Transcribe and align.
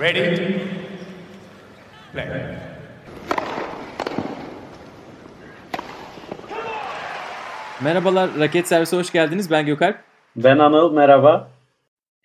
Ready? 0.00 0.54
Play. 2.12 2.28
Merhabalar, 7.82 8.30
Raket 8.38 8.68
Servisi 8.68 8.96
hoş 8.96 9.12
geldiniz. 9.12 9.50
Ben 9.50 9.66
Gökalp. 9.66 9.96
Ben 10.36 10.58
Anıl, 10.58 10.92
merhaba. 10.92 11.50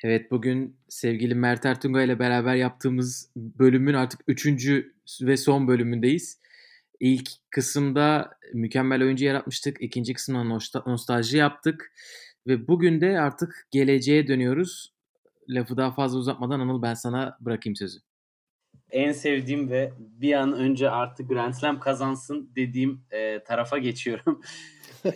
Evet, 0.04 0.32
bugün 0.32 0.76
sevgili 0.90 1.36
Mert 1.36 1.66
Ertunga 1.66 2.02
ile 2.02 2.20
beraber 2.20 2.56
yaptığımız 2.56 3.30
bölümün 3.36 3.94
artık 3.94 4.20
üçüncü 4.28 4.94
ve 5.22 5.38
son 5.38 5.68
bölümündeyiz. 5.68 6.40
İlk 7.00 7.30
kısımda 7.50 8.32
mükemmel 8.54 9.04
oyuncu 9.04 9.26
yaratmıştık. 9.26 9.82
İkinci 9.82 10.14
kısımda 10.14 10.40
nostal- 10.40 10.90
nostalji 10.90 11.38
yaptık. 11.38 11.92
Ve 12.48 12.68
bugün 12.68 13.02
de 13.02 13.20
artık 13.20 13.68
geleceğe 13.72 14.28
dönüyoruz. 14.28 14.95
Lafı 15.50 15.78
daha 15.78 15.92
fazla 15.92 16.18
uzatmadan 16.18 16.60
Anıl 16.60 16.82
ben 16.82 16.94
sana 16.94 17.38
bırakayım 17.40 17.76
sözü. 17.76 18.00
En 18.92 19.12
sevdiğim 19.12 19.70
ve 19.70 19.94
bir 20.00 20.34
an 20.34 20.54
önce 20.54 20.90
artık 20.90 21.30
Grand 21.30 21.54
Slam 21.54 21.80
kazansın 21.80 22.52
dediğim 22.56 23.02
e, 23.12 23.44
tarafa 23.44 23.78
geçiyorum. 23.78 24.42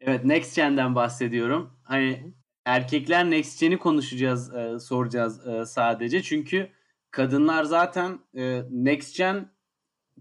evet, 0.00 0.24
Next 0.24 0.56
Gen'den 0.56 0.94
bahsediyorum. 0.94 1.72
Hani 1.82 2.32
erkekler 2.64 3.30
Next 3.30 3.60
Gen'i 3.60 3.78
konuşacağız, 3.78 4.54
e, 4.54 4.78
soracağız 4.78 5.46
e, 5.46 5.64
sadece. 5.64 6.22
Çünkü 6.22 6.68
kadınlar 7.10 7.64
zaten 7.64 8.18
e, 8.36 8.62
Next 8.70 9.16
Gen, 9.16 9.48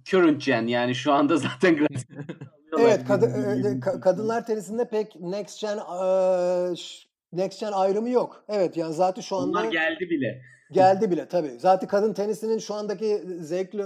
Current 0.04 0.46
Gen 0.46 0.68
yani 0.68 0.96
şu 0.96 1.14
anda 1.14 1.38
zaten 1.38 1.76
Grand 1.76 1.98
Slam 1.98 2.26
Evet, 2.80 3.08
kad- 3.08 3.24
e, 3.24 3.80
ka- 3.80 4.00
kadınlar 4.00 4.46
tenisinde 4.46 4.90
pek 4.90 5.16
next 5.16 5.62
gen 5.62 5.78
e, 5.78 6.76
next 7.38 7.60
gen 7.60 7.72
ayrımı 7.72 8.10
yok. 8.10 8.46
Evet, 8.50 8.78
yani 8.78 8.94
zaten 8.94 9.22
şu 9.22 9.36
anda 9.36 9.60
Onlar 9.60 9.72
geldi 9.72 10.10
bile. 10.10 10.42
geldi 10.72 11.12
bile 11.12 11.28
tabii. 11.28 11.60
Zaten 11.60 11.88
kadın 11.88 12.14
tenisinin 12.14 12.58
şu 12.58 12.74
andaki 12.74 13.24
zevkli 13.40 13.84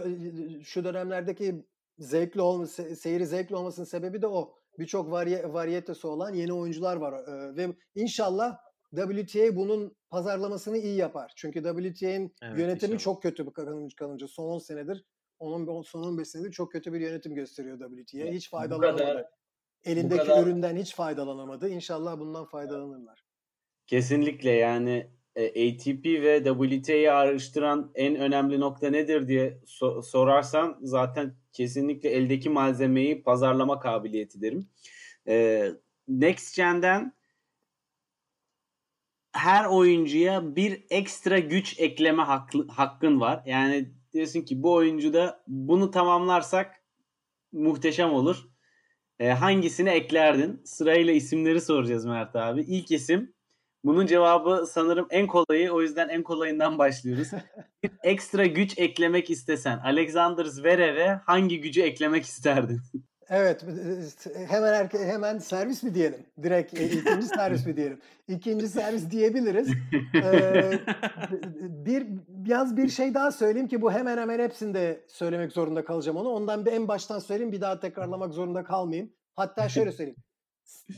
şu 0.64 0.84
dönemlerdeki 0.84 1.66
zevkli 1.98 2.42
olması, 2.42 2.96
seyri 2.96 3.26
zevkli 3.26 3.56
olmasının 3.56 3.86
sebebi 3.86 4.22
de 4.22 4.28
o. 4.28 4.54
Birçok 4.80 5.12
vari, 5.12 5.54
variyetesi 5.54 6.08
olan 6.08 6.34
yeni 6.34 6.54
oyuncular 6.54 6.96
var 6.96 7.14
E, 7.14 7.56
ve 7.56 7.68
inşallah 7.96 8.58
WTA 8.96 9.56
bunun 9.56 9.96
pazarlamasını 10.10 10.78
iyi 10.78 10.96
yapar. 10.96 11.34
Çünkü 11.36 11.64
WTA'nin 11.64 12.36
Evet, 12.42 12.60
yönetimi 12.60 12.94
inşallah. 12.94 13.00
çok 13.00 13.22
kötü 13.24 13.46
bu 13.46 13.54
kalınca, 13.98 14.28
son 14.28 14.44
10 14.46 14.60
senedir 14.60 15.06
onun 15.40 15.82
son 15.82 16.04
15 16.04 16.28
senedir 16.28 16.52
çok 16.52 16.72
kötü 16.72 16.94
bir 16.94 17.00
yönetim 17.02 17.36
gösteriyor 17.36 17.80
WTA. 17.80 18.18
Hiç 18.32 18.50
faydalanamadı. 18.50 19.30
Elindeki 19.84 20.18
kadar- 20.24 20.44
üründen 20.44 20.76
hiç 20.76 20.96
faydalanamadı. 20.96 21.70
İnşallah 21.70 22.20
bundan 22.20 22.46
faydalanırlar. 22.46 23.24
Kesinlikle 23.90 24.52
yani 24.52 25.10
e, 25.36 25.46
ATP 25.46 26.06
ve 26.06 26.44
WTA'yı 26.44 27.14
ayrıştıran 27.14 27.92
en 27.96 28.16
önemli 28.16 28.60
nokta 28.60 28.90
nedir 28.90 29.28
diye 29.28 29.60
so- 29.66 30.04
sorarsan 30.04 30.78
zaten 30.82 31.36
kesinlikle 31.54 32.10
eldeki 32.10 32.50
malzemeyi 32.50 33.24
pazarlama 33.24 33.80
kabiliyeti 33.80 34.42
derim. 34.42 34.70
E, 35.28 35.68
Next 36.08 36.56
Gen'den 36.56 37.14
her 39.32 39.66
oyuncuya 39.66 40.56
bir 40.56 40.86
ekstra 40.90 41.40
güç 41.40 41.80
ekleme 41.80 42.24
haklı, 42.24 42.68
hakkın 42.68 43.20
var. 43.20 43.44
Yani 43.46 43.94
diyorsun 44.14 44.42
ki 44.42 44.64
bu 44.64 44.74
oyuncuda 44.74 45.44
bunu 45.48 45.92
tamamlarsak 45.92 46.84
muhteşem 47.52 48.14
olur. 48.14 48.50
E, 49.20 49.30
hangisini 49.30 49.90
eklerdin? 49.90 50.62
Sırayla 50.66 51.14
isimleri 51.14 51.62
soracağız 51.62 52.06
Mert 52.06 52.36
abi. 52.36 52.62
İlk 52.62 52.92
isim 52.92 53.39
bunun 53.84 54.06
cevabı 54.06 54.66
sanırım 54.70 55.08
en 55.10 55.28
kolayı. 55.28 55.72
O 55.72 55.82
yüzden 55.82 56.10
en 56.10 56.24
kolayından 56.24 56.78
başlıyoruz. 56.78 57.28
bir 57.84 57.92
ekstra 58.04 58.46
güç 58.46 58.80
eklemek 58.80 59.30
istesen 59.30 59.78
Alexander 59.78 60.46
Zverev'e 60.46 61.22
hangi 61.26 61.62
gücü 61.62 61.82
eklemek 61.82 62.26
isterdin? 62.26 62.82
Evet, 63.32 63.64
e, 64.36 64.46
hemen 64.46 64.74
erke- 64.74 65.06
hemen 65.06 65.38
servis 65.38 65.84
mi 65.84 65.96
diyelim? 65.96 66.26
Direkt 66.44 66.80
e, 66.80 66.86
ikinci 66.86 67.28
servis 67.28 67.66
mi 67.66 67.78
diyelim? 67.78 68.00
İkinci 68.28 68.68
servis 68.70 69.12
diyebiliriz. 69.12 69.70
Ee, 70.16 70.72
bir 71.86 72.08
biraz 72.28 72.78
bir 72.78 72.90
şey 72.90 73.14
daha 73.14 73.32
söyleyeyim 73.32 73.68
ki 73.68 73.82
bu 73.82 73.92
hemen 73.92 74.18
hemen 74.18 74.40
hepsinde 74.40 75.06
söylemek 75.08 75.52
zorunda 75.52 75.86
kalacağım 75.86 76.18
onu. 76.18 76.30
Ondan 76.30 76.66
bir 76.66 76.72
en 76.72 76.88
baştan 76.88 77.20
söyleyeyim 77.20 77.52
bir 77.52 77.62
daha 77.62 77.80
tekrarlamak 77.80 78.34
zorunda 78.34 78.64
kalmayayım. 78.64 79.12
Hatta 79.36 79.70
şöyle 79.70 79.92
söyleyeyim. 79.92 80.20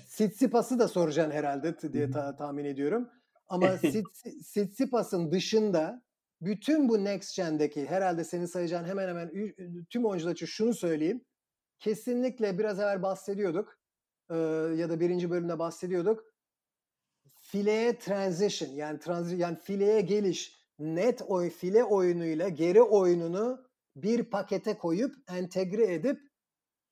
Sitsipas'ı 0.07 0.79
da 0.79 0.87
soracaksın 0.87 1.31
herhalde 1.31 1.93
diye 1.93 2.11
ta- 2.11 2.35
tahmin 2.35 2.65
ediyorum. 2.65 3.09
Ama 3.47 3.65
Sits- 3.75 4.43
Sitsipas'ın 4.43 5.31
dışında 5.31 6.03
bütün 6.41 6.89
bu 6.89 7.03
Next 7.03 7.35
Gen'deki 7.35 7.85
herhalde 7.85 8.23
senin 8.23 8.45
sayacağın 8.45 8.85
hemen 8.85 9.07
hemen 9.07 9.31
tüm 9.89 10.05
oyuncular 10.05 10.31
için 10.31 10.45
şunu 10.45 10.73
söyleyeyim. 10.73 11.25
Kesinlikle 11.79 12.59
biraz 12.59 12.79
evvel 12.79 13.01
bahsediyorduk 13.01 13.79
e, 14.29 14.35
ya 14.75 14.89
da 14.89 14.99
birinci 14.99 15.29
bölümde 15.29 15.59
bahsediyorduk. 15.59 16.23
Fileye 17.39 17.97
transition 17.97 18.69
yani 18.69 18.99
transi 18.99 19.35
yani 19.35 19.57
fileye 19.59 20.01
geliş 20.01 20.61
net 20.79 21.21
oy 21.21 21.49
file 21.49 21.83
oyunuyla 21.83 22.49
geri 22.49 22.81
oyununu 22.81 23.65
bir 23.95 24.23
pakete 24.23 24.77
koyup 24.77 25.15
entegre 25.29 25.93
edip 25.93 26.30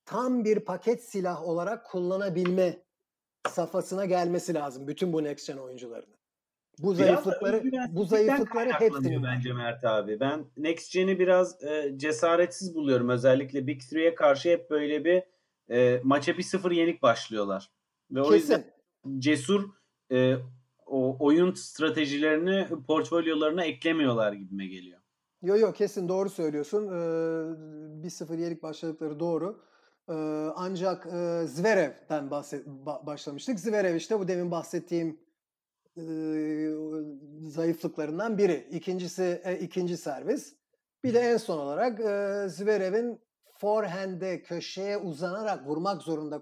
tam 0.10 0.46
bir 0.46 0.60
paket 0.60 1.04
silah 1.04 1.44
olarak 1.44 1.86
kullanabilme 1.86 2.84
safhasına 3.50 4.06
gelmesi 4.06 4.54
lazım 4.54 4.88
bütün 4.88 5.14
bu 5.14 5.24
next 5.24 5.48
gen 5.48 5.58
oyuncularının. 5.58 6.20
Bu 6.80 6.94
Biraz 6.94 6.98
zayıflıkları 6.98 7.64
bu 7.92 8.06
zayıflıkları 8.06 8.70
var. 8.70 9.24
bence 9.24 9.54
Mert 9.54 9.86
abi. 9.86 10.20
Ben 10.20 10.46
Next 10.58 10.94
Gen'i 10.94 11.20
biraz 11.20 11.64
e, 11.64 11.94
cesaretsiz 11.98 12.76
buluyorum. 12.76 13.10
Özellikle 13.10 13.68
Big 13.68 13.82
Three'ye 13.82 14.16
karşı 14.16 14.50
hep 14.50 14.70
böyle 14.70 15.06
bir 15.06 15.24
e, 15.76 16.02
maça 16.04 16.38
bir 16.38 16.44
sıfır 16.44 16.72
yenik 16.72 17.02
başlıyorlar. 17.02 17.72
Ve 18.12 18.22
o 18.22 18.34
yüzden 18.34 18.64
Kesin. 18.64 19.20
cesur 19.20 19.70
e, 20.12 20.36
o 20.86 21.18
oyun 21.20 21.54
stratejilerini 21.54 22.68
portfolyolarına 22.88 23.66
eklemiyorlar 23.66 24.34
gibime 24.34 24.68
geliyor. 24.68 25.00
Yo 25.42 25.58
yo 25.58 25.74
kesin 25.74 26.10
doğru 26.10 26.30
söylüyorsun. 26.30 26.88
Ee, 26.88 28.08
1-0 28.08 28.40
yenik 28.42 28.64
başladıkları 28.64 29.20
doğru. 29.20 29.69
Ee, 30.10 30.14
ancak 30.56 31.06
e, 31.06 31.48
Zverev'den 31.48 32.32
bahset, 32.32 32.68
ba- 32.68 33.06
başlamıştık. 33.06 33.60
Zverev 33.60 33.96
işte 33.96 34.20
bu 34.20 34.28
demin 34.28 34.52
bahsettiğim 34.52 35.20
e, 35.98 36.04
zayıflıklarından 37.50 38.38
biri. 38.38 38.68
İkincisi 38.72 39.42
e, 39.44 39.60
ikinci 39.60 39.98
servis. 39.98 40.56
Bir 41.04 41.14
de 41.14 41.20
en 41.20 41.38
son 41.38 41.58
olarak 41.58 42.00
e, 42.00 42.46
Zverev'in 42.50 43.22
forehand'e 43.60 44.42
köşeye 44.42 44.98
uzanarak 44.98 45.68
vurmak 45.68 46.02
zorunda 46.02 46.42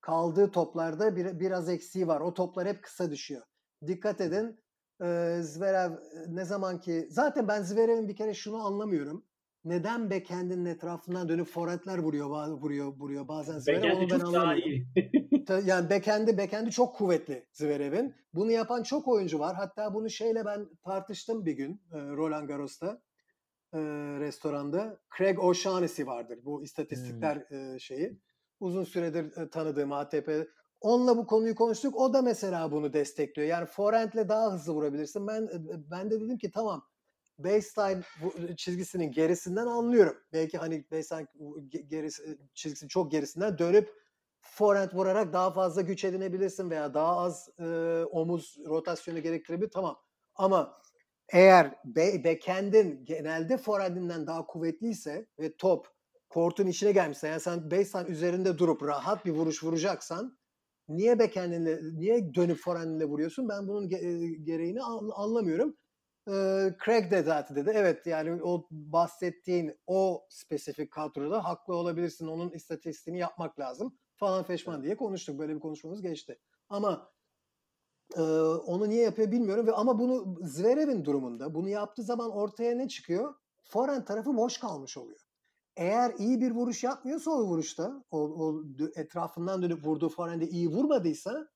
kaldığı 0.00 0.50
toplarda 0.50 1.16
bir, 1.16 1.40
biraz 1.40 1.68
eksiği 1.68 2.08
var. 2.08 2.20
O 2.20 2.34
toplar 2.34 2.68
hep 2.68 2.82
kısa 2.82 3.10
düşüyor. 3.10 3.42
Dikkat 3.86 4.20
edin. 4.20 4.60
E, 5.02 5.38
Zverev 5.42 5.92
ne 6.28 6.44
zaman 6.44 6.80
ki 6.80 7.08
zaten 7.10 7.48
ben 7.48 7.62
Zverev'in 7.62 8.08
bir 8.08 8.16
kere 8.16 8.34
şunu 8.34 8.66
anlamıyorum. 8.66 9.24
Neden 9.66 10.10
backhand'in 10.10 10.64
etrafından 10.64 11.28
dönüp 11.28 11.46
forehand'ler 11.46 11.98
vuruyor, 11.98 12.48
vuruyor, 12.48 12.86
vuruyor 12.86 13.28
bazen 13.28 13.58
Zverev 13.58 13.96
onu 13.96 14.10
ben 14.10 14.20
anlamıyorum. 14.20 14.86
Yani 15.66 15.90
backhand'i 15.90 16.38
backhand'i 16.38 16.70
çok 16.70 16.96
kuvvetli 16.96 17.46
Zverev'in. 17.52 18.14
Bunu 18.34 18.50
yapan 18.50 18.82
çok 18.82 19.08
oyuncu 19.08 19.38
var. 19.38 19.56
Hatta 19.56 19.94
bunu 19.94 20.10
şeyle 20.10 20.44
ben 20.44 20.68
tartıştım 20.84 21.46
bir 21.46 21.52
gün 21.52 21.82
e, 21.92 21.98
Roland 21.98 22.48
Garros'ta 22.48 23.02
e, 23.72 23.78
restoranda. 24.20 25.00
Craig 25.18 25.38
O'Shaughnessy 25.44 26.06
vardır 26.06 26.38
bu 26.44 26.62
istatistikler 26.62 27.36
e, 27.36 27.78
şeyi. 27.78 28.20
Uzun 28.60 28.84
süredir 28.84 29.36
e, 29.36 29.50
tanıdığım 29.50 29.92
ATP. 29.92 30.30
Onunla 30.80 31.16
bu 31.16 31.26
konuyu 31.26 31.54
konuştuk. 31.54 31.96
O 31.96 32.12
da 32.12 32.22
mesela 32.22 32.72
bunu 32.72 32.92
destekliyor. 32.92 33.48
Yani 33.48 33.66
forehand'le 33.66 34.28
daha 34.28 34.52
hızlı 34.52 34.72
vurabilirsin. 34.72 35.26
Ben 35.26 35.48
ben 35.90 36.10
de 36.10 36.20
dedim 36.20 36.38
ki 36.38 36.50
tamam 36.50 36.82
baseline 37.38 38.02
çizgisinin 38.56 39.12
gerisinden 39.12 39.66
anlıyorum. 39.66 40.16
Belki 40.32 40.58
hani 40.58 40.84
baseline 40.90 41.26
ge- 41.72 41.86
gerisi, 41.88 42.38
çizgisinin 42.54 42.88
çok 42.88 43.10
gerisinden 43.12 43.58
dönüp 43.58 43.90
forehand 44.40 44.90
vurarak 44.94 45.32
daha 45.32 45.50
fazla 45.52 45.80
güç 45.82 46.04
edinebilirsin 46.04 46.70
veya 46.70 46.94
daha 46.94 47.16
az 47.16 47.48
e, 47.58 47.64
omuz 48.10 48.56
rotasyonu 48.66 49.20
gerektirebilir. 49.22 49.70
Tamam. 49.70 49.96
Ama 50.34 50.78
eğer 51.32 51.74
be, 51.84 52.24
backhand'in 52.24 53.04
genelde 53.04 53.56
forehand'inden 53.56 54.26
daha 54.26 54.46
kuvvetliyse 54.46 55.26
ve 55.40 55.56
top 55.56 55.86
kortun 56.28 56.66
içine 56.66 56.92
gelmişse 56.92 57.28
yani 57.28 57.40
sen 57.40 57.70
baseline 57.70 58.08
üzerinde 58.10 58.58
durup 58.58 58.82
rahat 58.82 59.24
bir 59.26 59.30
vuruş 59.30 59.64
vuracaksan 59.64 60.38
niye 60.88 61.18
backhand'inle 61.18 61.80
niye 61.82 62.34
dönüp 62.34 62.58
forehand'inle 62.58 63.04
vuruyorsun? 63.04 63.48
Ben 63.48 63.68
bunun 63.68 63.84
e, 63.90 64.28
gereğini 64.42 64.82
an- 64.82 65.10
anlamıyorum. 65.14 65.76
Ee, 66.28 66.74
Craig 66.84 67.10
de 67.10 67.22
zaten 67.22 67.56
dedi. 67.56 67.72
Evet 67.74 68.06
yani 68.06 68.42
o 68.42 68.66
bahsettiğin 68.70 69.80
o 69.86 70.26
spesifik 70.30 70.90
kadroda 70.92 71.44
haklı 71.44 71.74
olabilirsin. 71.74 72.26
Onun 72.26 72.50
istatistiğini 72.50 73.18
yapmak 73.20 73.58
lazım 73.60 73.98
falan 74.16 74.44
feşman 74.44 74.82
diye 74.82 74.96
konuştuk. 74.96 75.38
Böyle 75.38 75.54
bir 75.54 75.60
konuşmamız 75.60 76.02
geçti. 76.02 76.38
Ama 76.68 77.12
Ee, 78.16 78.20
onu 78.66 78.88
niye 78.88 79.02
yapıyor 79.02 79.30
bilmiyorum 79.32 79.66
ve 79.66 79.72
ama 79.72 79.98
bunu 79.98 80.38
Zverev'in 80.42 81.04
durumunda 81.04 81.54
bunu 81.54 81.68
yaptığı 81.68 82.02
zaman 82.02 82.30
ortaya 82.30 82.74
ne 82.76 82.88
çıkıyor? 82.88 83.34
Forehand 83.64 84.04
tarafı 84.06 84.36
boş 84.36 84.58
kalmış 84.58 84.96
oluyor. 84.96 85.20
Eğer 85.76 86.14
iyi 86.18 86.40
bir 86.40 86.50
vuruş 86.50 86.84
yapmıyorsa 86.84 87.30
o 87.30 87.44
vuruşta, 87.44 88.04
o, 88.10 88.18
o 88.20 88.64
etrafından 88.96 89.62
dönüp 89.62 89.86
vurduğu 89.86 90.08
forehand'e 90.08 90.46
iyi 90.48 90.68
vurmadıysa 90.68 91.48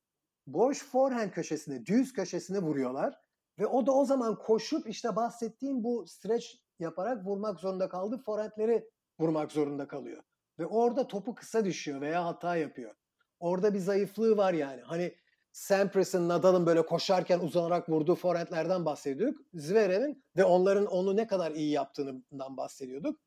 boş 0.46 0.84
forehand 0.84 1.30
köşesine, 1.30 1.86
düz 1.86 2.12
köşesine 2.12 2.58
vuruyorlar. 2.58 3.14
Ve 3.60 3.66
o 3.66 3.86
da 3.86 3.92
o 3.92 4.04
zaman 4.04 4.38
koşup 4.38 4.88
işte 4.88 5.16
bahsettiğim 5.16 5.84
bu 5.84 6.06
stretch 6.06 6.46
yaparak 6.78 7.26
vurmak 7.26 7.60
zorunda 7.60 7.88
kaldı. 7.88 8.18
Forehandleri 8.18 8.90
vurmak 9.18 9.52
zorunda 9.52 9.88
kalıyor. 9.88 10.22
Ve 10.58 10.66
orada 10.66 11.08
topu 11.08 11.34
kısa 11.34 11.64
düşüyor 11.64 12.00
veya 12.00 12.24
hata 12.24 12.56
yapıyor. 12.56 12.94
Orada 13.40 13.74
bir 13.74 13.78
zayıflığı 13.78 14.36
var 14.36 14.52
yani. 14.52 14.80
Hani 14.80 15.14
Sampras'ın, 15.52 16.28
Nadal'ın 16.28 16.66
böyle 16.66 16.86
koşarken 16.86 17.40
uzanarak 17.40 17.88
vurduğu 17.88 18.14
forehandlerden 18.14 18.84
bahsediyorduk. 18.84 19.40
Zverev'in 19.54 20.24
ve 20.36 20.44
onların 20.44 20.86
onu 20.86 21.16
ne 21.16 21.26
kadar 21.26 21.50
iyi 21.50 21.70
yaptığından 21.70 22.56
bahsediyorduk. 22.56 23.20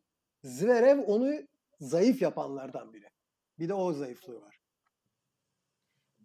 Zverev 0.44 1.00
onu 1.00 1.34
zayıf 1.80 2.22
yapanlardan 2.22 2.94
biri. 2.94 3.08
Bir 3.60 3.70
de 3.70 3.74
o 3.74 3.94
zayıflığı 3.94 4.42
var. 4.42 4.63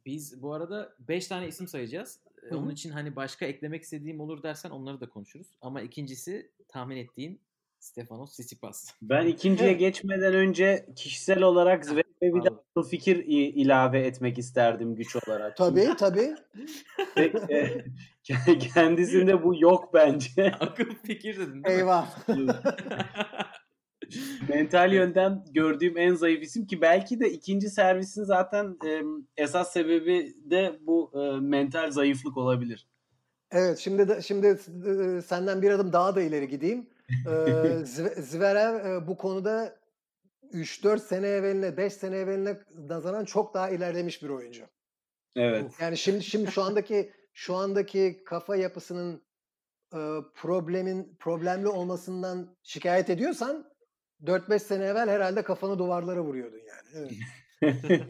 Biz 0.09 0.43
bu 0.43 0.53
arada 0.53 0.95
5 1.09 1.27
tane 1.27 1.49
isim 1.49 1.69
sayacağız. 1.69 2.21
Hı-hı. 2.41 2.59
Onun 2.59 2.71
için 2.71 2.91
hani 2.91 3.17
başka 3.17 3.47
eklemek 3.47 3.83
istediğim 3.83 4.21
olur 4.21 4.43
dersen 4.43 4.71
onları 4.71 5.01
da 5.01 5.09
konuşuruz. 5.09 5.47
Ama 5.61 5.81
ikincisi 5.81 6.51
tahmin 6.69 6.97
ettiğin 6.97 7.41
Stefanos 7.79 8.33
Tsitsipas. 8.33 8.95
Ben 9.03 9.27
ikinciye 9.27 9.71
evet. 9.71 9.81
geçmeden 9.81 10.35
önce 10.35 10.87
kişisel 10.97 11.43
olarak 11.43 11.85
Zverev'e 11.85 12.35
bir 12.35 12.43
de 12.45 12.89
fikir 12.91 13.25
ilave 13.27 14.01
etmek 14.01 14.39
isterdim 14.39 14.95
güç 14.95 15.17
olarak. 15.17 15.57
Tabii 15.57 15.89
tabii. 15.99 16.35
E, 17.17 17.33
kendisinde 18.75 19.43
bu 19.43 19.61
yok 19.61 19.95
bence. 19.95 20.53
Akıl 20.61 20.95
fikir 21.05 21.39
dedin 21.39 21.65
değil 21.65 21.79
Eyvah. 21.79 22.29
mental 24.49 24.93
yönden 24.93 25.45
gördüğüm 25.55 25.99
en 25.99 26.15
zayıf 26.15 26.43
isim 26.43 26.67
ki 26.67 26.81
belki 26.81 27.21
de 27.21 27.31
ikinci 27.31 27.71
servisin 27.71 28.25
zaten 28.25 28.77
e, 28.87 29.03
esas 29.37 29.73
sebebi 29.73 30.35
de 30.51 30.79
bu 30.81 31.13
e, 31.15 31.41
mental 31.41 31.91
zayıflık 31.91 32.37
olabilir. 32.37 32.89
Evet 33.51 33.79
şimdi 33.79 34.09
de 34.09 34.23
şimdi 34.23 34.47
e, 34.47 35.23
senden 35.23 35.63
bir 35.63 35.71
adım 35.71 35.93
daha 35.93 36.17
da 36.17 36.23
ileri 36.23 36.49
gideyim. 36.49 36.87
Ee, 37.27 37.85
Zverev 38.23 38.87
e, 38.87 39.07
bu 39.07 39.17
konuda 39.17 39.79
3-4 40.53 40.99
sene 40.99 41.27
evveline 41.27 41.77
5 41.77 41.93
sene 41.93 42.17
evveline 42.17 42.59
nazaran 42.75 43.25
çok 43.25 43.55
daha 43.55 43.71
ilerlemiş 43.71 44.23
bir 44.23 44.29
oyuncu. 44.29 44.65
Evet. 45.37 45.73
Yani 45.81 45.99
şimdi 45.99 46.23
şimdi 46.23 46.51
şu 46.51 46.63
andaki 46.63 47.13
şu 47.33 47.55
andaki 47.55 48.23
kafa 48.27 48.57
yapısının 48.57 49.23
e, 49.95 50.01
problemin 50.35 51.17
problemli 51.19 51.69
olmasından 51.69 52.57
şikayet 52.63 53.11
ediyorsan 53.11 53.71
4-5 54.25 54.59
sene 54.59 54.85
evvel 54.85 55.09
herhalde 55.09 55.43
kafanı 55.43 55.79
duvarlara 55.79 56.21
vuruyordun 56.21 56.59
yani. 56.59 56.89
Evet. 56.93 57.13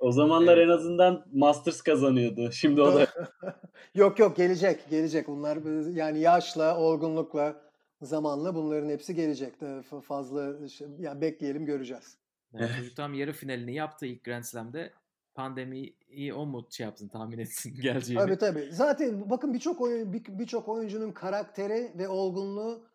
o 0.00 0.12
zamanlar 0.12 0.58
evet. 0.58 0.68
en 0.68 0.72
azından 0.72 1.26
Masters 1.32 1.82
kazanıyordu. 1.82 2.52
Şimdi 2.52 2.82
o 2.82 2.94
da 2.94 3.06
Yok 3.94 4.18
yok 4.18 4.36
gelecek 4.36 4.90
gelecek. 4.90 5.28
Bunlar 5.28 5.58
yani 5.88 6.20
yaşla, 6.20 6.78
olgunlukla, 6.78 7.62
zamanla 8.02 8.54
bunların 8.54 8.88
hepsi 8.88 9.14
gelecek. 9.14 9.54
Fazla 10.02 10.68
şey, 10.68 10.88
yani 10.98 11.20
bekleyelim 11.20 11.66
göreceğiz. 11.66 12.18
Yani 12.52 12.70
çocuk 12.76 12.96
tam 12.96 13.14
yarı 13.14 13.32
finalini 13.32 13.74
yaptı 13.74 14.06
ilk 14.06 14.24
Grand 14.24 14.42
Slam'de. 14.42 14.92
Pandemiyi 15.34 16.34
o 16.34 16.46
mu 16.46 16.66
şey 16.70 16.86
yapsın 16.86 17.08
tahmin 17.08 17.38
etsin 17.38 17.74
geleceğini. 17.82 18.20
Tabii 18.22 18.38
tabii. 18.38 18.68
Zaten 18.72 19.30
bakın 19.30 19.54
birçok 19.54 19.80
oyun 19.80 20.12
birçok 20.12 20.68
oyuncunun 20.68 21.12
karakteri 21.12 21.92
ve 21.98 22.08
olgunluğu 22.08 22.89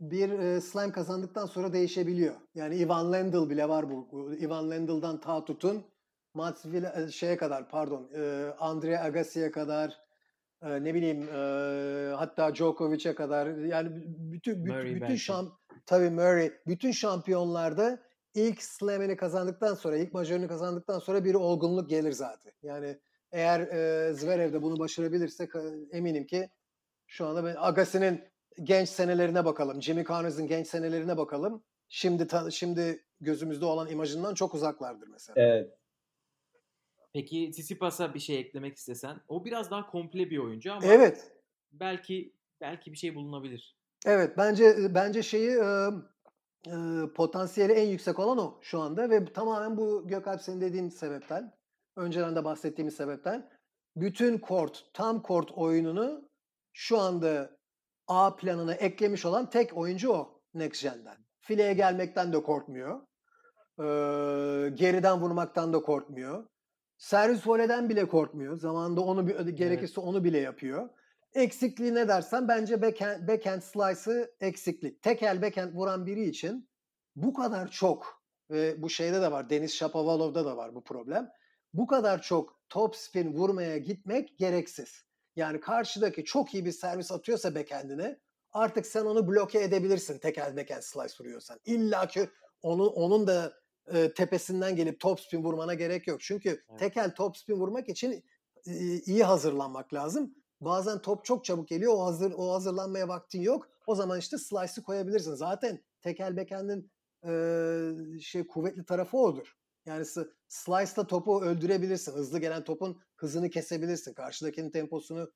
bir 0.00 0.30
e, 0.30 0.60
slam 0.60 0.92
kazandıktan 0.92 1.46
sonra 1.46 1.72
değişebiliyor. 1.72 2.34
Yani 2.54 2.76
Ivan 2.76 3.12
Lendl 3.12 3.50
bile 3.50 3.68
var 3.68 3.90
bu. 3.90 4.34
Ivan 4.34 4.70
Lendl'dan 4.70 5.20
ta 5.20 5.44
tutun 5.44 5.84
Mats 6.34 6.66
Villa, 6.66 7.08
şeye 7.10 7.36
kadar 7.36 7.68
pardon 7.68 8.10
e, 8.14 8.52
Andrea 8.58 9.04
Agassi'ye 9.04 9.50
kadar 9.50 9.98
e, 10.62 10.84
ne 10.84 10.94
bileyim 10.94 11.28
e, 11.28 12.14
hatta 12.16 12.54
Djokovic'e 12.54 13.14
kadar 13.14 13.46
yani 13.46 13.88
bütün 14.04 14.64
bütün, 14.64 14.94
bütün 14.94 15.16
şamp 15.16 15.52
tabii 15.86 16.10
Murray 16.10 16.52
bütün 16.66 16.90
şampiyonlarda 16.90 17.98
ilk 18.34 18.62
slam'ini 18.62 19.16
kazandıktan 19.16 19.74
sonra 19.74 19.96
ilk 19.96 20.12
majörünü 20.12 20.48
kazandıktan 20.48 20.98
sonra 20.98 21.24
bir 21.24 21.34
olgunluk 21.34 21.90
gelir 21.90 22.12
zaten. 22.12 22.52
Yani 22.62 22.98
eğer 23.32 23.60
e, 23.60 24.12
Zverev 24.14 24.52
de 24.52 24.62
bunu 24.62 24.78
başarabilirse 24.78 25.48
eminim 25.92 26.26
ki 26.26 26.50
şu 27.06 27.26
anda 27.26 27.44
ben 27.44 27.56
Agassi'nin 27.58 28.24
genç 28.62 28.88
senelerine 28.88 29.44
bakalım. 29.44 29.82
Jimmy 29.82 30.04
Connors'ın 30.04 30.46
genç 30.46 30.66
senelerine 30.66 31.16
bakalım. 31.16 31.62
Şimdi 31.88 32.26
ta, 32.26 32.50
şimdi 32.50 33.04
gözümüzde 33.20 33.64
olan 33.64 33.90
imajından 33.90 34.34
çok 34.34 34.54
uzaklardır 34.54 35.08
mesela. 35.08 35.42
Evet. 35.42 35.78
Peki 37.12 37.50
Tsitsipas'a 37.50 38.14
bir 38.14 38.18
şey 38.18 38.38
eklemek 38.38 38.76
istesen. 38.76 39.20
O 39.28 39.44
biraz 39.44 39.70
daha 39.70 39.86
komple 39.86 40.30
bir 40.30 40.38
oyuncu 40.38 40.72
ama 40.72 40.86
Evet. 40.86 41.32
belki 41.72 42.32
belki 42.60 42.92
bir 42.92 42.96
şey 42.96 43.14
bulunabilir. 43.14 43.76
Evet 44.06 44.38
bence 44.38 44.94
bence 44.94 45.22
şeyi 45.22 45.50
e, 45.50 45.88
e, 46.66 46.74
potansiyeli 47.14 47.72
en 47.72 47.86
yüksek 47.88 48.18
olan 48.18 48.38
o 48.38 48.58
şu 48.62 48.80
anda 48.80 49.10
ve 49.10 49.24
tamamen 49.24 49.76
bu 49.76 50.08
Gökalp 50.08 50.42
senin 50.42 50.60
dediğin 50.60 50.88
sebepten 50.88 51.52
önceden 51.96 52.36
de 52.36 52.44
bahsettiğimiz 52.44 52.96
sebepten 52.96 53.50
bütün 53.96 54.38
kort 54.38 54.84
tam 54.92 55.22
kort 55.22 55.52
oyununu 55.52 56.28
şu 56.72 56.98
anda 56.98 57.55
A 58.06 58.36
planına 58.36 58.74
eklemiş 58.74 59.24
olan 59.24 59.50
tek 59.50 59.76
oyuncu 59.76 60.12
o 60.12 60.40
Next 60.54 60.82
Gen'den. 60.82 61.16
Fileye 61.40 61.72
gelmekten 61.72 62.32
de 62.32 62.42
korkmuyor. 62.42 63.00
Ee, 63.78 63.82
geriden 64.74 65.20
vurmaktan 65.20 65.72
da 65.72 65.82
korkmuyor. 65.82 66.46
Servis 66.98 67.46
voleden 67.46 67.88
bile 67.88 68.08
korkmuyor. 68.08 68.56
Zamanında 68.56 69.00
onu 69.00 69.26
gerekirse 69.54 69.94
evet. 70.00 70.08
onu 70.08 70.24
bile 70.24 70.38
yapıyor. 70.38 70.88
Eksikliği 71.34 71.94
ne 71.94 72.08
dersen 72.08 72.48
bence 72.48 72.82
backhand, 72.82 73.28
backhand 73.28 73.62
slice'ı 73.62 74.30
eksiklik. 74.40 75.02
Tekel 75.02 75.42
backhand 75.42 75.74
vuran 75.74 76.06
biri 76.06 76.24
için 76.24 76.68
bu 77.16 77.34
kadar 77.34 77.70
çok 77.70 78.22
ve 78.50 78.82
bu 78.82 78.90
şeyde 78.90 79.20
de 79.22 79.32
var. 79.32 79.50
Deniz 79.50 79.74
Shapovalov'da 79.74 80.44
da 80.44 80.56
var 80.56 80.74
bu 80.74 80.84
problem. 80.84 81.30
Bu 81.72 81.86
kadar 81.86 82.22
çok 82.22 82.60
top 82.68 82.96
spin 82.96 83.32
vurmaya 83.32 83.78
gitmek 83.78 84.38
gereksiz. 84.38 85.04
Yani 85.36 85.60
karşıdaki 85.60 86.24
çok 86.24 86.54
iyi 86.54 86.64
bir 86.64 86.72
servis 86.72 87.12
atıyorsa 87.12 87.54
backhand'ine 87.54 88.18
artık 88.52 88.86
sen 88.86 89.04
onu 89.04 89.28
bloke 89.28 89.62
edebilirsin 89.62 90.18
tekel 90.18 90.56
backhand 90.56 90.82
slice 90.82 91.14
vuruyorsan. 91.20 91.60
İlla 91.64 92.08
ki 92.08 92.30
onun, 92.62 92.86
onun 92.86 93.26
da 93.26 93.52
e, 93.92 94.12
tepesinden 94.12 94.76
gelip 94.76 95.00
top 95.00 95.20
spin 95.20 95.44
vurmana 95.44 95.74
gerek 95.74 96.06
yok. 96.06 96.20
Çünkü 96.20 96.48
evet. 96.48 96.78
tekel 96.78 97.14
top 97.14 97.36
spin 97.36 97.54
vurmak 97.54 97.88
için 97.88 98.24
e, 98.66 98.72
iyi 99.06 99.24
hazırlanmak 99.24 99.94
lazım. 99.94 100.34
Bazen 100.60 101.02
top 101.02 101.24
çok 101.24 101.44
çabuk 101.44 101.68
geliyor. 101.68 101.92
O 101.96 102.04
hazır 102.04 102.32
o 102.36 102.52
hazırlanmaya 102.52 103.08
vaktin 103.08 103.40
yok. 103.40 103.68
O 103.86 103.94
zaman 103.94 104.18
işte 104.18 104.38
slice'ı 104.38 104.82
koyabilirsin. 104.82 105.34
Zaten 105.34 105.82
tekel 106.02 106.36
backhand'in 106.36 106.90
e, 107.26 108.20
şey 108.20 108.46
kuvvetli 108.46 108.84
tarafı 108.84 109.18
odur. 109.18 109.56
Yani 109.86 110.04
slice'la 110.48 111.06
topu 111.06 111.42
öldürebilirsin. 111.42 112.12
Hızlı 112.12 112.38
gelen 112.38 112.64
topun 112.64 113.00
hızını 113.16 113.50
kesebilirsin. 113.50 114.14
Karşıdakinin 114.14 114.70
temposunu 114.70 115.32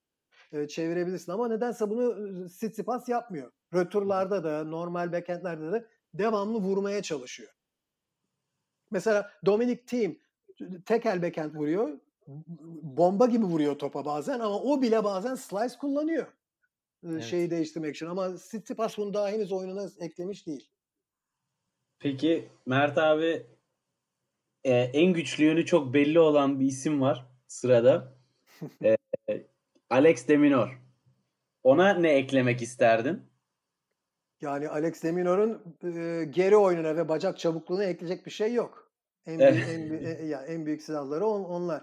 e, 0.53 0.69
çevirebilirsin. 0.69 1.33
Ama 1.33 1.49
nedense 1.49 1.91
bunu 1.91 2.29
e, 2.45 2.49
Tsitsipas 2.49 3.09
yapmıyor. 3.09 3.53
Röturlarda 3.75 4.45
da 4.45 4.65
normal 4.65 5.13
backhandlerde 5.13 5.73
de 5.73 5.87
devamlı 6.15 6.59
vurmaya 6.59 7.03
çalışıyor. 7.03 7.51
Mesela 8.91 9.31
Dominic 9.47 9.85
Thiem 9.87 10.19
tekel 10.87 11.23
backhand 11.23 11.55
vuruyor. 11.55 11.99
Bomba 12.83 13.27
gibi 13.27 13.45
vuruyor 13.45 13.79
topa 13.79 14.05
bazen 14.05 14.41
ama 14.41 14.61
o 14.63 14.83
bile 14.83 15.05
bazen 15.05 15.35
slice 15.35 15.79
kullanıyor. 15.79 16.27
Evet. 17.07 17.25
Şeyi 17.25 17.51
değiştirmek 17.51 17.97
için 17.97 18.07
ama 18.07 18.35
Tsitsipas 18.35 18.99
bunu 18.99 19.15
daha 19.15 19.29
henüz 19.29 19.53
oyununa 19.53 19.89
eklemiş 19.99 20.47
değil. 20.47 20.71
Peki 21.99 22.49
Mert 22.67 22.99
abi 22.99 23.47
e, 24.65 24.73
en 24.73 25.13
güçlü 25.13 25.45
yönü 25.45 25.67
çok 25.67 25.95
belli 25.95 26.21
olan 26.21 26.61
bir 26.61 26.67
isim 26.67 27.01
var 27.01 27.27
sırada. 27.47 28.15
e, 28.85 28.97
Alex 29.91 30.29
Deminor. 30.29 30.81
Ona 31.63 31.95
ne 31.95 32.13
eklemek 32.13 32.63
isterdin? 32.63 33.23
Yani 34.41 34.69
Alex 34.69 35.03
Deminor'un 35.03 35.77
e, 35.85 36.25
geri 36.25 36.57
oyununa 36.57 36.97
ve 36.97 37.09
bacak 37.09 37.39
çabukluğuna 37.39 37.85
ekleyecek 37.85 38.27
bir 38.27 38.31
şey 38.31 38.55
yok. 38.55 38.93
En 39.27 39.39
büyük, 39.39 39.69
en, 39.69 40.05
e, 40.05 40.27
yani 40.27 40.47
en 40.47 40.67
büyük 40.67 40.83
silahları 40.83 41.27
on, 41.27 41.45
onlar. 41.45 41.83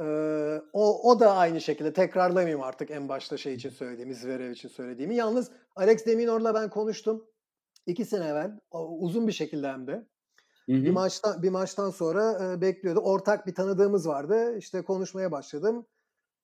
Ee, 0.00 0.62
o, 0.72 1.10
o 1.10 1.20
da 1.20 1.36
aynı 1.36 1.60
şekilde 1.60 1.92
tekrarlamayayım 1.92 2.62
artık 2.62 2.90
en 2.90 3.08
başta 3.08 3.36
şey 3.36 3.54
için 3.54 3.70
söylediğimi, 3.70 4.14
Zverev 4.14 4.50
için 4.50 4.68
söylediğimi. 4.68 5.14
Yalnız 5.14 5.50
Alex 5.76 6.06
Deminor'la 6.06 6.54
ben 6.54 6.70
konuştum. 6.70 7.26
iki 7.86 8.04
sene 8.04 8.28
evvel. 8.28 8.60
Uzun 8.98 9.26
bir 9.26 9.32
şekilde 9.32 9.68
hem 9.68 9.86
de. 9.86 10.06
Hı 10.68 10.72
hı. 10.72 10.84
Bir 10.84 10.90
maçtan 10.90 11.42
bir 11.42 11.50
maçtan 11.50 11.90
sonra 11.90 12.52
e, 12.52 12.60
bekliyordu. 12.60 13.00
Ortak 13.00 13.46
bir 13.46 13.54
tanıdığımız 13.54 14.08
vardı. 14.08 14.58
İşte 14.58 14.82
konuşmaya 14.82 15.32
başladım. 15.32 15.86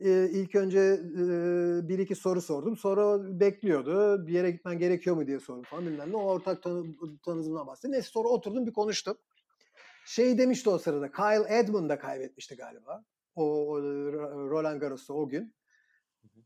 E, 0.00 0.28
ilk 0.30 0.54
önce 0.54 0.78
e, 0.78 1.28
bir 1.88 1.98
iki 1.98 2.14
soru 2.14 2.40
sordum. 2.40 2.76
Sonra 2.76 3.40
bekliyordu. 3.40 4.26
Bir 4.26 4.32
yere 4.32 4.50
gitmen 4.50 4.78
gerekiyor 4.78 5.16
mu 5.16 5.26
diye 5.26 5.40
sordum 5.40 5.62
falan 5.62 5.86
bilmem 5.86 6.12
ne. 6.12 6.16
O 6.16 6.22
ortak 6.22 6.62
tanı, 6.62 6.84
tanıdığımdan 7.24 7.66
bahsetti. 7.66 7.92
Neyse 7.92 8.08
sonra 8.10 8.28
oturdum 8.28 8.66
bir 8.66 8.72
konuştum. 8.72 9.16
Şey 10.06 10.38
demişti 10.38 10.70
o 10.70 10.78
sırada. 10.78 11.12
Kyle 11.12 11.58
Edmund 11.58 11.90
da 11.90 11.98
kaybetmişti 11.98 12.56
galiba. 12.56 13.04
O, 13.34 13.68
o 13.68 13.82
Roland 14.50 14.80
Garros'ta 14.80 15.14
o 15.14 15.28
gün. 15.28 15.54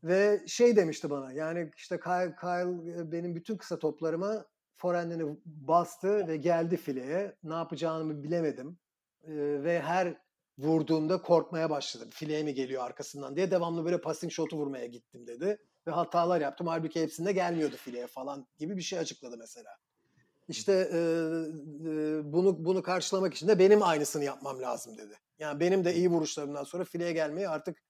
Ve 0.03 0.41
şey 0.47 0.75
demişti 0.75 1.09
bana. 1.09 1.33
Yani 1.33 1.71
işte 1.77 1.99
Kyle, 1.99 2.35
Kyle 2.41 3.11
benim 3.11 3.35
bütün 3.35 3.57
kısa 3.57 3.79
toplarıma 3.79 4.45
forehand'ini 4.79 5.37
bastı 5.45 6.27
ve 6.27 6.37
geldi 6.37 6.77
fileye. 6.77 7.35
Ne 7.43 7.53
yapacağımı 7.53 8.23
bilemedim. 8.23 8.77
Ee, 9.23 9.33
ve 9.63 9.81
her 9.81 10.17
vurduğumda 10.57 11.21
korkmaya 11.21 11.69
başladım. 11.69 12.09
Fileye 12.11 12.43
mi 12.43 12.53
geliyor 12.53 12.83
arkasından 12.83 13.35
diye 13.35 13.51
devamlı 13.51 13.85
böyle 13.85 14.01
passing 14.01 14.31
shot'u 14.31 14.57
vurmaya 14.57 14.85
gittim 14.85 15.27
dedi. 15.27 15.57
Ve 15.87 15.91
hatalar 15.91 16.41
yaptım. 16.41 16.67
Halbuki 16.67 17.01
hepsinde 17.01 17.31
gelmiyordu 17.31 17.75
fileye 17.75 18.07
falan 18.07 18.47
gibi 18.57 18.77
bir 18.77 18.81
şey 18.81 18.99
açıkladı 18.99 19.37
mesela. 19.37 19.69
İşte 20.47 20.73
e, 20.73 20.97
e, 20.97 22.33
bunu 22.33 22.65
bunu 22.65 22.83
karşılamak 22.83 23.33
için 23.33 23.47
de 23.47 23.59
benim 23.59 23.83
aynısını 23.83 24.23
yapmam 24.23 24.61
lazım 24.61 24.97
dedi. 24.97 25.13
Yani 25.39 25.59
benim 25.59 25.85
de 25.85 25.95
iyi 25.95 26.09
vuruşlarımdan 26.09 26.63
sonra 26.63 26.83
fileye 26.83 27.11
gelmeyi 27.11 27.49
artık 27.49 27.83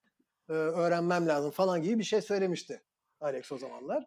e, 0.50 0.54
öğrenmem 0.54 1.28
lazım 1.28 1.52
falan 1.52 1.82
gibi 1.82 2.00
bir 2.00 2.04
şey 2.04 2.22
söylemişti 2.22 2.82
Alex 3.22 3.52
o 3.52 3.58
zamanlar. 3.58 4.06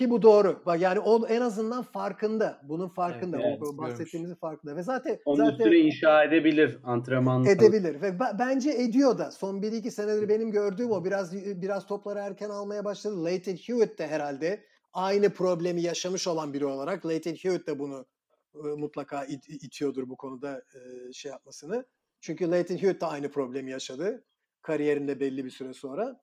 Ki 0.00 0.10
bu 0.10 0.22
doğru. 0.22 0.62
Yani 0.78 1.00
o 1.00 1.26
en 1.26 1.40
azından 1.40 1.82
farkında. 1.82 2.60
Bunun 2.62 2.88
farkında. 2.88 3.38
Evet, 3.40 3.62
o 3.62 3.78
bahsettiğimizin 3.78 4.34
farkında. 4.34 4.76
Ve 4.76 4.82
zaten 4.82 5.18
Onun 5.24 5.44
zaten 5.44 5.58
üstüne 5.58 5.76
inşa 5.76 6.24
edebilir 6.24 6.78
antrenman. 6.84 7.44
edebilir 7.44 8.02
ve 8.02 8.18
bence 8.38 8.70
ediyor 8.70 9.18
da. 9.18 9.30
Son 9.30 9.62
1-2 9.62 9.90
senedir 9.90 10.28
benim 10.28 10.50
gördüğüm 10.50 10.90
o 10.90 11.04
biraz 11.04 11.34
biraz 11.34 11.86
topları 11.86 12.18
erken 12.18 12.50
almaya 12.50 12.84
başladı. 12.84 13.24
Leighton 13.24 13.52
Hewitt 13.52 13.98
de 13.98 14.06
herhalde 14.06 14.64
aynı 14.92 15.30
problemi 15.30 15.82
yaşamış 15.82 16.26
olan 16.28 16.52
biri 16.52 16.66
olarak 16.66 17.06
Leighton 17.06 17.30
Hewitt 17.30 17.66
de 17.66 17.78
bunu 17.78 18.06
e, 18.54 18.58
mutlaka 18.58 19.24
it- 19.24 19.48
itiyordur 19.48 20.08
bu 20.08 20.16
konuda 20.16 20.62
e, 20.74 21.12
şey 21.12 21.30
yapmasını. 21.30 21.84
Çünkü 22.20 22.50
Leighton 22.50 22.76
Hewitt 22.76 23.00
de 23.00 23.06
aynı 23.06 23.30
problemi 23.30 23.70
yaşadı 23.70 24.24
kariyerinde 24.62 25.20
belli 25.20 25.44
bir 25.44 25.50
süre 25.50 25.72
sonra. 25.74 26.20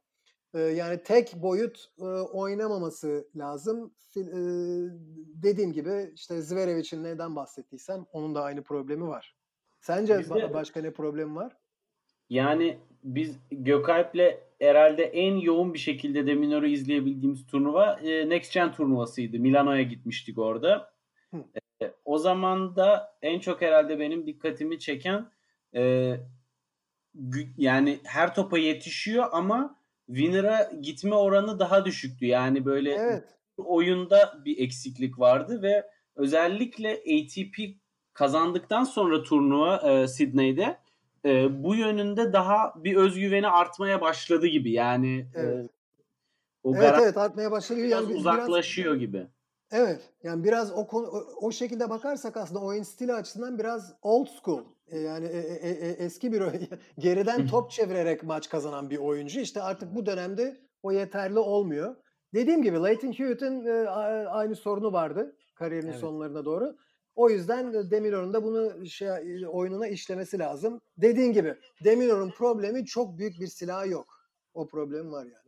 E, 0.53 0.59
yani 0.59 1.03
tek 1.03 1.33
boyut 1.35 1.85
e, 1.99 2.03
oynamaması 2.05 3.27
lazım. 3.35 3.93
E, 4.17 4.21
dediğim 5.43 5.73
gibi 5.73 6.11
işte 6.15 6.41
Zverev 6.41 6.77
için 6.77 7.03
neden 7.03 7.35
bahsettiysem 7.35 8.05
onun 8.11 8.35
da 8.35 8.43
aynı 8.43 8.63
problemi 8.63 9.07
var. 9.07 9.35
Sence 9.81 10.13
Bizde- 10.19 10.33
ba- 10.33 10.53
başka 10.53 10.81
ne 10.81 10.93
problemi 10.93 11.35
var? 11.35 11.57
Yani 12.29 12.77
biz 13.03 13.35
Gökalp'le 13.51 14.37
herhalde 14.59 15.03
en 15.03 15.35
yoğun 15.35 15.73
bir 15.73 15.79
şekilde 15.79 16.27
de 16.27 16.35
Minor'u 16.35 16.67
izleyebildiğimiz 16.67 17.47
turnuva 17.47 17.93
e, 17.93 18.29
Next 18.29 18.53
Gen 18.53 18.71
turnuvasıydı. 18.71 19.39
Milano'ya 19.39 19.83
gitmiştik 19.83 20.37
orada. 20.37 20.93
Hı. 21.31 21.37
E, 21.81 21.93
o 22.05 22.17
zaman 22.17 22.75
da 22.75 23.17
en 23.21 23.39
çok 23.39 23.61
herhalde 23.61 23.99
benim 23.99 24.27
dikkatimi 24.27 24.79
çeken 24.79 25.31
e, 25.75 26.13
yani 27.57 27.99
her 28.03 28.35
topa 28.35 28.57
yetişiyor 28.57 29.25
ama 29.31 29.76
winner'a 30.07 30.71
gitme 30.81 31.15
oranı 31.15 31.59
daha 31.59 31.85
düşüktü. 31.85 32.25
Yani 32.25 32.65
böyle 32.65 32.91
Evet. 32.93 33.23
oyunda 33.57 34.37
bir 34.45 34.57
eksiklik 34.59 35.19
vardı 35.19 35.61
ve 35.61 35.89
özellikle 36.15 36.93
ATP 36.93 37.57
kazandıktan 38.13 38.83
sonra 38.83 39.23
turnuva 39.23 39.77
e, 39.77 40.07
Sydney'de 40.07 40.77
e, 41.25 41.63
bu 41.63 41.75
yönünde 41.75 42.33
daha 42.33 42.73
bir 42.77 42.95
özgüveni 42.95 43.47
artmaya 43.47 44.01
başladı 44.01 44.47
gibi. 44.47 44.71
Yani 44.71 45.17
e, 45.35 45.39
Evet. 45.41 45.69
o 46.63 46.75
Evet 46.75 46.93
evet 47.01 47.17
artmaya 47.17 47.51
başladı. 47.51 47.79
biraz 47.79 47.91
Yani 47.91 48.09
bi- 48.09 48.17
uzaklaşıyor 48.17 48.95
gibi. 48.95 49.27
Evet. 49.71 50.01
Yani 50.23 50.43
biraz 50.43 50.71
o, 50.73 50.87
konu, 50.87 51.07
o, 51.07 51.23
o 51.41 51.51
şekilde 51.51 51.89
bakarsak 51.89 52.37
aslında 52.37 52.59
oyun 52.61 52.83
stili 52.83 53.13
açısından 53.13 53.59
biraz 53.59 53.93
old 54.01 54.27
school. 54.27 54.63
E, 54.87 54.99
Yani 54.99 55.25
e, 55.25 55.37
e, 55.37 55.69
e, 55.69 55.89
eski 55.91 56.33
bir 56.33 56.41
geriden 56.99 57.47
top 57.47 57.71
çevirerek 57.71 58.23
maç 58.23 58.49
kazanan 58.49 58.89
bir 58.89 58.97
oyuncu. 58.97 59.39
İşte 59.39 59.61
artık 59.61 59.95
bu 59.95 60.05
dönemde 60.05 60.57
o 60.83 60.91
yeterli 60.91 61.39
olmuyor. 61.39 61.95
Dediğim 62.33 62.63
gibi 62.63 62.83
Leighton 62.83 63.11
Hewitt'in 63.11 63.65
e, 63.65 63.89
aynı 64.29 64.55
sorunu 64.55 64.93
vardı 64.93 65.35
kariyerinin 65.55 65.91
Evet. 65.91 65.99
sonlarına 65.99 66.45
doğru. 66.45 66.75
O 67.15 67.29
yüzden 67.29 67.73
de 67.73 67.91
Demiror'un 67.91 68.33
da 68.33 68.43
bunu 68.43 68.85
şey 68.85 69.07
e, 69.07 69.47
oyununa 69.47 69.87
işlemesi 69.87 70.39
lazım. 70.39 70.81
Dediğin 70.97 71.33
gibi 71.33 71.55
Demiror'un 71.83 72.31
problemi 72.31 72.85
çok 72.85 73.17
büyük 73.17 73.39
bir 73.39 73.47
silahı 73.47 73.89
yok. 73.89 74.07
O 74.53 74.67
problem 74.67 75.11
var 75.11 75.25
yani. 75.25 75.46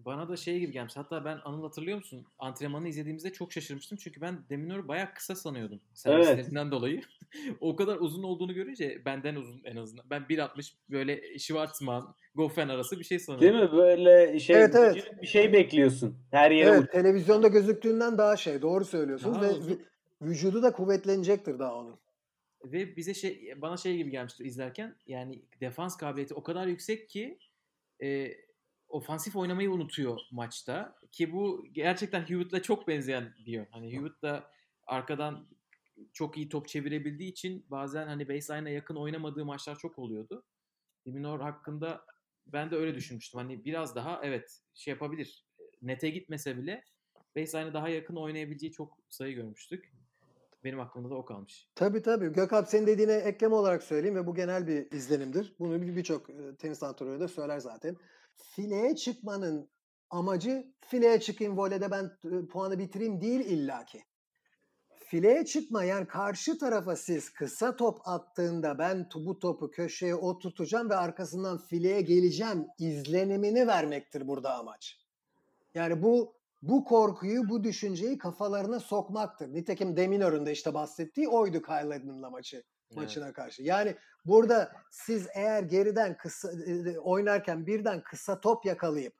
Evet. 0.00 0.06
Bana 0.06 0.28
da 0.28 0.36
şey 0.36 0.58
gibi 0.60 0.72
gelmiş. 0.72 0.96
Hatta 0.96 1.24
ben 1.24 1.38
Anıl 1.44 1.62
hatırlıyor 1.62 1.96
musun? 1.98 2.26
Antrenmanı 2.38 2.88
izlediğimizde 2.88 3.32
çok 3.32 3.52
şaşırmıştım. 3.52 3.98
Çünkü 4.02 4.20
ben 4.20 4.38
Deminor'u 4.50 4.88
bayağı 4.88 5.14
kısa 5.14 5.34
sanıyordum. 5.34 5.80
Servislerinden 5.94 6.70
dolayı. 6.70 7.00
o 7.60 7.76
kadar 7.76 7.96
uzun 7.96 8.22
olduğunu 8.22 8.54
görünce 8.54 9.02
benden 9.04 9.34
uzun 9.34 9.62
en 9.64 9.76
azından. 9.76 10.10
Ben 10.10 10.22
1.60 10.22 10.72
böyle 10.90 11.38
Schwartzman, 11.38 12.14
Goffin 12.34 12.68
arası 12.68 12.98
bir 12.98 13.04
şey 13.04 13.18
sanıyordum. 13.18 13.60
Değil 13.60 13.70
mi? 13.70 13.76
Böyle 13.76 14.40
şey 14.40 14.56
Evet, 14.56 14.74
evet. 14.74 15.22
bir 15.22 15.26
şey 15.26 15.52
bekliyorsun. 15.52 16.16
Her 16.30 16.50
yere 16.50 16.68
Evet, 16.70 16.82
uç- 16.82 16.90
televizyonda 16.92 17.48
gözüktüğünden 17.48 18.18
daha 18.18 18.36
şey. 18.36 18.62
Doğru 18.62 18.84
söylüyorsunuz 18.84 19.36
Daha 19.36 19.44
ve 19.44 19.50
uzun. 19.50 19.82
vücudu 20.22 20.62
da 20.62 20.72
kuvvetlenecektir 20.72 21.58
daha 21.58 21.74
onun. 21.74 22.00
Ve 22.64 22.96
bize 22.96 23.14
şey 23.14 23.54
bana 23.56 23.76
şey 23.76 23.96
gibi 23.96 24.10
gelmişti 24.10 24.44
izlerken 24.44 24.96
yani 25.06 25.42
defans 25.60 25.96
kabiliyeti 25.96 26.34
o 26.34 26.42
kadar 26.42 26.66
yüksek 26.66 27.08
ki 27.08 27.38
e, 28.02 28.32
ofansif 28.90 29.36
oynamayı 29.36 29.70
unutuyor 29.70 30.18
maçta 30.30 30.96
ki 31.12 31.32
bu 31.32 31.64
gerçekten 31.72 32.20
Hewitt'le 32.22 32.62
çok 32.62 32.88
benzeyen 32.88 33.34
bir 33.46 33.52
yön. 33.52 33.66
Hani 33.70 33.92
Hewitt 33.92 34.22
de 34.22 34.42
arkadan 34.86 35.46
çok 36.12 36.36
iyi 36.36 36.48
top 36.48 36.68
çevirebildiği 36.68 37.30
için 37.30 37.66
bazen 37.70 38.06
hani 38.06 38.28
baseline'a 38.28 38.70
yakın 38.70 38.96
oynamadığı 38.96 39.44
maçlar 39.44 39.78
çok 39.78 39.98
oluyordu. 39.98 40.44
Diminor 41.06 41.40
hakkında 41.40 42.04
ben 42.46 42.70
de 42.70 42.76
öyle 42.76 42.94
düşünmüştüm. 42.94 43.40
Hani 43.40 43.64
biraz 43.64 43.94
daha 43.94 44.20
evet 44.24 44.60
şey 44.74 44.92
yapabilir. 44.92 45.46
Nete 45.82 46.10
gitmese 46.10 46.56
bile 46.56 46.84
baseline'a 47.36 47.74
daha 47.74 47.88
yakın 47.88 48.16
oynayabileceği 48.16 48.72
çok 48.72 48.98
sayı 49.08 49.34
görmüştük. 49.34 49.92
Benim 50.64 50.80
aklımda 50.80 51.10
da 51.10 51.14
o 51.14 51.24
kalmış. 51.24 51.68
Tabii 51.74 52.02
tabii. 52.02 52.32
Gökalp 52.32 52.68
senin 52.68 52.86
dediğine 52.86 53.12
ekleme 53.12 53.54
olarak 53.54 53.82
söyleyeyim 53.82 54.16
ve 54.16 54.26
bu 54.26 54.34
genel 54.34 54.66
bir 54.66 54.90
izlenimdir. 54.90 55.54
Bunu 55.58 55.82
bir- 55.82 55.96
birçok 55.96 56.30
e, 56.30 56.56
tenis 56.58 56.82
antrenörü 56.82 57.20
de 57.20 57.28
söyler 57.28 57.58
zaten. 57.58 57.96
Fileye 58.42 58.96
çıkmanın 58.96 59.70
amacı 60.10 60.72
fileye 60.80 61.20
çıkayım 61.20 61.58
voleyde 61.58 61.90
ben 61.90 62.16
puanı 62.48 62.78
bitireyim 62.78 63.20
değil 63.20 63.40
illaki. 63.40 64.02
Fileye 64.94 65.44
çıkma 65.44 65.84
yani 65.84 66.06
karşı 66.06 66.58
tarafa 66.58 66.96
siz 66.96 67.30
kısa 67.30 67.76
top 67.76 68.08
attığında 68.08 68.78
ben 68.78 69.08
bu 69.14 69.38
topu 69.38 69.70
köşeye 69.70 70.14
o 70.14 70.38
tutacağım 70.38 70.90
ve 70.90 70.96
arkasından 70.96 71.58
fileye 71.58 72.00
geleceğim 72.00 72.66
izlenimini 72.78 73.66
vermektir 73.66 74.28
burada 74.28 74.54
amaç. 74.54 74.98
Yani 75.74 76.02
bu 76.02 76.34
bu 76.62 76.84
korkuyu, 76.84 77.48
bu 77.48 77.64
düşünceyi 77.64 78.18
kafalarına 78.18 78.80
sokmaktır. 78.80 79.54
Nitekim 79.54 79.96
Deminor'un 79.96 80.46
da 80.46 80.50
işte 80.50 80.74
bahsettiği 80.74 81.28
oydu 81.28 81.62
Kyle 81.62 81.94
Edmund'la 81.94 82.30
maçı 82.30 82.64
maçına 82.96 83.32
karşı. 83.32 83.62
Yani 83.62 83.96
burada 84.24 84.72
siz 84.90 85.28
eğer 85.34 85.62
geriden 85.62 86.16
kısa 86.16 86.52
e, 86.52 86.98
oynarken 86.98 87.66
birden 87.66 88.02
kısa 88.02 88.40
top 88.40 88.64
yakalayıp 88.64 89.14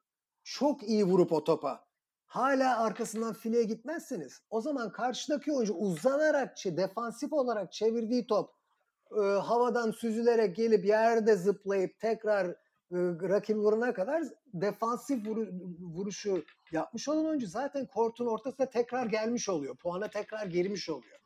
çok 0.45 0.83
iyi 0.83 1.05
vurup 1.05 1.33
o 1.33 1.45
topa 1.45 1.85
hala 2.27 2.81
arkasından 2.83 3.35
fileye 3.35 3.65
gitmezseniz 3.65 4.43
o 4.51 4.61
zaman 4.61 4.93
karşıdaki 4.93 5.53
oyuncu 5.53 5.75
uzanarak 5.75 6.57
defansif 6.65 7.33
olarak 7.33 7.73
çevirdiği 7.73 8.27
top 8.27 8.51
e, 9.17 9.21
havadan 9.21 9.91
süzülerek 9.91 10.57
gelip 10.57 10.85
yerde 10.85 11.37
zıplayıp 11.37 11.99
tekrar 11.99 12.47
e, 12.47 12.57
rakibi 13.29 13.59
vurana 13.59 13.95
kadar 13.95 14.23
defansif 14.55 15.27
vuru- 15.27 15.51
vuruşu 15.81 16.45
yapmış 16.73 17.09
olan 17.09 17.27
oyuncu 17.27 17.47
zaten 17.47 17.87
kortun 17.87 18.27
ortasına 18.27 18.67
tekrar 18.67 19.07
gelmiş 19.07 19.49
oluyor. 19.49 19.77
Puana 19.77 20.11
tekrar 20.11 20.47
girmiş 20.47 20.91
oluyor. 20.91 21.20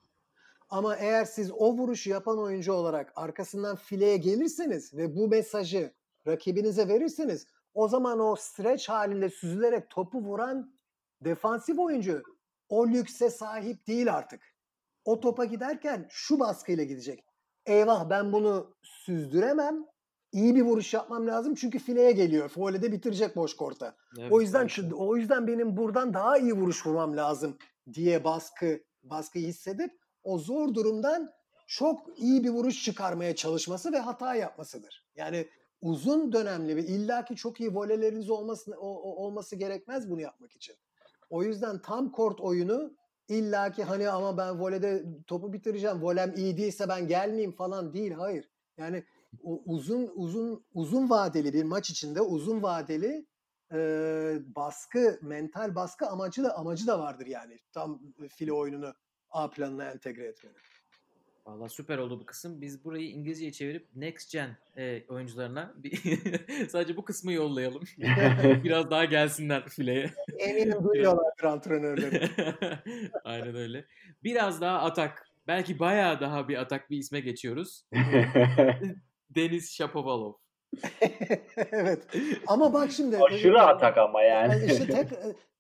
Ama 0.75 0.97
eğer 0.97 1.25
siz 1.25 1.51
o 1.53 1.73
vuruşu 1.73 2.11
yapan 2.11 2.39
oyuncu 2.39 2.73
olarak 2.73 3.13
arkasından 3.17 3.77
fileye 3.77 4.17
gelirseniz 4.17 4.95
ve 4.95 5.17
bu 5.17 5.29
mesajı 5.29 5.95
rakibinize 6.27 6.89
verirseniz 6.89 7.47
o 7.75 7.89
zaman 7.89 8.21
o 8.21 8.37
stretch 8.37 8.89
halinde 8.89 9.29
süzülerek 9.29 9.91
topu 9.91 10.21
vuran 10.21 10.75
defansif 11.21 11.79
oyuncu 11.79 12.23
o 12.69 12.89
lükse 12.89 13.31
sahip 13.31 13.87
değil 13.87 14.15
artık. 14.15 14.43
O 15.05 15.21
topa 15.21 15.45
giderken 15.45 16.07
şu 16.11 16.41
baskıyla 16.41 16.85
gidecek. 16.85 17.25
Eyvah 17.67 18.11
ben 18.11 18.33
bunu 18.33 18.75
süzdüremem. 18.83 19.85
İyi 20.33 20.55
bir 20.55 20.63
vuruş 20.63 20.95
yapmam 20.95 21.27
lazım 21.27 21.55
çünkü 21.55 21.79
fileye 21.79 22.13
geliyor. 22.13 22.51
Voleyde 22.57 22.93
bitirecek 22.93 23.37
boş 23.37 23.57
korta. 23.57 23.97
Evet, 24.19 24.33
O 24.33 24.41
yüzden 24.41 24.69
o 24.95 25.17
yüzden 25.17 25.47
benim 25.47 25.77
buradan 25.77 26.15
daha 26.15 26.39
iyi 26.39 26.53
vuruş 26.53 26.87
vurmam 26.87 27.17
lazım 27.17 27.59
diye 27.93 28.25
baskı 28.25 28.81
baskıyı 29.03 29.47
hissedip 29.47 30.04
o 30.25 30.39
zor 30.39 30.75
durumdan 30.75 31.33
çok 31.67 32.19
iyi 32.19 32.45
bir 32.45 32.51
vuruş 32.51 32.85
çıkarmaya 32.85 33.37
çalışması 33.37 33.93
ve 33.93 33.99
hata 33.99 34.35
yapmasıdır. 34.35 35.07
Yani 35.17 35.49
uzun 35.81 36.33
dönemli 36.33 36.77
ve 36.77 36.83
illaki 36.83 37.37
çok 37.37 37.61
iyi 37.61 37.75
voleleriniz 37.75 38.31
olması 38.31 38.81
olması 38.81 39.57
gerekmez 39.57 40.11
bunu 40.11 40.21
yapmak 40.21 40.53
için. 40.53 40.77
O 41.31 41.43
yüzden 41.43 41.83
tam 41.83 42.13
kort 42.13 42.41
oyunu 42.41 42.97
illaki 43.29 43.85
hani 43.85 44.09
ama 44.09 44.37
ben 44.37 44.61
volede 44.61 45.05
topu 45.27 45.53
bitireceğim. 45.53 46.03
Volem 46.03 46.35
iyi 46.37 46.57
değilse 46.57 46.89
ben 46.89 47.09
gelmeyeyim 47.09 47.53
falan 47.53 47.93
değil. 47.95 48.13
Hayır. 48.13 48.51
Yani 48.77 49.05
uzun 49.43 50.11
uzun 50.15 50.65
uzun 50.75 51.11
vadeli 51.11 51.53
bir 51.53 51.65
maç 51.65 51.91
içinde 51.91 52.21
uzun 52.21 52.63
vadeli 52.63 53.27
e, 53.73 53.77
baskı, 54.57 55.19
mental 55.23 55.75
baskı 55.75 56.07
amacı 56.07 56.45
da 56.45 56.59
amacı 56.59 56.87
da 56.87 56.99
vardır 56.99 57.27
yani. 57.27 57.59
Tam 57.73 58.03
file 58.29 58.53
oyununu 58.53 58.95
A 59.35 59.51
planına 59.51 59.91
entegre 59.91 60.25
etmenin. 60.25 60.57
Valla 61.47 61.69
süper 61.69 61.99
oldu 61.99 62.21
bu 62.21 62.27
kısım. 62.27 62.61
Biz 62.61 62.85
burayı 62.85 63.11
İngilizceye 63.11 63.53
çevirip 63.53 63.87
Next 63.97 64.33
Gen 64.33 64.57
e, 64.77 65.03
oyuncularına 65.09 65.75
bir 65.77 66.01
sadece 66.69 66.97
bu 66.97 67.05
kısmı 67.05 67.33
yollayalım. 67.33 67.83
Biraz 68.65 68.91
daha 68.91 69.05
gelsinler 69.05 69.69
fileye. 69.69 70.11
Eminim 70.39 70.85
duyuyorlardır 70.85 71.45
antrenörleri. 71.45 72.31
Aynen 73.25 73.55
öyle. 73.55 73.85
Biraz 74.25 74.61
daha 74.61 74.79
atak. 74.79 75.29
Belki 75.47 75.79
bayağı 75.79 76.21
daha 76.21 76.49
bir 76.49 76.57
atak 76.57 76.91
bir 76.91 76.99
isme 76.99 77.21
geçiyoruz. 77.21 77.85
Deniz 79.31 79.73
Shapovalov. 79.73 80.33
evet. 81.57 82.07
Ama 82.47 82.73
bak 82.73 82.93
şimdi. 82.93 83.19
Aşırı 83.19 83.63
atak 83.63 83.99
ama 83.99 84.23
yani. 84.23 84.67
İşte 84.67 84.87
tek, 84.87 85.09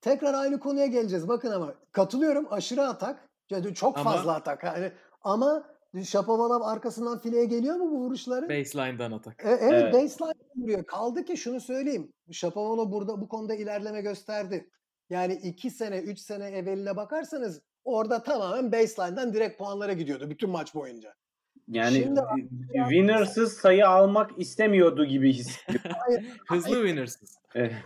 tekrar 0.00 0.35
aynı 0.35 0.61
konuya 0.61 0.87
geleceğiz. 0.87 1.28
Bakın 1.28 1.50
ama 1.50 1.75
katılıyorum 1.93 2.47
aşırı 2.50 2.83
atak. 2.83 3.34
Çok 3.75 3.99
fazla 3.99 4.21
ama, 4.21 4.33
atak. 4.33 4.65
Yani, 4.65 4.93
ama 5.23 5.65
Şapovalov 6.03 6.61
arkasından 6.61 7.19
fileye 7.19 7.45
geliyor 7.45 7.77
mu 7.77 7.91
bu 7.91 7.99
vuruşları? 7.99 8.49
Baseline'dan 8.49 9.13
atak. 9.13 9.45
E, 9.45 9.49
evet, 9.49 9.63
evet. 9.63 9.95
baseline 9.95 10.33
vuruyor. 10.57 10.85
Kaldı 10.85 11.25
ki 11.25 11.37
şunu 11.37 11.61
söyleyeyim. 11.61 12.13
Şapovalov 12.33 12.93
burada 12.93 13.21
bu 13.21 13.29
konuda 13.29 13.55
ilerleme 13.55 14.01
gösterdi. 14.01 14.71
Yani 15.11 15.35
2 15.35 15.71
sene 15.71 15.99
3 15.99 16.19
sene 16.19 16.47
evveline 16.47 16.97
bakarsanız 16.97 17.63
orada 17.85 18.23
tamamen 18.23 18.73
baseline'dan 18.73 19.35
direkt 19.35 19.59
puanlara 19.59 19.93
gidiyordu 19.93 20.31
bütün 20.31 20.51
maç 20.51 20.75
boyunca. 20.75 21.15
Yani 21.68 22.02
Şimdi, 22.02 22.21
winners'ız 22.73 23.52
sayı 23.52 23.88
almak 23.88 24.30
istemiyordu 24.38 25.04
gibi 25.04 25.33
hissediyorum. 25.33 25.97
Hızlı 26.49 26.75
winners'ız. 26.75 27.38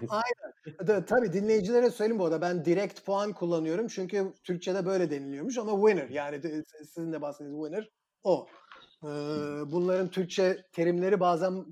Aynen. 0.08 1.04
Tabii 1.06 1.32
dinleyicilere 1.32 1.90
söyleyeyim 1.90 2.20
bu 2.20 2.24
arada 2.24 2.40
ben 2.40 2.64
direkt 2.64 3.04
puan 3.04 3.32
kullanıyorum 3.32 3.88
çünkü 3.88 4.32
Türkçe'de 4.44 4.86
böyle 4.86 5.10
deniliyormuş 5.10 5.58
ama 5.58 5.88
winner 5.88 6.08
yani 6.08 6.40
sizin 6.94 7.12
de 7.12 7.22
bahsettiğiniz 7.22 7.64
winner 7.64 7.90
o. 8.22 8.46
Bunların 9.66 10.08
Türkçe 10.08 10.64
terimleri 10.72 11.20
bazen 11.20 11.64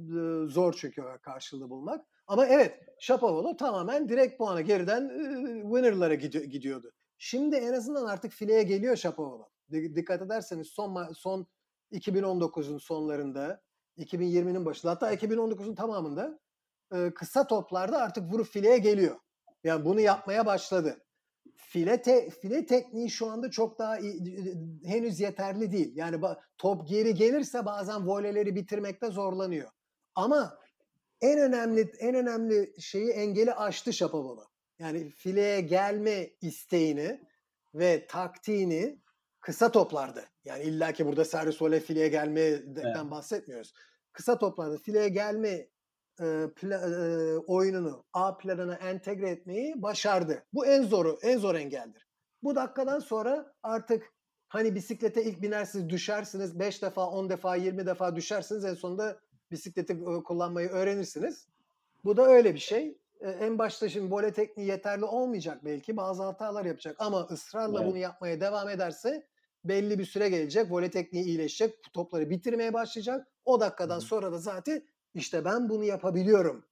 zor 0.49 0.75
çünkü 0.79 1.03
karşılığı 1.23 1.71
bulmak. 1.71 2.07
Ama 2.27 2.47
evet 2.47 2.75
Shapovalov 3.01 3.57
tamamen 3.57 4.09
direkt 4.09 4.39
puana 4.39 4.61
geriden 4.61 5.09
winner'lara 5.63 6.15
gidiyordu. 6.15 6.93
Şimdi 7.19 7.57
en 7.57 7.73
azından 7.73 8.07
artık 8.07 8.33
fileye 8.33 8.63
geliyor 8.63 8.97
Shapovalov. 8.97 9.47
Dikkat 9.73 10.23
ederseniz 10.23 10.67
son 10.67 11.13
son 11.13 11.47
2019'un 11.93 12.79
sonlarında 12.79 13.63
2020'nin 13.99 14.65
başında 14.65 14.93
hatta 14.93 15.15
2019'un 15.15 15.75
tamamında 15.75 16.39
kısa 17.15 17.47
toplarda 17.47 17.99
artık 17.99 18.33
vurup 18.33 18.47
fileye 18.47 18.79
geliyor. 18.79 19.17
Yani 19.65 19.85
bunu 19.85 20.01
yapmaya 20.01 20.47
başladı 20.47 21.07
file 21.57 22.03
te, 22.03 22.31
file 22.31 22.67
tekniği 22.67 23.11
şu 23.11 23.27
anda 23.27 23.51
çok 23.51 23.79
daha 23.79 23.97
henüz 24.85 25.21
yeterli 25.21 25.73
değil. 25.73 25.93
Yani 25.97 26.21
top 26.59 26.89
geri 26.89 27.15
gelirse 27.15 27.67
bazen 27.67 28.07
voleleri 28.07 28.55
bitirmekte 28.55 29.11
zorlanıyor. 29.11 29.71
Ama 30.15 30.59
en 31.21 31.39
önemli 31.39 31.93
en 31.99 32.15
önemli 32.15 32.75
şeyi 32.81 33.11
engeli 33.11 33.55
aştı 33.55 33.93
Şapovalov. 33.93 34.45
Yani 34.79 35.11
fileye 35.11 35.61
gelme 35.61 36.31
isteğini 36.41 37.21
ve 37.75 38.07
taktiğini 38.07 39.03
kısa 39.41 39.73
toplarda. 39.73 40.25
Yani 40.47 40.63
illaki 40.63 41.07
burada 41.07 41.25
servis 41.25 41.63
vole 41.63 41.81
fileye 41.81 42.09
gelmeden 42.09 43.01
evet. 43.01 43.11
bahsetmiyoruz. 43.11 43.73
Kısa 44.13 44.39
toplarda 44.39 44.79
fileye 44.79 45.09
gelme 45.09 45.69
e, 46.21 46.51
pla, 46.57 46.75
e, 46.77 47.37
oyununu 47.37 48.05
A 48.13 48.37
planına 48.37 48.75
entegre 48.75 49.31
etmeyi 49.31 49.83
başardı. 49.83 50.45
Bu 50.53 50.67
en 50.67 50.83
zoru, 50.83 51.19
en 51.23 51.39
zor 51.39 51.55
engeldir. 51.55 52.07
Bu 52.43 52.57
dakikadan 52.57 52.99
sonra 52.99 53.55
artık 53.63 54.13
hani 54.49 54.75
bisiklete 54.75 55.25
ilk 55.25 55.43
binersiniz, 55.43 55.89
düşersiniz, 55.89 56.59
5 56.59 56.83
defa, 56.83 57.07
10 57.07 57.31
defa, 57.31 57.57
20 57.57 57.87
defa 57.87 58.17
düşersiniz 58.17 58.65
en 58.65 58.75
sonunda 58.75 59.19
bisikleti 59.51 60.05
kullanmayı 60.25 60.69
öğrenirsiniz. 60.69 61.47
Bu 62.05 62.17
da 62.17 62.27
öyle 62.27 62.55
bir 62.55 62.59
şey. 62.59 62.99
E, 63.21 63.31
en 63.31 63.59
başta 63.59 63.89
şimdi 63.89 64.11
vole 64.11 64.33
tekniği 64.33 64.69
yeterli 64.69 65.05
olmayacak 65.05 65.65
belki. 65.65 65.97
Bazı 65.97 66.23
hatalar 66.23 66.65
yapacak 66.65 66.97
ama 66.99 67.21
ısrarla 67.21 67.79
evet. 67.79 67.91
bunu 67.91 67.99
yapmaya 67.99 68.41
devam 68.41 68.69
ederse 68.69 69.27
belli 69.69 69.99
bir 69.99 70.05
süre 70.05 70.29
gelecek. 70.29 70.71
Vole 70.71 70.91
tekniği 70.91 71.25
iyileşecek. 71.25 71.75
Topları 71.93 72.31
bitirmeye 72.31 72.73
başlayacak. 72.73 73.29
O 73.45 73.61
dakikadan 73.61 73.97
Hı. 73.97 74.01
sonra 74.01 74.33
da 74.33 74.39
zaten 74.39 74.83
işte 75.15 75.45
ben 75.45 75.69
bunu 75.69 75.85
yapabiliyorum. 75.85 76.65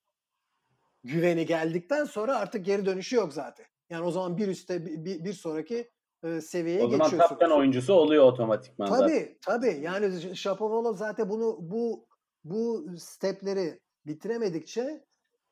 Güveni 1.05 1.47
geldikten 1.47 2.05
sonra 2.05 2.37
artık 2.37 2.65
geri 2.65 2.87
dönüşü 2.87 3.17
yok 3.17 3.33
zaten. 3.33 3.67
Yani 3.91 4.05
o 4.05 4.11
zaman 4.11 4.37
bir 4.37 4.49
üstte 4.49 4.87
bir, 5.05 5.25
bir 5.25 5.33
sonraki 5.33 5.91
e, 6.23 6.41
seviyeye 6.41 6.81
geçiyorsun. 6.81 7.07
O 7.07 7.09
zaman 7.09 7.29
kaptan 7.29 7.51
oyuncusu 7.51 7.93
oluyor 7.93 8.25
otomatikman 8.25 8.89
tabii, 8.89 9.11
zaten. 9.11 9.37
Tabii 9.41 9.81
Yani 9.83 10.37
Shapovalov 10.37 10.95
zaten 10.95 11.29
bunu 11.29 11.59
bu 11.61 12.07
bu 12.45 12.87
stepleri 12.99 13.81
bitiremedikçe 14.07 15.05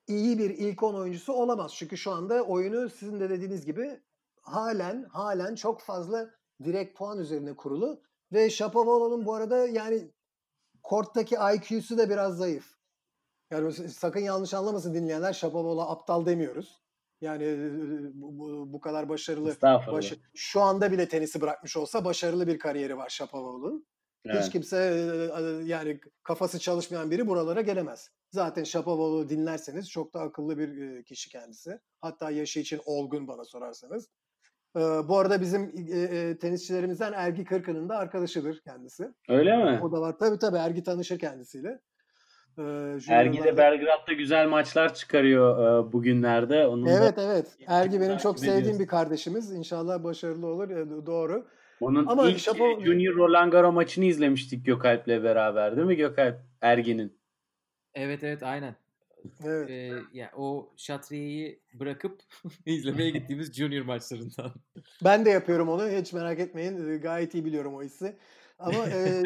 iyi 0.08 0.38
bir 0.38 0.50
ilk 0.50 0.82
10 0.82 0.94
oyuncusu 0.94 1.32
olamaz. 1.32 1.74
Çünkü 1.74 1.96
şu 1.96 2.10
anda 2.10 2.42
oyunu 2.42 2.88
sizin 2.88 3.20
de 3.20 3.30
dediğiniz 3.30 3.66
gibi 3.66 4.00
halen 4.42 5.02
halen 5.02 5.54
çok 5.54 5.80
fazla 5.80 6.30
direkt 6.64 6.98
puan 6.98 7.18
üzerine 7.18 7.56
kurulu 7.56 8.02
ve 8.32 8.50
Shapovalov'un 8.50 9.26
bu 9.26 9.34
arada 9.34 9.68
yani 9.68 10.10
korttaki 10.82 11.36
IQ'su 11.54 11.98
da 11.98 12.10
biraz 12.10 12.36
zayıf. 12.36 12.76
Yani 13.50 13.72
sakın 13.72 14.20
yanlış 14.20 14.54
anlamasın 14.54 14.94
dinleyenler 14.94 15.32
Şapoval'a 15.32 15.90
aptal 15.90 16.26
demiyoruz. 16.26 16.82
Yani 17.20 17.70
bu, 18.14 18.38
bu, 18.38 18.72
bu 18.72 18.80
kadar 18.80 19.08
başarılı. 19.08 19.48
Baş, 19.92 20.14
şu 20.34 20.60
anda 20.60 20.92
bile 20.92 21.08
tenisi 21.08 21.40
bırakmış 21.40 21.76
olsa 21.76 22.04
başarılı 22.04 22.46
bir 22.46 22.58
kariyeri 22.58 22.96
var 22.96 23.08
Şapoval'ın. 23.08 23.86
Evet. 24.24 24.44
Hiç 24.44 24.52
kimse 24.52 24.76
yani 25.64 26.00
kafası 26.22 26.58
çalışmayan 26.58 27.10
biri 27.10 27.28
buralara 27.28 27.60
gelemez. 27.60 28.10
Zaten 28.30 28.64
Şapoval'ı 28.64 29.28
dinlerseniz 29.28 29.90
çok 29.90 30.14
da 30.14 30.20
akıllı 30.20 30.58
bir 30.58 31.02
kişi 31.04 31.30
kendisi. 31.30 31.80
Hatta 32.00 32.30
yaşı 32.30 32.60
için 32.60 32.80
olgun 32.84 33.28
bana 33.28 33.44
sorarsanız. 33.44 34.08
Bu 34.74 35.18
arada 35.18 35.40
bizim 35.40 35.86
tenisçilerimizden 36.36 37.12
Ergi 37.12 37.44
Kırkı'nın 37.44 37.88
da 37.88 37.96
arkadaşıdır 37.98 38.60
kendisi. 38.60 39.08
Öyle 39.28 39.56
mi? 39.56 39.80
O 39.82 39.92
da 39.92 40.00
var. 40.00 40.18
Tabii 40.18 40.38
tabii 40.38 40.56
Ergi 40.56 40.82
tanışır 40.82 41.18
kendisiyle. 41.18 41.80
Ee, 42.58 42.98
Ergi 43.08 43.44
de 43.44 43.56
Belgrad'da 43.56 44.12
güzel 44.12 44.48
maçlar 44.48 44.94
çıkarıyor 44.94 45.58
e, 45.88 45.92
bugünlerde. 45.92 46.66
Onun 46.66 46.86
evet 46.86 47.16
da... 47.16 47.22
evet. 47.22 47.56
Ergi 47.66 48.00
benim 48.00 48.16
çok 48.16 48.38
sevdiğim 48.38 48.78
bir 48.78 48.86
kardeşimiz. 48.86 49.52
İnşallah 49.52 50.04
başarılı 50.04 50.46
olur. 50.46 50.70
E, 50.70 51.06
doğru. 51.06 51.46
Onun 51.80 52.06
Ama 52.06 52.28
ilk 52.28 52.38
Şapo... 52.38 52.80
Junior 52.80 53.14
Roland 53.16 53.52
Garros 53.52 53.74
maçını 53.74 54.04
izlemiştik 54.04 54.66
Gökalp'le 54.66 55.08
beraber 55.08 55.76
değil 55.76 55.86
mi 55.86 55.96
Gökalp? 55.96 56.36
Ergi'nin. 56.60 57.18
Evet 57.94 58.24
evet 58.24 58.42
aynen. 58.42 58.74
Evet. 59.44 59.70
Ee, 59.70 59.92
yani 60.12 60.30
o 60.36 60.72
Şatriye'yi 60.76 61.60
bırakıp 61.74 62.22
izlemeye 62.66 63.10
gittiğimiz 63.18 63.52
Junior 63.52 63.84
maçlarından. 63.84 64.52
Ben 65.04 65.24
de 65.24 65.30
yapıyorum 65.30 65.68
onu. 65.68 65.88
Hiç 65.88 66.12
merak 66.12 66.38
etmeyin. 66.38 67.00
Gayet 67.00 67.34
iyi 67.34 67.44
biliyorum 67.44 67.74
o 67.74 67.82
hissi. 67.82 68.16
Ama 68.58 68.86
e, 68.86 69.22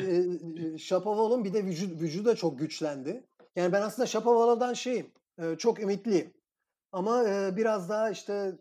e, 0.74 0.78
Shapoval'ın 0.78 1.44
bir 1.44 1.52
de 1.52 1.64
vücut, 1.64 2.00
vücudu 2.00 2.24
da 2.24 2.36
çok 2.36 2.58
güçlendi. 2.58 3.24
Yani 3.56 3.72
ben 3.72 3.82
aslında 3.82 4.06
Shapoval'dan 4.06 4.74
şeyim. 4.74 5.10
E, 5.38 5.56
çok 5.58 5.80
ümitliyim. 5.80 6.34
Ama 6.92 7.28
e, 7.28 7.56
biraz 7.56 7.88
daha 7.88 8.10
işte 8.10 8.52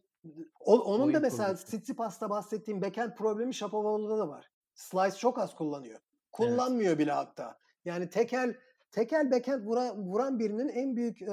o, 0.59 0.79
onun 0.79 1.03
Oyun 1.03 1.13
da 1.13 1.19
mesela 1.19 1.55
Tsitsipas'ta 1.55 2.29
bahsettiğim 2.29 2.81
backhand 2.81 3.11
problemi 3.11 3.53
Shapoval'da 3.53 4.17
da 4.17 4.29
var. 4.29 4.51
Slice 4.73 5.17
çok 5.17 5.39
az 5.39 5.55
kullanıyor. 5.55 5.99
Kullanmıyor 6.31 6.89
evet. 6.89 6.99
bile 6.99 7.11
hatta. 7.11 7.59
Yani 7.85 8.09
tekel 8.09 8.55
tekel 8.95 9.31
backhand 9.31 9.65
vura, 9.65 9.95
vuran 9.97 10.39
birinin 10.39 10.69
en 10.69 10.95
büyük 10.95 11.21
e, 11.21 11.31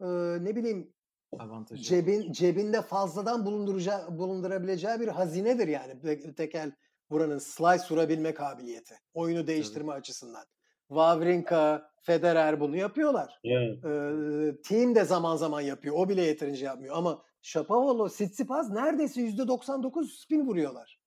e, 0.00 0.06
ne 0.40 0.56
bileyim 0.56 0.92
avantajı. 1.38 1.82
Cebin 1.82 2.32
cebinde 2.32 2.82
fazladan 2.82 3.46
bulunduracağı 3.46 4.18
bulundurabileceği 4.18 5.00
bir 5.00 5.08
hazinedir 5.08 5.68
yani 5.68 6.34
tekel 6.34 6.72
buranın 7.10 7.38
slice 7.38 7.84
vurabilme 7.90 8.34
kabiliyeti. 8.34 8.94
Oyunu 9.14 9.46
değiştirme 9.46 9.86
Tabii. 9.86 9.98
açısından. 9.98 10.44
Wawrinka, 10.88 11.90
Federer 12.02 12.60
bunu 12.60 12.76
yapıyorlar. 12.76 13.40
Evet. 13.44 13.84
Ee, 13.84 14.62
team 14.62 14.94
de 14.94 15.04
zaman 15.04 15.36
zaman 15.36 15.60
yapıyor. 15.60 15.94
O 15.98 16.08
bile 16.08 16.22
yeterince 16.22 16.64
yapmıyor. 16.64 16.96
Ama 16.96 17.22
Shapovalov, 17.42 18.08
Tsitsipas 18.08 18.70
neredeyse 18.70 19.20
%99 19.20 20.22
spin 20.22 20.46
vuruyorlar. 20.46 21.00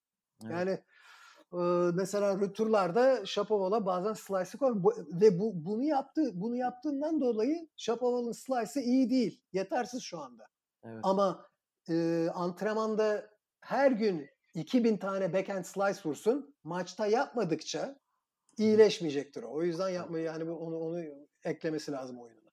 Evet. 0.43 0.51
Yani 0.51 0.79
e, 1.53 1.57
mesela 1.93 2.39
röturlarda 2.39 3.25
Shapoval'a 3.25 3.85
bazen 3.85 4.13
slice'ı 4.13 4.57
koy 4.59 4.73
bu, 4.75 4.93
ve 5.21 5.39
bu 5.39 5.65
bunu 5.65 5.83
yaptı 5.83 6.31
bunu 6.33 6.55
yaptığından 6.55 7.21
dolayı 7.21 7.67
Shapoval'ın 7.77 8.31
slice'ı 8.31 8.83
iyi 8.83 9.09
değil. 9.09 9.41
Yetersiz 9.53 10.01
şu 10.03 10.19
anda. 10.19 10.47
Evet. 10.83 10.99
Ama 11.03 11.45
e, 11.89 12.27
antrenmanda 12.33 13.29
her 13.61 13.91
gün 13.91 14.27
2000 14.53 14.97
tane 14.97 15.33
backhand 15.33 15.63
slice 15.65 15.99
vursun. 16.05 16.55
Maçta 16.63 17.07
yapmadıkça 17.07 17.99
iyileşmeyecektir 18.57 19.43
o. 19.43 19.51
O 19.51 19.63
yüzden 19.63 19.89
yapmayı 19.89 20.25
yani 20.25 20.47
bu- 20.47 20.55
onu 20.57 20.77
onu 20.79 21.03
eklemesi 21.43 21.91
lazım 21.91 22.19
oyununa. 22.19 22.47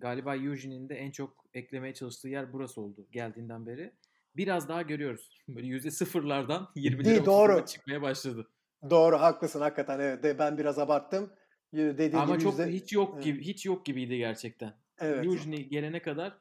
Galiba 0.00 0.36
Eugene'in 0.36 0.88
de 0.88 0.94
en 0.94 1.10
çok 1.10 1.44
eklemeye 1.54 1.94
çalıştığı 1.94 2.28
yer 2.28 2.52
burası 2.52 2.80
oldu 2.80 3.06
geldiğinden 3.10 3.66
beri. 3.66 3.92
Biraz 4.38 4.68
daha 4.68 4.82
görüyoruz. 4.82 5.38
Böyle 5.48 5.66
yüzde 5.66 5.90
sıfırlardan 5.90 6.68
20'lere 6.76 7.04
Değil, 7.04 7.18
30'lara 7.20 7.26
doğru. 7.26 7.66
çıkmaya 7.66 8.02
başladı. 8.02 8.48
Doğru 8.90 9.20
haklısın 9.20 9.60
hakikaten 9.60 10.00
evet. 10.00 10.22
De, 10.22 10.38
ben 10.38 10.58
biraz 10.58 10.78
abarttım. 10.78 11.30
Dediğin 11.72 12.12
Ama 12.12 12.34
gibi 12.34 12.42
çok 12.44 12.58
yüzde- 12.58 12.72
hiç 12.72 12.92
yok 12.92 13.10
Evet. 13.14 13.24
gibi 13.24 13.40
hiç 13.44 13.66
yok 13.66 13.86
gibiydi 13.86 14.16
gerçekten. 14.18 14.74
Evet. 14.98 15.24
Eugene 15.24 15.56
gelene 15.56 16.02
kadar 16.02 16.38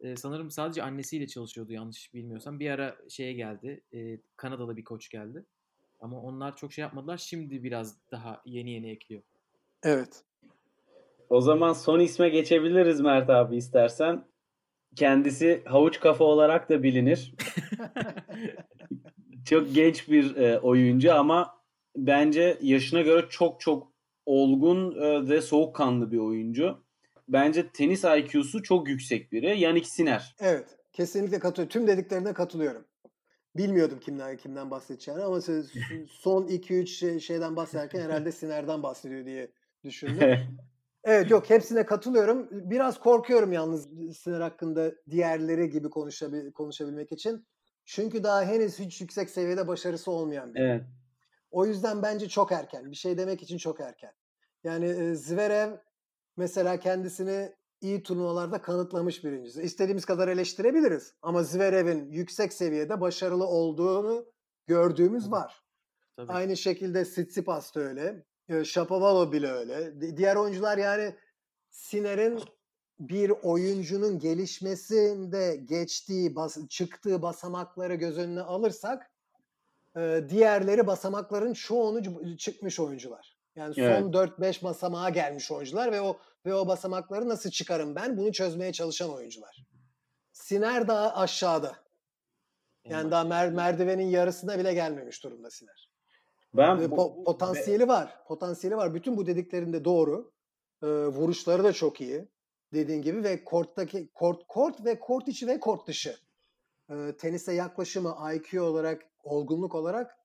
e, 0.00 0.16
sanırım 0.16 0.50
sadece 0.50 0.82
annesiyle 0.82 1.26
çalışıyordu 1.26 1.72
yanlış 1.72 2.14
bilmiyorsam. 2.14 2.60
Bir 2.60 2.70
ara 2.70 2.96
şeye 3.08 3.32
geldi. 3.32 3.80
e, 3.94 4.18
Kanadalı 4.36 4.76
bir 4.76 4.84
koç 4.84 5.08
geldi. 5.08 5.44
Ama 6.00 6.20
onlar 6.20 6.56
çok 6.56 6.72
şey 6.72 6.82
yapmadılar. 6.82 7.16
Şimdi 7.18 7.62
biraz 7.64 7.96
daha 8.10 8.42
yeni 8.44 8.70
yeni 8.70 8.90
ekliyor. 8.90 9.22
Evet. 9.82 10.24
O 11.28 11.40
zaman 11.40 11.72
son 11.72 12.00
isme 12.00 12.28
geçebiliriz 12.28 13.00
Mert 13.00 13.30
abi 13.30 13.56
istersen. 13.56 14.24
Kendisi 14.96 15.62
havuç 15.64 16.00
kafa 16.00 16.24
olarak 16.24 16.68
da 16.68 16.82
bilinir. 16.82 17.34
çok 19.44 19.74
genç 19.74 20.08
bir 20.08 20.36
e, 20.36 20.58
oyuncu 20.58 21.14
ama 21.14 21.60
bence 21.96 22.58
yaşına 22.62 23.00
göre 23.00 23.26
çok 23.30 23.60
çok 23.60 23.92
olgun 24.26 25.02
e, 25.02 25.28
ve 25.28 25.40
soğukkanlı 25.40 26.12
bir 26.12 26.18
oyuncu. 26.18 26.84
Bence 27.28 27.68
tenis 27.68 28.04
IQ'su 28.04 28.62
çok 28.62 28.88
yüksek 28.88 29.32
biri. 29.32 29.60
Yannick 29.60 29.88
Sinner. 29.88 30.36
Evet. 30.40 30.76
Kesinlikle 30.92 31.38
katılıyorum. 31.38 31.72
Tüm 31.72 31.86
dediklerine 31.86 32.32
katılıyorum. 32.32 32.84
Bilmiyordum 33.56 34.00
kimden 34.00 34.36
kimden 34.36 34.70
bahsedeceğini 34.70 35.22
ama 35.22 35.40
siz 35.40 35.72
son 36.08 36.46
2-3 36.46 36.86
şey, 36.86 37.20
şeyden 37.20 37.56
bahsederken 37.56 38.00
herhalde 38.00 38.32
Siner'den 38.32 38.82
bahsediyor 38.82 39.24
diye 39.24 39.50
düşündüm. 39.84 40.38
Evet 41.04 41.30
yok 41.30 41.50
hepsine 41.50 41.86
katılıyorum. 41.86 42.48
Biraz 42.50 43.00
korkuyorum 43.00 43.52
yalnız 43.52 43.88
Siner 44.18 44.40
hakkında 44.40 44.92
diğerleri 45.10 45.70
gibi 45.70 45.90
konuşabil, 45.90 46.52
konuşabilmek 46.52 47.12
için. 47.12 47.46
Çünkü 47.84 48.24
daha 48.24 48.44
henüz 48.44 48.78
hiç 48.78 49.00
yüksek 49.00 49.30
seviyede 49.30 49.68
başarısı 49.68 50.10
olmayan 50.10 50.54
biri. 50.54 50.62
evet. 50.62 50.82
O 51.50 51.66
yüzden 51.66 52.02
bence 52.02 52.28
çok 52.28 52.52
erken. 52.52 52.90
Bir 52.90 52.96
şey 52.96 53.18
demek 53.18 53.42
için 53.42 53.58
çok 53.58 53.80
erken. 53.80 54.12
Yani 54.64 54.86
e, 54.86 55.14
Zverev 55.14 55.76
mesela 56.36 56.80
kendisini 56.80 57.52
iyi 57.80 58.02
turnuvalarda 58.02 58.62
kanıtlamış 58.62 59.24
birincisi. 59.24 59.62
İstediğimiz 59.62 60.04
kadar 60.04 60.28
eleştirebiliriz. 60.28 61.14
Ama 61.22 61.42
Zverev'in 61.42 62.10
yüksek 62.10 62.52
seviyede 62.52 63.00
başarılı 63.00 63.46
olduğunu 63.46 64.26
gördüğümüz 64.66 65.30
var. 65.30 65.62
Tabii. 66.16 66.32
Aynı 66.32 66.56
şekilde 66.56 67.04
Tsitsipas 67.04 67.74
da 67.74 67.80
öyle. 67.80 68.24
Shapovalov 68.64 69.32
bile 69.32 69.50
öyle. 69.52 70.00
Di- 70.00 70.16
Diğer 70.16 70.36
oyuncular 70.36 70.78
yani 70.78 71.14
Siner'in 71.70 72.40
bir 73.00 73.30
oyuncunun 73.30 74.18
gelişmesinde 74.18 75.56
geçtiği, 75.56 76.36
bas- 76.36 76.68
çıktığı 76.68 77.22
basamakları 77.22 77.94
göz 77.94 78.18
önüne 78.18 78.40
alırsak 78.40 79.10
e, 79.96 80.24
diğerleri 80.28 80.86
basamakların 80.86 81.52
çoğunu 81.52 82.36
çıkmış 82.36 82.80
oyuncular. 82.80 83.36
Yani 83.56 83.74
son 83.74 83.82
Evet. 83.82 84.02
4-5 84.02 84.62
basamağa 84.64 85.10
gelmiş 85.10 85.50
oyuncular 85.50 85.92
ve 85.92 86.00
o 86.00 86.18
ve 86.46 86.54
o 86.54 86.68
basamakları 86.68 87.28
nasıl 87.28 87.50
çıkarım 87.50 87.94
ben 87.94 88.16
bunu 88.16 88.32
çözmeye 88.32 88.72
çalışan 88.72 89.10
oyuncular. 89.12 89.64
Siner 90.32 90.88
daha 90.88 91.16
aşağıda. 91.16 91.76
Yani 92.84 93.10
daha 93.10 93.22
mer- 93.22 93.54
merdivenin 93.54 94.06
yarısına 94.08 94.58
bile 94.58 94.74
gelmemiş 94.74 95.24
durumda 95.24 95.50
Siner. 95.50 95.89
Ben 96.54 96.80
Ve 96.80 96.90
bu- 96.90 96.96
po- 96.96 97.24
potansiyeli 97.24 97.88
var. 97.88 98.24
Potansiyeli 98.26 98.76
var. 98.76 98.94
Bütün 98.94 99.16
bu 99.16 99.26
dediklerinde 99.26 99.84
doğru. 99.84 100.32
Ee, 100.82 100.86
vuruşları 100.86 101.64
da 101.64 101.72
çok 101.72 102.00
iyi. 102.00 102.28
Dediğin 102.72 103.02
gibi 103.02 103.24
ve 103.24 103.44
korttaki 103.44 104.10
kort 104.14 104.46
kort 104.48 104.84
ve 104.84 104.98
kort 105.00 105.28
içi 105.28 105.46
ve 105.46 105.60
kort 105.60 105.86
dışı. 105.86 106.16
Ee, 106.90 107.16
tenise 107.18 107.52
yaklaşımı 107.52 108.16
IQ 108.34 108.62
olarak, 108.62 109.02
olgunluk 109.24 109.74
olarak 109.74 110.16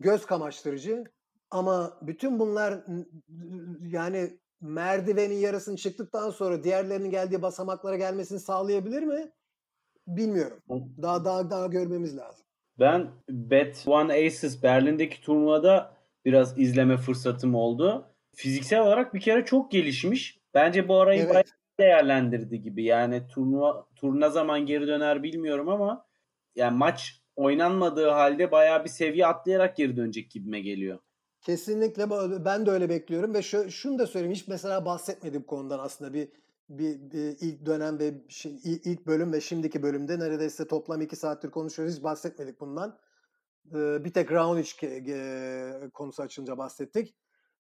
göz 0.00 0.26
kamaştırıcı. 0.26 1.04
Ama 1.50 1.98
bütün 2.02 2.38
bunlar 2.38 2.84
yani 3.80 4.38
merdivenin 4.60 5.34
yarısını 5.34 5.76
çıktıktan 5.76 6.30
sonra 6.30 6.64
diğerlerinin 6.64 7.10
geldiği 7.10 7.42
basamaklara 7.42 7.96
gelmesini 7.96 8.40
sağlayabilir 8.40 9.02
mi? 9.02 9.32
Bilmiyorum. 10.06 10.62
Daha 11.02 11.24
daha 11.24 11.50
daha 11.50 11.66
görmemiz 11.66 12.16
lazım. 12.16 12.39
Ben 12.80 13.10
Bet 13.28 13.84
One 13.86 14.12
Aces 14.12 14.62
Berlin'deki 14.62 15.20
turnuvada 15.20 15.96
biraz 16.24 16.58
izleme 16.58 16.96
fırsatım 16.96 17.54
oldu. 17.54 18.06
Fiziksel 18.34 18.80
olarak 18.80 19.14
bir 19.14 19.20
kere 19.20 19.44
çok 19.44 19.70
gelişmiş. 19.70 20.40
Bence 20.54 20.88
bu 20.88 21.00
arayı 21.00 21.20
Evet. 21.20 21.30
bayağı 21.30 21.44
değerlendirdi 21.80 22.62
gibi. 22.62 22.84
Yani 22.84 23.22
turnuva 23.28 23.86
tur 23.96 24.20
ne 24.20 24.30
zaman 24.30 24.66
geri 24.66 24.86
döner 24.86 25.22
bilmiyorum 25.22 25.68
ama 25.68 26.06
yani 26.56 26.76
maç 26.76 27.22
oynanmadığı 27.36 28.08
halde 28.08 28.50
bayağı 28.50 28.84
bir 28.84 28.88
seviye 28.88 29.26
atlayarak 29.26 29.76
geri 29.76 29.96
dönecek 29.96 30.30
gibime 30.30 30.60
geliyor. 30.60 30.98
Kesinlikle 31.40 32.10
ben 32.44 32.66
de 32.66 32.70
öyle 32.70 32.88
bekliyorum 32.88 33.34
ve 33.34 33.42
şu, 33.42 33.70
şunu 33.70 33.98
da 33.98 34.06
söyleyeyim 34.06 34.34
hiç 34.34 34.48
mesela 34.48 34.84
bahsetmedim 34.84 35.42
konudan 35.42 35.78
aslında 35.78 36.14
bir, 36.14 36.28
bir, 36.70 37.10
bir 37.10 37.36
ilk 37.40 37.66
dönem 37.66 37.98
ve 37.98 38.14
ilk 38.64 39.06
bölüm 39.06 39.32
ve 39.32 39.40
şimdiki 39.40 39.82
bölümde 39.82 40.18
neredeyse 40.18 40.66
toplam 40.66 41.00
iki 41.00 41.16
saattir 41.16 41.50
konuşuyoruz 41.50 41.96
hiç 41.96 42.02
bahsetmedik 42.02 42.60
bundan. 42.60 42.98
Ee, 43.74 44.04
bir 44.04 44.12
tek 44.12 44.32
Raonic 44.32 44.70
ge- 44.70 45.90
konusu 45.90 46.22
açılınca 46.22 46.58
bahsettik. 46.58 47.16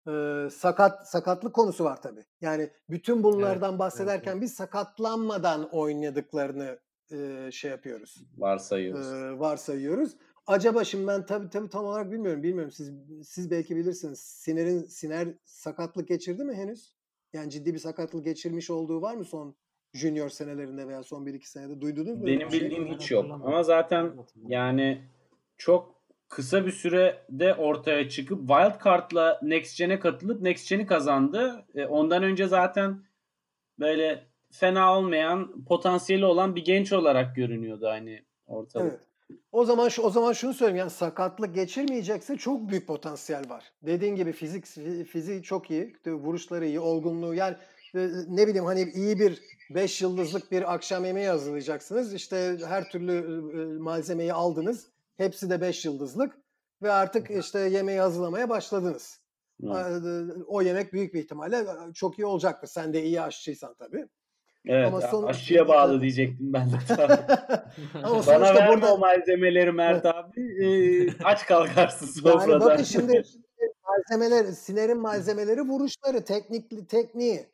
Ee, 0.08 0.48
sakat 0.52 1.10
sakatlık 1.10 1.54
konusu 1.54 1.84
var 1.84 2.02
tabii. 2.02 2.24
Yani 2.40 2.70
bütün 2.90 3.22
bunlardan 3.22 3.78
bahsederken 3.78 4.40
biz 4.40 4.54
sakatlanmadan 4.54 5.68
oynadıklarını 5.74 6.78
e, 7.12 7.50
şey 7.52 7.70
yapıyoruz 7.70 8.24
Varsayıyoruz. 8.38 9.06
e, 9.06 9.38
varsayıyoruz. 9.38 10.16
Acaba 10.46 10.84
şimdi 10.84 11.06
ben 11.06 11.26
tabii 11.26 11.50
tabii 11.50 11.68
tam 11.68 11.84
olarak 11.84 12.12
bilmiyorum. 12.12 12.42
Bilmiyorum 12.42 12.72
siz 12.72 12.90
siz 13.24 13.50
belki 13.50 13.76
bilirsiniz. 13.76 14.18
Siner'in 14.20 14.86
Siner 14.86 15.28
sakatlık 15.44 16.08
geçirdi 16.08 16.44
mi 16.44 16.54
henüz? 16.54 16.95
Yani 17.36 17.50
ciddi 17.50 17.74
bir 17.74 17.78
sakatlık 17.78 18.24
geçirmiş 18.24 18.70
olduğu 18.70 19.02
var 19.02 19.14
mı 19.14 19.24
son 19.24 19.54
junior 19.92 20.28
senelerinde 20.28 20.88
veya 20.88 21.02
son 21.02 21.26
1-2 21.26 21.44
senede 21.44 21.80
duydunuz 21.80 22.18
mu? 22.18 22.26
Benim 22.26 22.50
şey? 22.50 22.60
bildiğim 22.60 22.86
hiç 22.86 23.10
yok. 23.10 23.24
Ama 23.30 23.62
zaten 23.62 24.12
yani 24.46 25.02
çok 25.58 25.96
kısa 26.28 26.66
bir 26.66 26.70
sürede 26.70 27.54
ortaya 27.54 28.08
çıkıp 28.08 28.38
Wildcard'la 28.38 29.40
Next 29.42 29.78
Gen'e 29.78 29.98
katılıp 29.98 30.40
Next 30.40 30.70
Gen'i 30.70 30.86
kazandı. 30.86 31.64
E, 31.74 31.86
ondan 31.86 32.22
önce 32.22 32.46
zaten 32.46 33.02
böyle 33.78 34.26
fena 34.50 34.98
olmayan, 34.98 35.64
potansiyeli 35.64 36.24
olan 36.24 36.56
bir 36.56 36.64
genç 36.64 36.92
olarak 36.92 37.36
görünüyordu 37.36 37.86
hani 37.86 38.24
ortada. 38.46 38.84
Evet. 38.84 39.00
O 39.52 39.64
zaman 39.64 39.88
şu 39.88 40.02
o 40.02 40.10
zaman 40.10 40.32
şunu 40.32 40.54
söyleyeyim 40.54 40.76
yani 40.76 40.90
sakatlık 40.90 41.54
geçirmeyecekse 41.54 42.36
çok 42.36 42.68
büyük 42.68 42.86
potansiyel 42.86 43.50
var. 43.50 43.72
Dediğin 43.82 44.14
gibi 44.16 44.32
fizik 44.32 44.66
fiziği 45.06 45.42
çok 45.42 45.70
iyi, 45.70 45.96
vuruşları 46.06 46.66
iyi, 46.66 46.80
olgunluğu 46.80 47.34
yani 47.34 47.56
e, 47.94 48.08
ne 48.28 48.46
bileyim 48.46 48.64
hani 48.64 48.82
iyi 48.94 49.18
bir 49.18 49.42
5 49.70 50.02
yıldızlık 50.02 50.52
bir 50.52 50.74
akşam 50.74 51.04
yemeği 51.04 51.28
hazırlayacaksınız. 51.28 52.14
İşte 52.14 52.58
her 52.66 52.90
türlü 52.90 53.12
e, 53.76 53.78
malzemeyi 53.78 54.32
aldınız. 54.32 54.90
Hepsi 55.16 55.50
de 55.50 55.60
5 55.60 55.84
yıldızlık 55.84 56.38
ve 56.82 56.92
artık 56.92 57.30
işte 57.30 57.58
yemeği 57.58 58.00
hazırlamaya 58.00 58.48
başladınız. 58.48 59.20
Evet. 59.62 60.04
E, 60.04 60.42
O 60.46 60.62
yemek 60.62 60.92
büyük 60.92 61.14
bir 61.14 61.20
ihtimalle 61.22 61.56
e, 61.56 61.92
çok 61.94 62.18
iyi 62.18 62.26
olacaktır. 62.26 62.68
Sen 62.68 62.92
de 62.92 63.04
iyi 63.04 63.20
aşçıysan 63.20 63.74
tabii. 63.74 64.08
Evet, 64.66 64.86
Ama 64.86 65.00
son- 65.00 65.24
aşçıya 65.26 65.68
bağlı 65.68 66.00
diyecektim 66.00 66.52
ben 66.52 66.70
de. 66.72 66.76
Ama 68.04 68.26
Bana 68.26 68.54
verme 68.54 68.68
burada 68.72 68.94
o 68.94 68.98
malzemeleri 68.98 69.72
Mert 69.72 70.06
abi. 70.06 70.40
E, 70.64 70.68
aç 71.24 71.46
kalkarsın 71.46 72.06
Yani 72.06 72.40
sofrada. 72.40 72.64
bakın 72.64 72.82
şimdi 72.84 73.22
malzemeler, 73.84 74.44
Siner'in 74.44 74.98
malzemeleri 75.00 75.60
vuruşları, 75.60 76.24
teknik 76.24 76.88
tekniği. 76.88 77.46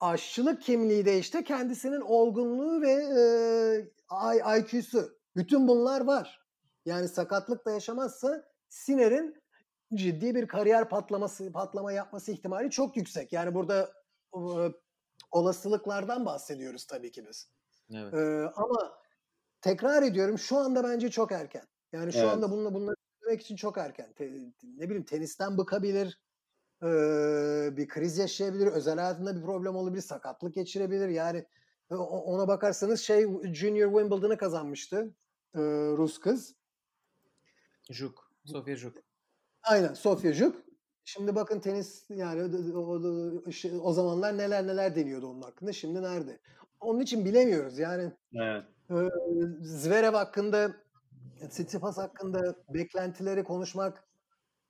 Aşçılık 0.00 0.62
kimliği 0.62 1.04
de 1.04 1.18
işte 1.18 1.44
kendisinin 1.44 2.00
olgunluğu 2.00 2.82
ve 2.82 2.90
e, 2.90 4.58
IQ'su. 4.58 5.18
Bütün 5.36 5.68
bunlar 5.68 6.00
var. 6.00 6.40
Yani 6.86 7.08
sakatlık 7.08 7.66
da 7.66 7.70
yaşamazsa 7.70 8.44
Siner'in 8.68 9.42
ciddi 9.94 10.34
bir 10.34 10.46
kariyer 10.48 10.88
patlaması 10.88 11.52
patlama 11.52 11.92
yapması 11.92 12.32
ihtimali 12.32 12.70
çok 12.70 12.96
yüksek. 12.96 13.32
Yani 13.32 13.54
burada 13.54 13.90
e, 14.34 14.38
olasılıklardan 15.30 16.26
bahsediyoruz 16.26 16.86
tabii 16.86 17.10
ki 17.10 17.26
biz. 17.28 17.50
Evet. 17.94 18.14
Ee, 18.14 18.50
ama 18.56 18.98
tekrar 19.60 20.02
ediyorum 20.02 20.38
şu 20.38 20.56
anda 20.56 20.84
bence 20.84 21.10
çok 21.10 21.32
erken. 21.32 21.64
Yani 21.92 22.12
şu 22.12 22.18
Evet. 22.18 22.28
anda 22.28 22.50
bununla 22.50 22.74
bunları 22.74 22.96
söylemek 23.20 23.42
için 23.42 23.56
çok 23.56 23.78
erken. 23.78 24.12
Te, 24.12 24.24
ne 24.62 24.84
bileyim 24.84 25.04
tenisten 25.04 25.58
bıkabilir, 25.58 26.22
e, 26.82 26.86
bir 27.76 27.88
kriz 27.88 28.18
yaşayabilir, 28.18 28.66
özel 28.66 28.98
hayatında 28.98 29.36
bir 29.36 29.42
problem 29.42 29.76
olabilir, 29.76 30.02
sakatlık 30.02 30.54
geçirebilir. 30.54 31.08
Yani 31.08 31.46
e, 31.90 31.94
ona 31.94 32.48
bakarsanız 32.48 33.00
şey 33.00 33.26
Junior 33.54 33.92
Wimbledon'ı 33.92 34.36
kazanmıştı 34.36 35.14
e, 35.54 35.60
Rus 35.96 36.18
kız. 36.18 36.54
Juk, 37.90 38.32
Sofia 38.44 38.76
Juk. 38.76 38.96
Aynen 39.62 39.94
Sofia 39.94 40.32
Juk. 40.32 40.67
Şimdi 41.08 41.34
bakın 41.34 41.60
tenis 41.60 42.04
yani 42.10 42.58
o, 42.74 42.80
o, 42.80 43.00
o 43.82 43.92
zamanlar 43.92 44.38
neler 44.38 44.66
neler 44.66 44.96
deniyordu 44.96 45.26
onun 45.26 45.42
hakkında. 45.42 45.72
Şimdi 45.72 46.02
nerede? 46.02 46.38
Onun 46.80 47.00
için 47.00 47.24
bilemiyoruz. 47.24 47.78
Yani 47.78 48.12
evet. 48.34 48.64
e, 48.90 48.94
Zverev 49.60 50.14
hakkında 50.14 50.72
Tsitsipas 51.50 51.98
hakkında 51.98 52.54
beklentileri 52.74 53.44
konuşmak 53.44 54.04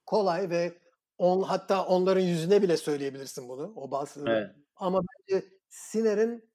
kolay 0.07 0.51
ve 0.51 0.79
on, 1.19 1.43
hatta 1.43 1.87
onların 1.87 2.21
yüzüne 2.21 2.63
bile 2.63 2.77
söyleyebilirsin 2.77 3.49
bunu. 3.49 3.73
O 3.77 3.91
bahsi. 3.91 4.21
Evet. 4.27 4.51
Ama 4.77 5.01
bence 5.03 5.45
Siner'in 5.69 6.51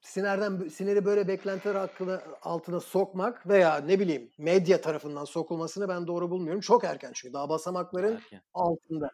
Siner'den 0.00 0.68
Siner'i 0.68 1.04
böyle 1.04 1.28
beklentiler 1.28 1.74
hakkında 1.74 2.22
altına 2.42 2.80
sokmak 2.80 3.48
veya 3.48 3.76
ne 3.76 4.00
bileyim 4.00 4.30
medya 4.38 4.80
tarafından 4.80 5.24
sokulmasını 5.24 5.88
ben 5.88 6.06
doğru 6.06 6.30
bulmuyorum. 6.30 6.60
Çok 6.60 6.84
erken 6.84 7.10
çünkü 7.14 7.32
daha 7.34 7.48
basamakların 7.48 8.14
Erken. 8.14 8.40
altında. 8.54 9.10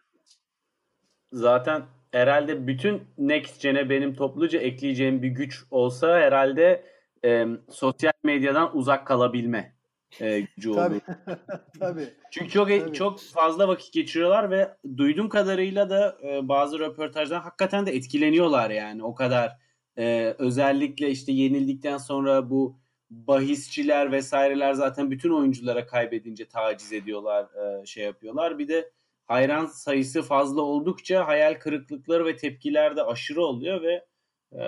Zaten 1.33 1.83
herhalde 2.12 2.66
bütün 2.66 3.03
Next 3.18 3.62
Gen'e 3.62 3.90
benim 3.90 4.14
topluca 4.14 4.59
ekleyeceğim 4.59 5.23
bir 5.23 5.29
güç 5.29 5.64
olsa 5.71 6.18
herhalde 6.18 6.85
e, 7.25 7.47
sosyal 7.71 8.12
medyadan 8.23 8.77
uzak 8.77 9.07
kalabilme 9.07 9.75
e, 10.21 10.40
gücü 10.40 10.71
olur. 10.71 10.77
Tabii. 10.77 11.01
Tabii. 11.81 12.09
Çünkü 12.31 12.51
çok 12.51 12.68
Tabii. 12.68 12.92
çok 12.92 13.21
fazla 13.21 13.68
vakit 13.68 13.92
geçiriyorlar 13.92 14.51
ve 14.51 14.77
duyduğum 14.97 15.29
kadarıyla 15.29 15.90
da 15.90 16.16
e, 16.23 16.49
bazı 16.49 16.79
röportajdan 16.79 17.40
hakikaten 17.40 17.87
de 17.87 17.92
etkileniyorlar 17.97 18.71
yani 18.71 19.05
o 19.05 19.14
kadar 19.14 19.62
e, 19.99 20.35
özellikle 20.39 21.11
işte 21.11 21.33
yenildikten 21.33 21.99
sonra 21.99 22.51
bu 22.51 22.77
bahisçiler 23.11 24.13
vesaireler 24.13 24.73
zaten 24.73 25.11
bütün 25.11 25.31
oyunculara 25.31 25.87
kaybedince 25.87 26.49
taciz 26.49 26.93
ediyorlar, 26.93 27.47
e, 27.55 27.87
şey 27.87 28.05
yapıyorlar. 28.05 28.59
Bir 28.59 28.69
de 28.69 28.91
hayran 29.27 29.67
sayısı 29.67 30.23
fazla 30.23 30.63
oldukça 30.63 31.27
hayal 31.27 31.55
kırıklıkları 31.55 32.25
ve 32.25 32.37
tepkiler 32.37 32.97
de 32.97 33.03
aşırı 33.03 33.43
oluyor 33.43 33.83
ve 33.83 34.07
e, 34.53 34.61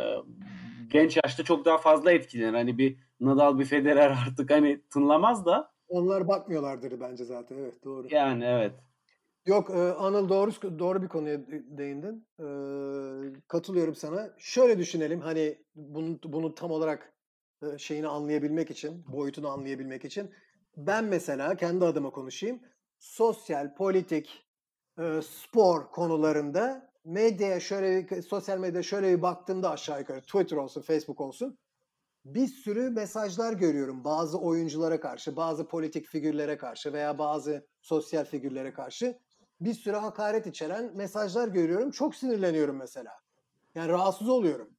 genç 0.89 1.17
yaşta 1.25 1.45
çok 1.45 1.65
daha 1.65 1.79
fazla 1.79 2.13
etkilenir. 2.13 2.55
Hani 2.55 2.79
bir 2.79 2.97
Nadal 3.21 3.59
bir 3.59 3.65
Federer 3.65 4.11
artık 4.27 4.51
hani 4.51 4.81
tınlamaz 4.93 5.47
da 5.47 5.75
Onlar 5.89 6.29
bakmıyorlardır 6.29 7.01
bence 7.01 7.25
zaten. 7.25 7.57
Evet 7.57 7.85
doğru. 7.85 8.07
yani 8.11 8.45
evet. 8.45 8.73
Yok 9.47 9.71
e, 9.71 9.93
Anıl 9.93 10.29
doğru 10.29 10.51
doğru 10.79 11.03
bir 11.03 11.09
konuya 11.09 11.41
değindin. 11.49 12.27
E, 12.39 12.47
katılıyorum 13.49 13.95
sana. 13.95 14.31
Şöyle 14.39 14.79
düşünelim 14.79 15.21
hani 15.21 15.59
bunu 15.75 16.19
bunu 16.25 16.55
tam 16.55 16.71
olarak 16.71 17.13
e, 17.63 17.79
şeyini 17.79 18.09
anlayabilmek 18.09 18.71
için, 18.71 19.05
boyutunu 19.13 19.49
anlayabilmek 19.49 20.05
için 20.05 20.31
ben 20.77 21.05
mesela 21.05 21.57
kendi 21.57 21.85
adıma 21.85 22.11
konuşayım. 22.11 22.61
Sosyal, 22.99 23.75
politik, 23.75 24.47
e, 24.99 25.21
spor 25.23 25.91
konularında 25.91 26.93
medyaya 27.05 27.61
şöyle 27.61 28.09
bir, 28.11 28.23
sosyal 28.23 28.59
medyaya 28.59 28.83
şöyle 28.83 29.17
bir 29.17 29.23
baktığımda 29.23 29.71
aşağı 29.71 30.01
yukarı 30.01 30.21
Twitter 30.21 30.57
olsun, 30.57 30.83
Facebook 30.83 31.21
olsun 31.21 31.59
bir 32.25 32.47
sürü 32.47 32.91
mesajlar 32.91 33.53
görüyorum 33.53 34.05
bazı 34.05 34.39
oyunculara 34.39 35.01
karşı, 35.01 35.37
bazı 35.37 35.69
politik 35.69 36.07
figürlere 36.07 36.57
karşı 36.59 36.93
veya 36.93 37.19
bazı 37.19 37.67
sosyal 37.83 38.25
figürlere 38.25 38.73
karşı 38.73 39.19
bir 39.61 39.75
sürü 39.75 39.97
hakaret 39.97 40.47
içeren 40.47 40.97
mesajlar 40.97 41.49
görüyorum. 41.49 41.91
Çok 41.91 42.15
sinirleniyorum 42.15 42.77
mesela. 42.77 43.13
Yani 43.75 43.89
rahatsız 43.89 44.29
oluyorum 44.29 44.71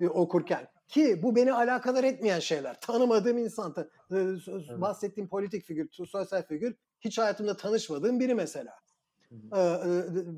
bir 0.00 0.06
okurken. 0.06 0.68
Ki 0.88 1.22
bu 1.22 1.36
beni 1.36 1.52
alakadar 1.52 2.04
etmeyen 2.04 2.40
şeyler. 2.40 2.80
Tanımadığım 2.80 3.38
insan, 3.38 3.72
ta- 3.72 3.88
e, 4.10 4.80
bahsettiğim 4.80 5.28
politik 5.28 5.64
figür, 5.64 5.88
sosyal 5.92 6.42
figür 6.42 6.74
hiç 7.00 7.18
hayatımda 7.18 7.56
tanışmadığım 7.56 8.20
biri 8.20 8.34
mesela. 8.34 8.72
Ee, 9.32 9.60
e, 9.60 9.78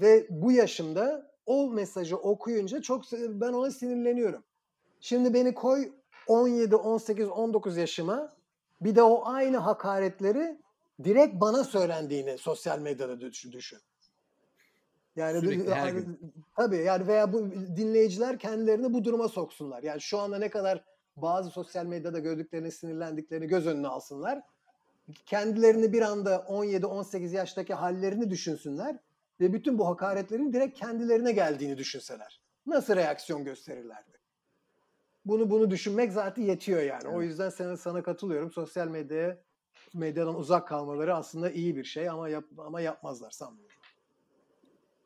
ve 0.01 0.27
bu 0.31 0.53
yaşımda 0.53 1.31
o 1.47 1.71
mesajı 1.71 2.17
okuyunca 2.17 2.83
çok 2.83 3.03
ben 3.13 3.53
ona 3.53 3.71
sinirleniyorum. 3.71 4.45
Şimdi 5.01 5.35
beni 5.35 5.55
koy 5.55 5.93
17, 6.27 6.77
18, 6.77 7.29
19 7.29 7.77
yaşıma 7.77 8.33
bir 8.81 8.95
de 8.95 9.03
o 9.03 9.23
aynı 9.25 9.57
hakaretleri 9.57 10.59
direkt 11.05 11.41
bana 11.41 11.65
söylendiğini 11.65 12.39
sosyal 12.39 12.79
medyada 12.79 13.21
düşün. 13.21 13.53
düşün. 13.53 13.79
Yani 15.17 15.41
Sürekli, 15.41 15.75
her 15.75 15.93
gün. 15.93 16.35
tabii 16.57 16.77
yani 16.77 17.07
veya 17.07 17.33
bu 17.33 17.51
dinleyiciler 17.53 18.39
kendilerini 18.39 18.93
bu 18.93 19.05
duruma 19.05 19.29
soksunlar. 19.29 19.83
Yani 19.83 20.01
şu 20.01 20.19
anda 20.19 20.39
ne 20.39 20.51
kadar 20.51 20.85
bazı 21.17 21.51
sosyal 21.51 21.87
medyada 21.87 22.19
gördüklerini, 22.19 22.73
sinirlendiklerini 22.73 23.47
göz 23.47 23.67
önüne 23.67 23.89
alsınlar. 23.89 24.43
Kendilerini 25.27 25.93
bir 25.93 26.03
anda 26.03 26.35
17-18 26.37 27.35
yaştaki 27.35 27.75
hallerini 27.75 28.31
düşünsünler 28.31 28.97
ve 29.41 29.53
bütün 29.53 29.79
bu 29.79 29.87
hakaretlerin 29.87 30.53
direkt 30.53 30.79
kendilerine 30.79 31.33
geldiğini 31.33 31.79
düşünseler. 31.79 32.41
Nasıl 32.67 32.97
reaksiyon 32.97 33.45
gösterirlerdi? 33.45 34.19
Bunu 35.25 35.51
bunu 35.51 35.71
düşünmek 35.71 36.13
zaten 36.13 36.43
yetiyor 36.43 36.83
yani. 36.83 37.09
O 37.09 37.23
yüzden 37.23 37.51
sana 37.51 37.77
sana 37.77 38.03
katılıyorum. 38.03 38.51
Sosyal 38.51 38.89
medyaya 38.89 39.39
medyadan 39.95 40.35
uzak 40.35 40.69
kalmaları 40.69 41.15
aslında 41.15 41.51
iyi 41.51 41.77
bir 41.77 41.85
şey 41.85 42.09
ama 42.09 42.29
yap, 42.29 42.45
ama 42.59 42.81
yapmazlar 42.81 43.31
sanmıyorum. 43.31 43.77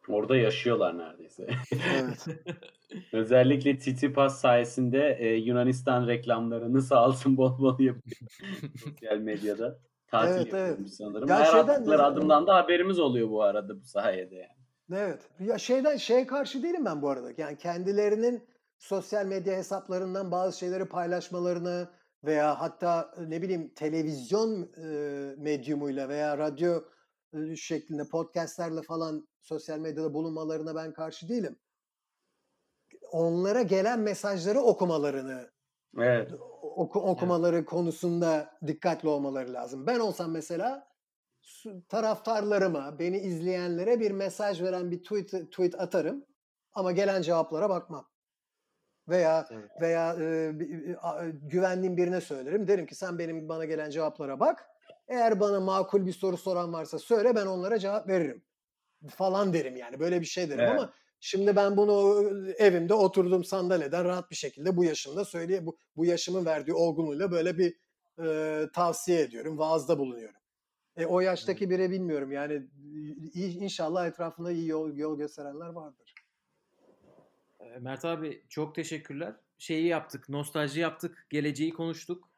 Orada 0.08 0.36
yaşıyorlar 0.36 0.98
neredeyse. 0.98 1.48
Evet. 1.72 2.26
Özellikle 3.12 3.78
Tsitsipas 3.78 4.40
sayesinde 4.40 5.16
e, 5.20 5.34
Yunanistan 5.34 6.06
reklamlarını 6.06 6.82
sağ 6.82 7.06
olsun 7.06 7.36
bol 7.36 7.58
bol 7.58 7.80
yapıyor 7.80 8.16
sosyal 8.84 9.18
medyada. 9.18 9.78
Tatil 10.10 10.34
Evet, 10.34 10.54
evet. 10.54 10.90
sanırım. 10.90 11.28
Ya 11.28 11.38
Her 11.38 11.44
şeyden 11.44 11.68
attıkları 11.68 12.04
adımdan 12.04 12.46
da 12.46 12.54
haberimiz 12.54 12.98
oluyor 12.98 13.30
bu 13.30 13.42
arada 13.42 13.80
bu 13.80 13.84
sayede 13.84 14.34
yani. 14.34 14.58
Evet. 14.92 15.20
Ya 15.40 15.58
şeyden 15.58 15.96
şeye 15.96 16.26
karşı 16.26 16.62
değilim 16.62 16.84
ben 16.84 17.02
bu 17.02 17.10
arada. 17.10 17.32
Yani 17.36 17.56
kendilerinin 17.56 18.48
sosyal 18.78 19.26
medya 19.26 19.56
hesaplarından 19.56 20.30
bazı 20.30 20.58
şeyleri 20.58 20.84
paylaşmalarını 20.84 21.88
veya 22.24 22.60
hatta 22.60 23.14
ne 23.26 23.42
bileyim 23.42 23.74
televizyon 23.74 24.62
e, 24.62 24.84
medyumuyla 25.38 26.08
veya 26.08 26.38
radyo 26.38 26.82
e, 27.32 27.56
şeklinde 27.56 28.08
podcastlerle 28.08 28.82
falan 28.82 29.28
sosyal 29.40 29.78
medyada 29.78 30.14
bulunmalarına 30.14 30.74
ben 30.74 30.92
karşı 30.92 31.28
değilim. 31.28 31.58
Onlara 33.12 33.62
gelen 33.62 34.00
mesajları 34.00 34.60
okumalarını 34.60 35.50
Evet. 35.98 36.32
oku, 36.60 37.00
okumaları 37.00 37.64
konusunda 37.64 38.58
dikkatli 38.66 39.08
olmaları 39.08 39.52
lazım. 39.52 39.86
Ben 39.86 40.00
olsam 40.00 40.30
mesela 40.30 40.88
taraftarlarıma, 41.88 42.98
beni 42.98 43.18
izleyenlere 43.18 44.00
bir 44.00 44.10
mesaj 44.10 44.62
veren 44.62 44.90
bir 44.90 45.02
tweet, 45.02 45.30
tweet 45.30 45.80
atarım 45.80 46.24
ama 46.72 46.92
gelen 46.92 47.22
cevaplara 47.22 47.70
bakmam. 47.70 48.08
Veya 49.08 49.48
Evet. 49.50 49.70
veya 49.80 50.16
e, 50.20 50.52
güvendiğim 51.42 51.96
birine 51.96 52.20
söylerim. 52.20 52.68
Derim 52.68 52.86
ki 52.86 52.94
sen 52.94 53.18
benim 53.18 53.48
bana 53.48 53.64
gelen 53.64 53.90
cevaplara 53.90 54.40
bak. 54.40 54.66
Eğer 55.08 55.40
bana 55.40 55.60
makul 55.60 56.06
bir 56.06 56.12
soru 56.12 56.36
soran 56.36 56.72
varsa 56.72 56.98
söyle 56.98 57.34
ben 57.36 57.46
onlara 57.46 57.78
cevap 57.78 58.08
veririm. 58.08 58.44
Falan 59.08 59.52
derim 59.52 59.76
yani. 59.76 60.00
Böyle 60.00 60.20
bir 60.20 60.26
şey 60.26 60.50
derim 60.50 60.60
Evet. 60.60 60.70
ama 60.70 60.92
şimdi 61.20 61.56
ben 61.56 61.76
bunu 61.76 62.24
evimde 62.58 62.94
oturduğum 62.94 63.44
sandalyeden 63.44 64.04
rahat 64.04 64.30
bir 64.30 64.36
şekilde 64.36 64.76
bu 64.76 64.84
yaşımda 64.84 65.24
söyleye 65.24 65.66
bu, 65.66 65.78
bu 65.96 66.04
yaşımın 66.04 66.46
verdiği 66.46 66.72
olgunluğuyla 66.72 67.30
böyle 67.30 67.58
bir 67.58 67.74
e, 68.24 68.66
tavsiye 68.74 69.20
ediyorum. 69.20 69.58
Vaazda 69.58 69.98
bulunuyorum. 69.98 70.40
E, 70.96 71.06
o 71.06 71.20
yaştaki 71.20 71.70
bire 71.70 71.90
bilmiyorum. 71.90 72.32
Yani 72.32 72.62
inşallah 73.34 74.06
etrafında 74.06 74.50
iyi 74.50 74.68
yol, 74.68 74.96
yol 74.96 75.18
gösterenler 75.18 75.68
vardır. 75.68 76.07
Mert 77.80 78.04
abi 78.04 78.42
çok 78.48 78.74
teşekkürler. 78.74 79.34
Şeyi 79.58 79.86
yaptık, 79.86 80.28
nostalji 80.28 80.80
yaptık, 80.80 81.26
geleceği 81.30 81.70
konuştuk. 81.72 82.28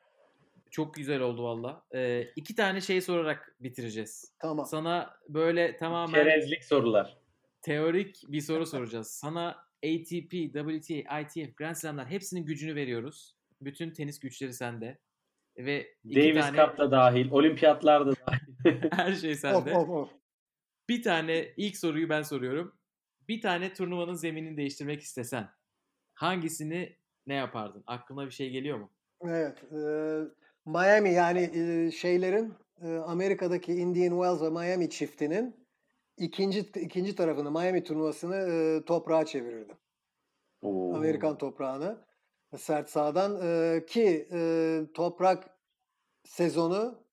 Çok 0.71 0.95
güzel 0.95 1.21
oldu 1.21 1.45
valla. 1.45 1.83
Ee, 1.95 2.23
iki 2.37 2.55
tane 2.55 2.81
şey 2.81 3.01
sorarak 3.01 3.57
bitireceğiz. 3.61 4.33
Tamam. 4.39 4.67
Sana 4.67 5.15
böyle 5.29 5.77
tamamen 5.77 6.15
Çerezlik 6.15 6.65
sorular. 6.65 7.17
teorik 7.63 8.23
bir 8.29 8.41
soru 8.41 8.67
soracağız. 8.67 9.11
Sana 9.11 9.49
ATP, 9.85 10.31
WTA, 10.31 11.21
ITF, 11.21 11.57
Grand 11.57 11.75
Slam'lar 11.75 12.07
hepsinin 12.11 12.45
gücünü 12.47 12.75
veriyoruz. 12.75 13.37
Bütün 13.61 13.91
tenis 13.91 14.21
güçleri 14.21 14.53
sende. 14.53 14.99
Ve 15.59 15.95
iki 16.05 16.21
Davis 16.21 16.41
tane 16.47 16.57
Cup 16.57 16.79
da 16.79 16.91
dahil, 16.91 17.31
olimpiyatlar 17.31 18.07
da 18.07 18.13
dahil. 18.27 18.81
her 18.93 19.13
şey 19.15 19.33
Of, 19.33 19.39
sende. 19.39 19.75
of, 19.77 19.89
of. 19.89 20.11
Bir 20.89 21.03
tane 21.03 21.49
ilk 21.57 21.77
soruyu 21.77 22.09
ben 22.09 22.23
soruyorum. 22.23 22.75
Bir 23.31 23.41
tane 23.41 23.73
turnuvanın 23.73 24.15
zeminini 24.15 24.57
değiştirmek 24.57 25.01
istesen 25.01 25.49
hangisini 26.15 26.97
ne 27.27 27.35
yapardın? 27.35 27.85
Aklına 27.87 28.27
bir 28.27 28.31
şey 28.31 28.51
geliyor 28.51 28.79
mu? 28.79 28.91
Evet. 29.25 29.65
e, 29.73 29.83
Miami 30.67 31.13
yani 31.13 31.51
e, 31.55 31.91
şeylerin 31.91 32.55
e, 32.83 32.97
Amerika'daki 32.97 33.73
Indian 33.73 34.11
Wells 34.11 34.43
ve 34.43 34.51
Miami 34.51 34.91
çiftinin 34.91 35.67
ikinci 36.17 36.61
ikinci 36.61 37.15
tarafını 37.15 37.51
Miami 37.51 37.85
turnuvasını 37.85 38.37
e, 38.37 38.85
toprağa 38.85 39.25
çevirirdim. 39.25 39.77
Oo. 40.63 40.95
Amerikan 40.95 41.39
toprağını 41.39 41.99
sert 42.57 42.91
sahadan 42.91 43.41
e, 43.43 43.85
ki 43.87 44.29
e, 44.33 44.81
toprak 44.95 45.51
sezonu 46.25 47.05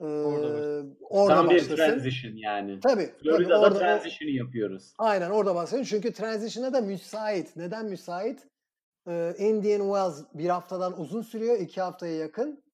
e, 0.00 0.04
Orada 0.04 0.84
orada, 1.00 1.34
Tam 1.34 1.50
bir 1.50 1.54
başlasın. 1.54 1.76
transition 1.76 2.32
yani. 2.36 2.80
Tabii. 2.80 3.06
tabii 3.06 3.22
Florida'da 3.22 3.60
orada, 3.60 3.78
transition'ı 3.78 4.30
yapıyoruz. 4.30 4.94
Aynen 4.98 5.30
orada 5.30 5.54
başlasın. 5.54 5.84
Çünkü 5.84 6.12
transition'a 6.12 6.72
da 6.72 6.80
müsait. 6.80 7.56
Neden 7.56 7.86
müsait? 7.86 8.46
Ee, 9.08 9.34
Indian 9.38 9.80
Wells 9.80 10.24
bir 10.34 10.48
haftadan 10.48 11.00
uzun 11.00 11.22
sürüyor. 11.22 11.58
iki 11.58 11.80
haftaya 11.80 12.16
yakın. 12.16 12.64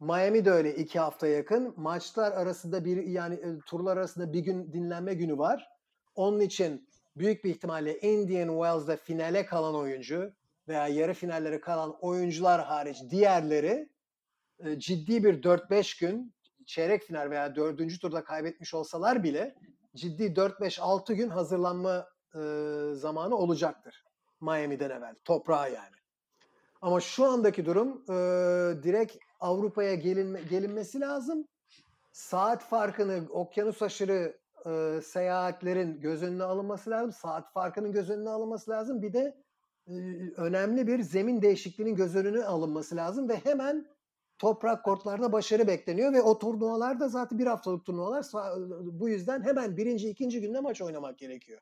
Miami 0.00 0.44
de 0.44 0.50
öyle 0.50 0.74
iki 0.74 0.98
haftaya 0.98 1.36
yakın. 1.36 1.74
Maçlar 1.76 2.32
arasında 2.32 2.84
bir 2.84 2.96
yani 3.06 3.34
e, 3.34 3.58
turlar 3.66 3.96
arasında 3.96 4.32
bir 4.32 4.40
gün 4.40 4.72
dinlenme 4.72 5.14
günü 5.14 5.38
var. 5.38 5.68
Onun 6.14 6.40
için 6.40 6.88
büyük 7.16 7.44
bir 7.44 7.50
ihtimalle 7.50 7.98
Indian 7.98 8.48
Wells'da 8.48 8.96
finale 8.96 9.46
kalan 9.46 9.74
oyuncu 9.74 10.32
veya 10.68 10.88
yarı 10.88 11.14
finallere 11.14 11.60
kalan 11.60 11.96
oyuncular 12.00 12.64
hariç 12.64 12.96
diğerleri 13.10 13.88
ciddi 14.78 15.24
bir 15.24 15.42
4-5 15.42 16.00
gün 16.00 16.34
çeyrek 16.66 17.02
final 17.02 17.30
veya 17.30 17.56
dördüncü 17.56 17.98
turda 17.98 18.24
kaybetmiş 18.24 18.74
olsalar 18.74 19.22
bile 19.22 19.54
ciddi 19.96 20.24
4-5-6 20.24 21.14
gün 21.14 21.28
hazırlanma 21.28 22.08
e, 22.34 22.40
zamanı 22.94 23.36
olacaktır. 23.36 24.04
Miami'den 24.40 24.90
evvel. 24.90 25.14
Toprağa 25.24 25.68
yani. 25.68 25.96
Ama 26.82 27.00
şu 27.00 27.24
andaki 27.24 27.66
durum 27.66 28.04
e, 28.08 28.14
direkt 28.82 29.16
Avrupa'ya 29.40 29.94
gelinme, 29.94 30.40
gelinmesi 30.50 31.00
lazım. 31.00 31.48
Saat 32.12 32.62
farkını, 32.62 33.22
okyanus 33.30 33.82
aşırı 33.82 34.38
e, 34.66 35.00
seyahatlerin 35.02 36.00
göz 36.00 36.22
önüne 36.22 36.44
alınması 36.44 36.90
lazım. 36.90 37.12
Saat 37.12 37.52
farkının 37.52 37.92
göz 37.92 38.10
önüne 38.10 38.30
alınması 38.30 38.70
lazım. 38.70 39.02
Bir 39.02 39.12
de 39.12 39.36
e, 39.86 39.92
önemli 40.36 40.86
bir 40.86 41.02
zemin 41.02 41.42
değişikliğinin 41.42 41.94
göz 41.96 42.16
önüne 42.16 42.44
alınması 42.44 42.96
lazım 42.96 43.28
ve 43.28 43.36
hemen 43.36 43.86
toprak 44.38 44.84
kortlarda 44.84 45.32
başarı 45.32 45.66
bekleniyor 45.66 46.12
ve 46.12 46.22
o 46.22 46.38
turnuvalar 46.38 47.00
da 47.00 47.08
zaten 47.08 47.38
bir 47.38 47.46
haftalık 47.46 47.84
turnuvalar. 47.84 48.26
Bu 48.80 49.08
yüzden 49.08 49.42
hemen 49.42 49.76
birinci, 49.76 50.08
ikinci 50.08 50.40
günde 50.40 50.60
maç 50.60 50.82
oynamak 50.82 51.18
gerekiyor. 51.18 51.60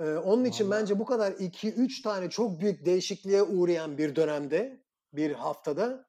Ee, 0.00 0.04
onun 0.04 0.44
için 0.44 0.70
Vallahi. 0.70 0.80
bence 0.80 0.98
bu 0.98 1.04
kadar 1.04 1.32
2-3 1.32 2.02
tane 2.02 2.30
çok 2.30 2.60
büyük 2.60 2.86
değişikliğe 2.86 3.42
uğrayan 3.42 3.98
bir 3.98 4.16
dönemde, 4.16 4.80
bir 5.12 5.32
haftada 5.32 6.06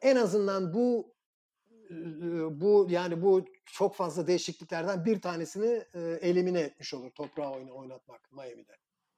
en 0.00 0.16
azından 0.16 0.74
bu 0.74 1.14
e, 1.90 1.94
bu 2.60 2.86
yani 2.90 3.22
bu 3.22 3.44
çok 3.66 3.94
fazla 3.94 4.26
değişikliklerden 4.26 5.04
bir 5.04 5.20
tanesini 5.20 5.84
e, 5.94 6.00
elimine 6.00 6.60
etmiş 6.60 6.94
olur 6.94 7.10
toprağa 7.10 7.52
oyna 7.52 7.72
oynatmak 7.72 8.32
Miami'de. 8.32 8.76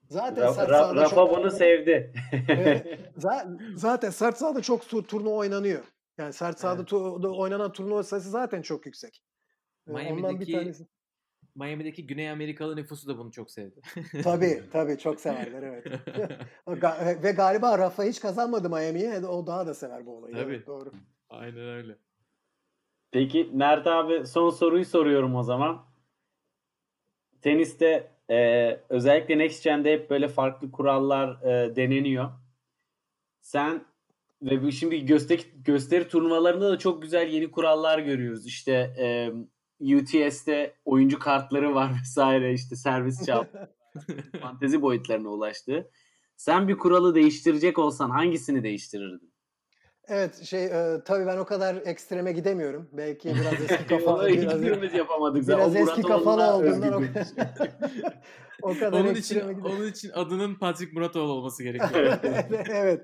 Zaten 0.09 0.45
Ra- 0.45 0.55
sert 0.55 0.69
Ra- 0.71 0.73
sahada 0.79 1.01
Rafa 1.01 1.15
çok- 1.17 1.37
bunu 1.37 1.51
sevdi. 1.51 2.13
Evet. 2.49 2.99
Za- 3.19 3.77
zaten 3.79 4.11
sert 4.11 4.37
sahada 4.39 4.63
çok 4.63 4.83
tu- 4.83 5.07
turnuva 5.07 5.35
oynanıyor. 5.35 5.85
Yani 6.19 6.33
sert 6.33 6.59
sahada 6.61 6.81
Evet. 6.81 6.91
tu- 6.91 7.37
oynanan 7.39 7.73
turnuva 7.73 8.03
sayısı 8.03 8.31
zaten 8.31 8.63
çok 8.63 8.87
yüksek. 8.87 9.23
Ee, 9.89 9.91
Ondan 9.93 10.07
bir 10.17 10.23
Miami'deki 10.23 10.53
tanesi. 10.53 10.87
Miami'deki 11.55 12.07
Güney 12.07 12.31
Amerikalı 12.31 12.77
nüfusu 12.77 13.09
da 13.09 13.19
bunu 13.19 13.31
çok 13.33 13.51
sevdi. 13.51 13.81
Tabii 14.23 14.63
tabii 14.73 14.99
çok 14.99 15.21
severler 15.21 15.63
evet. 15.63 15.87
Ga- 16.67 17.23
Ve 17.23 17.31
galiba 17.33 17.79
Rafa 17.79 18.05
hiç 18.05 18.21
kazanmadı 18.21 18.71
Miami'ye. 18.71 19.27
O 19.27 19.47
daha 19.47 19.67
da 19.67 19.75
sever 19.75 20.07
bu 20.07 20.17
olayı. 20.17 20.35
Tabii. 20.35 20.55
Evet, 20.55 20.67
doğru. 20.67 20.93
Aynen 21.31 21.69
öyle. 21.69 21.97
Peki 23.11 23.51
Mert 23.53 23.87
abi 23.87 24.27
son 24.27 24.51
soruyu 24.51 24.85
soruyorum 24.85 25.37
o 25.37 25.43
zaman. 25.43 25.85
Teniste 27.43 28.11
e, 28.31 28.81
özellikle 28.89 29.39
Next 29.39 29.65
Gen'de 29.65 29.93
hep 29.93 30.11
böyle 30.11 30.29
farklı 30.29 30.71
kurallar 30.73 31.43
e, 31.43 31.77
deneniyor. 31.77 32.31
Sen 33.41 33.85
ve 34.43 34.63
bu 34.63 34.73
şimdi 34.73 35.07
gösteri, 35.07 35.43
gösteri 35.65 36.09
turnuvalarında 36.09 36.71
da 36.71 36.79
çok 36.79 37.03
güzel 37.03 37.29
yeni 37.29 37.51
kurallar 37.51 37.99
görüyoruz. 37.99 38.47
İşte 38.47 38.73
e, 38.99 39.31
UTS'te 39.97 40.75
oyuncu 40.85 41.19
kartları 41.19 41.75
var 41.75 41.91
vesaire 42.01 42.53
işte 42.53 42.77
servis 42.77 43.27
çal 43.27 43.45
fantezi 44.41 44.83
boyutlarına 44.83 45.29
ulaştı. 45.29 45.91
Sen 46.37 46.69
bir 46.69 46.79
kuralı 46.79 47.15
değiştirecek 47.15 47.79
olsan 47.79 48.11
hangisini 48.11 48.63
değiştirirdin? 48.63 49.33
Evet 50.09 50.43
şey 50.43 50.65
e, 50.65 51.01
tabii 51.05 51.27
ben 51.27 51.37
o 51.39 51.45
kadar 51.45 51.77
ekstreme 51.85 52.33
gidemiyorum. 52.33 52.89
Belki 52.93 53.29
biraz 53.35 53.71
eski 53.71 53.87
kafalı. 53.87 54.29
Biraz, 54.29 54.55
hiçbirimiz 54.55 54.95
yapamadık. 54.95 55.49
biraz 55.49 55.77
O 55.77 55.79
eski 55.79 56.03
kafalı 56.03 56.55
olduğundan 56.55 56.93
o, 56.93 57.03
o 58.63 58.75
kadar 58.75 59.01
Onun 59.01 59.15
için, 59.15 59.35
gidemiyorum. 59.35 59.73
onun 59.77 59.87
için 59.87 60.11
adının 60.15 60.55
Patrick 60.55 60.93
Muratoğlu 60.93 61.33
olması 61.33 61.63
gerekiyor. 61.63 62.19
evet. 62.71 63.01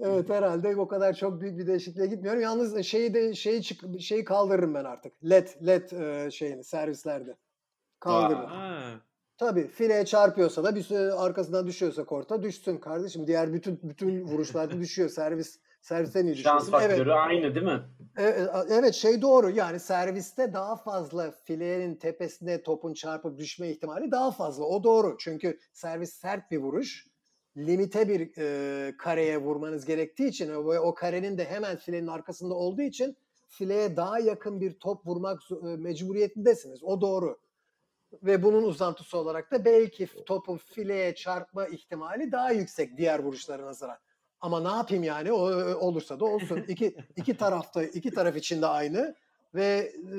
Evet 0.00 0.30
herhalde 0.30 0.76
o 0.76 0.88
kadar 0.88 1.14
çok 1.14 1.40
büyük 1.40 1.58
bir 1.58 1.66
değişikliğe 1.66 2.06
gitmiyorum. 2.06 2.40
Yalnız 2.40 2.84
şeyi 2.84 3.14
de 3.14 3.34
şeyi 3.34 3.62
çık 3.62 4.00
şeyi 4.00 4.24
kaldırırım 4.24 4.74
ben 4.74 4.84
artık. 4.84 5.12
LED 5.24 5.48
LED 5.66 5.90
e, 5.90 6.30
şeyini 6.30 6.64
servislerde. 6.64 7.36
Kaldırırım. 8.00 8.46
Ha, 8.46 9.00
Tabii 9.38 9.68
fileye 9.68 10.04
çarpıyorsa 10.04 10.64
da 10.64 10.74
bir 10.74 10.86
arkasından 11.26 11.66
düşüyorsa 11.66 12.04
korta 12.04 12.42
düşsün 12.42 12.76
kardeşim. 12.76 13.26
Diğer 13.26 13.52
bütün 13.52 13.80
bütün 13.82 14.20
vuruşlarda 14.20 14.78
düşüyor. 14.80 15.08
Servis 15.08 15.58
serviste 15.80 16.24
niye 16.24 16.34
Şans 16.34 16.62
düşüyorsun? 16.62 16.70
faktörü 16.72 17.10
Evet. 17.10 17.18
aynı 17.26 17.54
değil 17.54 17.66
mi? 17.66 17.82
E- 18.18 18.22
e- 18.22 18.48
Evet 18.70 18.94
şey 18.94 19.22
doğru 19.22 19.50
yani 19.50 19.80
serviste 19.80 20.52
daha 20.52 20.76
fazla 20.76 21.30
filenin 21.30 21.94
tepesine 21.94 22.62
topun 22.62 22.94
çarpıp 22.94 23.38
düşme 23.38 23.70
ihtimali 23.70 24.10
daha 24.10 24.30
fazla. 24.30 24.64
O 24.64 24.84
doğru 24.84 25.16
çünkü 25.18 25.58
servis 25.72 26.12
sert 26.12 26.50
bir 26.50 26.58
vuruş. 26.58 27.06
Limite 27.56 28.08
bir 28.08 28.30
e, 28.38 28.96
kareye 28.96 29.38
vurmanız 29.38 29.84
gerektiği 29.84 30.28
için 30.28 30.50
ve 30.50 30.80
o 30.80 30.94
karenin 30.94 31.38
de 31.38 31.44
hemen 31.44 31.76
filenin 31.76 32.06
arkasında 32.06 32.54
olduğu 32.54 32.82
için 32.82 33.16
fileye 33.48 33.96
daha 33.96 34.18
yakın 34.18 34.60
bir 34.60 34.78
top 34.78 35.06
vurmak 35.06 35.40
e, 35.62 35.66
mecburiyetindesiniz. 35.76 36.84
O 36.84 37.00
doğru. 37.00 37.38
Ve 38.22 38.42
bunun 38.42 38.62
uzantısı 38.62 39.18
olarak 39.18 39.50
da 39.52 39.64
belki 39.64 40.08
topun 40.26 40.56
fileye 40.56 41.14
çarpma 41.14 41.66
ihtimali 41.66 42.32
daha 42.32 42.50
yüksek 42.52 42.96
diğer 42.96 43.18
vuruşlara 43.18 43.66
nazaran. 43.66 43.98
Ama 44.46 44.60
ne 44.60 44.76
yapayım 44.76 45.04
yani 45.04 45.32
o 45.32 45.36
o- 45.38 45.74
olursa 45.74 46.20
da 46.20 46.24
olsun. 46.24 46.64
İki 46.68 46.96
iki 47.16 47.36
tarafta 47.36 47.82
iki 47.82 48.10
taraf 48.10 48.36
için 48.36 48.62
de 48.62 48.66
aynı 48.66 49.14
ve 49.54 49.92
e, 50.12 50.14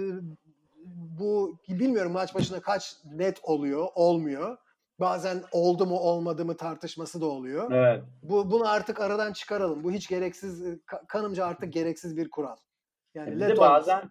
bu 1.19 1.57
bilmiyorum 1.69 2.11
maç 2.11 2.35
başına 2.35 2.59
kaç 2.59 2.95
net 3.13 3.39
oluyor, 3.43 3.87
olmuyor. 3.95 4.57
Bazen 4.99 5.43
oldu 5.51 5.85
mu 5.85 5.99
olmadı 5.99 6.45
mı 6.45 6.57
tartışması 6.57 7.21
da 7.21 7.25
oluyor. 7.25 7.71
Evet. 7.71 8.03
Bu 8.23 8.51
bunu 8.51 8.69
artık 8.69 8.99
aradan 9.01 9.33
çıkaralım. 9.33 9.83
Bu 9.83 9.91
hiç 9.91 10.07
gereksiz 10.07 10.61
ka- 10.63 11.07
kanımca 11.07 11.45
artık 11.45 11.73
gereksiz 11.73 12.17
bir 12.17 12.29
kural. 12.29 12.55
Yani 13.13 13.35
Bir 13.35 13.39
de 13.39 13.57
bazen 13.57 14.09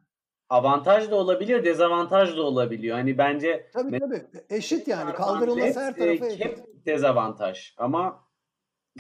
avantaj 0.49 1.11
da 1.11 1.17
olabiliyor, 1.17 1.65
dezavantaj 1.65 2.37
da 2.37 2.43
olabiliyor. 2.43 2.97
Hani 2.97 3.19
bence 3.19 3.71
tabii 3.73 3.99
tabii 4.01 4.27
eşit 4.51 4.89
yani 4.89 5.13
kaldırılması 5.15 5.81
her 5.81 5.93
e, 5.93 5.97
tarafa 5.97 6.27
eşit. 6.27 6.45
hep 6.45 6.87
dezavantaj. 6.87 7.75
Ama 7.77 8.27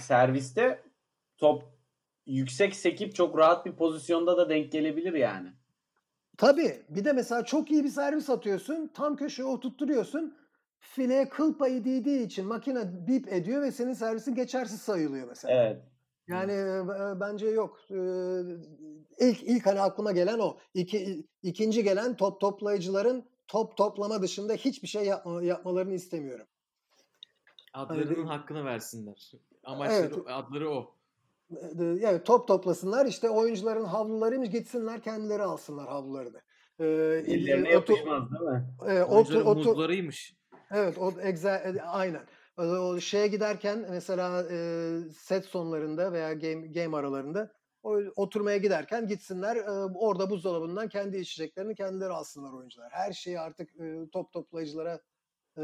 serviste 0.01 0.83
top 1.39 1.63
yüksek 2.27 2.75
sekip 2.77 3.15
çok 3.15 3.39
rahat 3.39 3.67
bir 3.67 3.73
pozisyonda 3.73 4.37
da 4.37 4.49
denk 4.49 4.73
gelebilir 4.73 5.13
yani. 5.13 5.49
Tabii. 6.39 6.83
Bir 6.89 7.05
de 7.05 7.13
mesela 7.13 7.45
çok 7.45 7.71
iyi 7.71 7.85
bir 7.85 7.89
servis 7.89 8.31
atıyorsun. 8.31 8.91
Tam 8.95 9.17
köşeye 9.17 9.45
oturtturuyorsun. 9.45 10.37
Fileye 10.81 11.29
kıl 11.29 11.59
payı 11.59 11.85
değdiği 11.85 12.27
için 12.27 12.47
makine 12.47 13.07
bip 13.07 13.33
ediyor 13.33 13.63
ve 13.63 13.73
senin 13.73 13.93
servisin 13.93 14.35
geçersiz 14.35 14.81
sayılıyor 14.83 15.29
mesela. 15.29 15.55
Evet. 15.65 15.83
Yani 16.29 16.53
e, 16.53 17.21
bence 17.21 17.47
yok. 17.47 17.81
E, 17.91 17.97
ilk 19.19 19.43
ilk 19.43 19.67
hani 19.67 19.81
aklıma 19.81 20.13
gelen 20.13 20.39
o. 20.39 20.57
İki, 20.75 21.27
ikinci 21.43 21.85
gelen 21.85 22.17
top 22.17 22.41
toplayıcıların 22.41 23.25
top 23.49 23.77
toplama 23.77 24.23
dışında 24.23 24.53
hiçbir 24.55 24.89
şey 24.89 25.05
yapma, 25.05 25.43
yapmalarını 25.43 25.95
istemiyorum. 25.95 26.47
adlarının 27.75 28.15
Hani- 28.15 28.27
hakkını 28.29 28.65
versinler. 28.65 29.33
Amaçları, 29.65 30.15
Evet. 30.15 30.27
adları 30.27 30.71
o. 30.71 30.95
E, 31.51 31.85
Yani 31.85 32.23
top 32.25 32.49
toplasınlar 32.49 33.07
işte 33.07 33.31
oyuncuların 33.31 33.85
havlularıymış 33.85 34.51
gitsinler 34.51 35.01
kendileri 35.01 35.43
alsınlar 35.43 35.89
havlularını. 35.89 36.41
E, 36.79 36.85
Ellerine 36.85 37.69
otu- 37.69 37.73
yapışmaz 37.73 38.23
değil 38.31 38.51
mi? 38.51 38.67
e, 38.87 39.03
otu- 39.03 39.43
otu-. 39.43 39.71
Evet, 40.71 40.99
o 40.99 41.11
exa- 41.11 41.79
e, 41.79 41.83
aynen. 41.83 42.23
O, 42.59 42.63
o 42.63 43.01
şeye 43.01 43.27
giderken 43.27 43.87
mesela 43.91 44.43
e, 44.51 44.89
set 45.19 45.45
sonlarında 45.45 46.13
veya 46.13 46.33
game 46.33 46.67
game 46.67 46.97
aralarında 46.97 47.53
o, 47.83 47.99
oturmaya 48.17 48.57
giderken 48.57 49.09
gitsinler 49.09 49.57
e, 49.57 49.71
orada 49.95 50.31
buzdolabından 50.31 50.89
kendi 50.89 51.17
içeceklerini 51.17 51.75
kendileri 51.75 52.11
alsınlar 52.11 52.53
oyuncular. 52.53 52.89
Her 52.93 53.13
şeyi 53.13 53.41
artık 53.41 53.81
e, 53.81 54.09
top 54.13 54.33
toplayıcılara 54.33 55.01
e, 55.59 55.63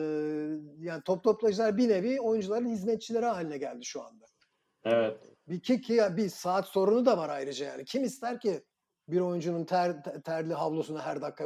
yani 0.78 1.03
top 1.05 1.24
toplayıcılar 1.24 1.76
bir 1.76 1.89
nevi 1.89 2.20
oyuncuların 2.20 2.68
hizmetçileri 2.68 3.26
haline 3.26 3.59
geldi 3.59 3.85
şu 3.85 4.03
anda. 4.03 4.24
Evet. 4.85 5.20
Bir 5.49 5.61
ki, 5.61 5.80
ki 5.80 6.01
bir 6.16 6.28
saat 6.28 6.66
sorunu 6.68 7.07
da 7.07 7.18
var 7.18 7.28
ayrıca 7.28 7.66
yani. 7.66 7.84
Kim 7.84 8.05
ister 8.05 8.40
ki 8.40 8.62
bir 9.09 9.20
oyuncunun 9.20 9.64
ter, 9.64 10.03
ter- 10.03 10.20
terli 10.22 10.55
havlusunu 10.55 10.99
her 10.99 11.22
dakika 11.22 11.45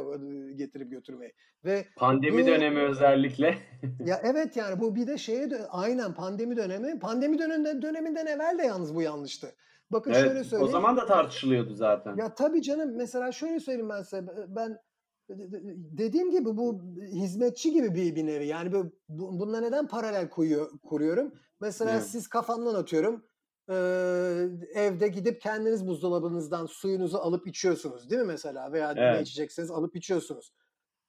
getirip 0.55 0.91
götürmeyi. 0.91 1.33
Ve 1.65 1.85
Pandemi 1.97 2.43
Bu- 2.43 2.47
dönemi 2.47 2.79
özellikle. 2.79 3.57
ya 4.05 4.21
evet 4.23 4.57
yani 4.57 4.79
bu 4.79 4.95
bir 4.95 5.07
de 5.07 5.17
şeye 5.17 5.49
aynen 5.69 6.13
pandemi 6.13 6.57
dönemi. 6.57 6.99
Pandemi 6.99 7.39
döneminde 7.39 7.81
döneminden 7.81 8.25
evvel 8.25 8.57
de 8.59 8.63
yalnız 8.63 8.95
bu 8.95 9.01
yanlıştı. 9.01 9.55
Bakın 9.91 10.13
şöyle 10.13 10.29
evet, 10.29 10.45
söyleyeyim. 10.45 10.69
o 10.69 10.71
zaman 10.71 10.97
da 10.97 11.05
tartışılıyordu 11.05 11.73
zaten. 11.73 12.15
Ya 12.17 12.35
tabii 12.35 12.61
canım 12.61 12.95
mesela 12.95 13.31
şöyle 13.31 13.59
söyleyeyim 13.59 13.89
ben 13.89 14.01
size 14.01 14.25
ben 14.47 14.77
dediğim 15.97 16.31
gibi 16.31 16.45
bu 16.57 16.81
hizmetçi 17.01 17.71
gibi 17.73 17.95
bir, 17.95 18.15
bir 18.15 18.25
nevi 18.25 18.45
yani 18.47 18.71
bu, 18.73 18.91
bu- 19.09 19.39
bununla 19.39 19.61
neden 19.61 19.87
paralel 19.87 20.29
koyuyor, 20.29 20.69
kuruyorum 20.83 21.33
mesela 21.61 21.91
Evet. 21.91 22.03
siz 22.03 22.27
kafamdan 22.27 22.75
atıyorum 22.75 23.25
eee, 23.69 24.49
evde 24.73 25.07
gidip 25.07 25.41
kendiniz 25.41 25.87
buzdolabınızdan 25.87 26.65
suyunuzu 26.65 27.17
alıp 27.17 27.47
içiyorsunuz 27.47 28.09
değil 28.09 28.21
mi 28.21 28.27
mesela 28.27 28.71
veya 28.73 28.97
ne 29.05 29.19
Evet. 29.19 29.21
içeceksiniz 29.21 29.71
alıp 29.71 29.95
içiyorsunuz 29.95 30.53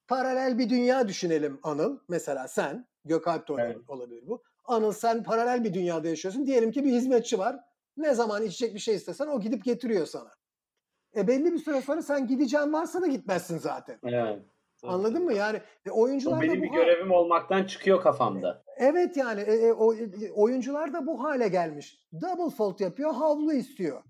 paralel 0.09 0.59
bir 0.59 0.71
dünya 0.71 1.09
düşünelim 1.09 1.61
Anıl 1.63 1.99
mesela 2.09 2.49
sen 2.49 2.89
Gökalp 3.05 3.49
de 3.49 3.53
olabilir, 3.53 3.77
Evet. 3.77 3.89
olabilir 3.89 4.25
bu 4.29 4.43
Anıl 4.65 4.93
sen 4.93 5.23
paralel 5.25 5.65
bir 5.65 5.75
dünyada 5.75 6.09
yaşıyorsun 6.09 6.47
diyelim 6.47 6.73
ki 6.73 6.85
bir 6.85 6.93
hizmetçi 6.93 7.39
var 7.39 7.61
ne 7.97 8.15
zaman 8.15 8.43
içecek 8.43 8.75
bir 8.75 8.81
şey 8.81 8.95
istesen 8.95 9.27
o 9.29 9.41
gidip 9.41 9.65
getiriyor 9.65 10.07
sana. 10.07 10.31
E 11.17 11.29
belli 11.29 11.53
bir 11.53 11.59
süre 11.59 11.83
sonra 11.83 12.03
sen 12.03 12.27
gideceğin 12.27 12.73
varsa 12.73 13.03
da 13.03 13.07
gitmezsin 13.07 13.59
zaten. 13.59 14.01
Evet. 14.03 14.47
Anladın 14.85 15.25
mı? 15.25 15.33
Yani 15.33 15.61
e, 15.87 15.91
oyuncular 15.91 16.37
O 16.37 16.39
da 16.39 16.43
benim 16.43 16.59
bu 16.59 16.63
bir 16.63 16.71
görevim 16.71 17.11
olmaktan 17.11 17.65
çıkıyor 17.65 18.03
kafamda. 18.03 18.63
Evet 18.77 19.17
yani 19.17 19.41
e, 19.41 19.53
e, 19.53 19.73
o, 19.73 19.95
e, 19.95 20.33
oyuncular 20.35 20.93
da 20.93 21.07
bu 21.07 21.25
hale 21.25 21.49
gelmiş. 21.49 22.01
Double 22.13 22.57
fault 22.57 22.81
yapıyor, 22.81 23.15
havlu 23.15 23.53
istiyor. 23.53 24.03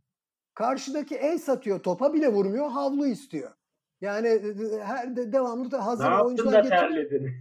Karşıdaki 0.55 1.17
el 1.17 1.39
satıyor, 1.39 1.79
topa 1.83 2.13
bile 2.15 2.29
vurmuyor, 2.33 2.71
havlu 2.71 3.07
istiyor. 3.07 3.51
Yani 4.01 4.29
e, 4.29 4.33
e, 4.33 4.79
her 4.85 5.17
de, 5.17 5.33
devamlı 5.33 5.71
da 5.71 5.77
Ne 5.79 5.83
hazır 5.83 6.05
yaptın 6.05 6.27
oyuncular 6.27 6.53
da 6.53 6.61
getiriyor. 6.61 6.81
terledin? 7.11 7.33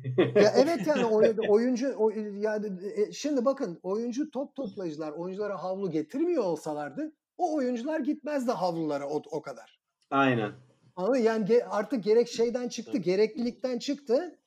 Ya 0.42 0.54
evet 0.58 0.88
yani 0.88 1.06
oy- 1.16 1.36
oyuncu 1.50 1.94
oy- 1.98 2.40
yani 2.40 2.66
e, 2.96 3.12
şimdi 3.12 3.46
bakın 3.46 3.80
oyuncu 3.84 4.32
top 4.32 4.56
toplayıcılar 4.56 5.12
oyunculara 5.12 5.64
havlu 5.64 5.92
getirmiyor 5.92 6.44
olsalardı 6.44 7.12
o 7.38 7.56
oyuncular 7.56 8.00
gitmezdi 8.00 8.52
havlulara 8.52 9.08
o, 9.10 9.22
o 9.32 9.42
kadar. 9.42 9.80
Aynen. 10.12 10.52
Ama 10.98 11.18
yani 11.18 11.46
ge- 11.46 11.64
artık 11.64 12.04
gerek 12.04 12.28
şeyden 12.28 12.70
çıktı, 12.70 12.98
gereklilikten 12.98 13.80
çıktı. 13.80 14.40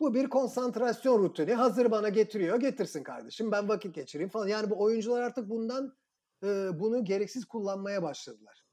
Bu 0.00 0.14
bir 0.14 0.28
konsantrasyon 0.28 1.18
rutini. 1.22 1.54
Hazır 1.54 1.90
bana 1.90 2.08
getiriyor, 2.08 2.60
getirsin 2.60 3.02
kardeşim. 3.02 3.52
Ben 3.52 3.68
vakit 3.68 3.94
geçireyim 3.94 4.30
falan. 4.30 4.46
Yani 4.48 4.70
bu 4.70 4.82
oyuncular 4.82 5.22
artık 5.22 5.50
bundan 5.50 5.94
e, 6.42 6.46
bunu 6.80 7.04
gereksiz 7.04 7.44
kullanmaya 7.44 8.02
başladılar. 8.02 8.64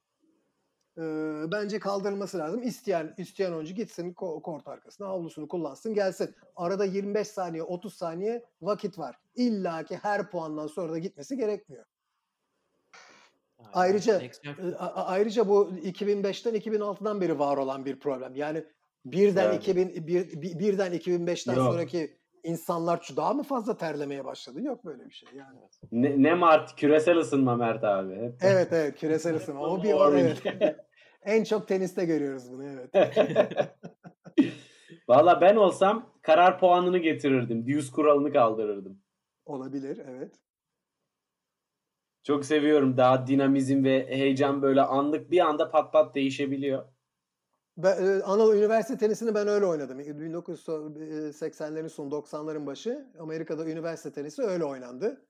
E, 0.97 1.01
bence 1.51 1.79
kaldırılması 1.79 2.37
lazım. 2.37 2.63
İsteyen 2.63 3.13
isteyen 3.17 3.51
oyuncu 3.51 3.73
gitsin 3.73 4.13
ko- 4.13 4.41
kort 4.41 4.67
arkasına 4.67 5.07
havlusunu 5.07 5.47
kullansın 5.47 5.93
gelsin. 5.93 6.35
Arada 6.55 6.85
25 6.85 7.27
saniye 7.27 7.63
30 7.63 7.93
saniye 7.93 8.45
vakit 8.61 8.99
var. 8.99 9.15
İlla 9.35 9.83
ki 9.83 9.95
her 10.01 10.29
puandan 10.31 10.67
sonra 10.67 10.93
da 10.93 10.97
gitmesi 10.97 11.37
gerekmiyor. 11.37 11.85
Ayrıca 13.73 14.21
Ayrıca 14.95 15.47
bu 15.49 15.69
2005'ten 15.83 16.55
2006'dan 16.55 17.21
beri 17.21 17.39
var 17.39 17.57
olan 17.57 17.85
bir 17.85 17.99
problem. 17.99 18.35
Yani 18.35 18.63
birden 19.05 19.45
Evet. 19.45 19.61
2000 19.61 20.07
bir, 20.07 20.41
bir- 20.41 20.59
birden 20.59 20.93
2005'ten 20.93 21.55
Yok. 21.55 21.65
sonraki 21.65 22.17
insanlar 22.43 22.99
şu- 23.03 23.17
daha 23.17 23.33
mı 23.33 23.43
fazla 23.43 23.77
terlemeye 23.77 24.25
başladı? 24.25 24.61
Yok 24.61 24.85
böyle 24.85 25.05
bir 25.05 25.13
şey 25.13 25.29
yani. 25.35 25.59
Ne, 25.91 26.23
ne 26.23 26.33
Mart? 26.33 26.75
Küresel 26.75 27.17
ısınma 27.17 27.55
Mert 27.55 27.83
abi. 27.83 28.15
Hep. 28.15 28.33
Evet 28.41 28.67
evet 28.73 28.95
küresel 28.99 29.35
ısınma. 29.35 29.61
O 29.61 29.83
bir 29.83 29.93
o, 29.93 30.13
evet. 30.13 30.41
En 31.23 31.43
çok 31.43 31.67
teniste 31.67 32.05
görüyoruz 32.05 32.51
bunu 32.51 32.63
evet. 32.65 32.89
Valla 35.07 35.41
ben 35.41 35.55
olsam 35.55 36.09
karar 36.21 36.59
puanını 36.59 36.97
getirirdim. 36.97 37.67
Deuce 37.67 37.91
kuralını 37.91 38.33
kaldırırdım. 38.33 38.99
Olabilir 39.45 40.01
evet. 40.07 40.35
Çok 42.23 42.45
seviyorum. 42.45 42.97
Daha 42.97 43.27
dinamizm 43.27 43.83
ve 43.83 44.07
heyecan 44.07 44.61
böyle 44.61 44.81
anlık 44.81 45.31
bir 45.31 45.39
anda 45.39 45.71
pat 45.71 45.93
pat 45.93 46.15
değişebiliyor. 46.15 46.83
Ben, 47.77 48.05
e, 48.05 48.23
Anadolu 48.23 48.55
Üniversite 48.55 48.97
tenisini 48.97 49.35
ben 49.35 49.47
öyle 49.47 49.65
oynadım. 49.65 49.99
1980'lerin 49.99 51.89
sonu 51.89 52.09
90'ların 52.09 52.65
başı 52.65 53.07
Amerika'da 53.19 53.65
üniversite 53.65 54.11
tenisi 54.11 54.41
öyle 54.41 54.65
oynandı. 54.65 55.25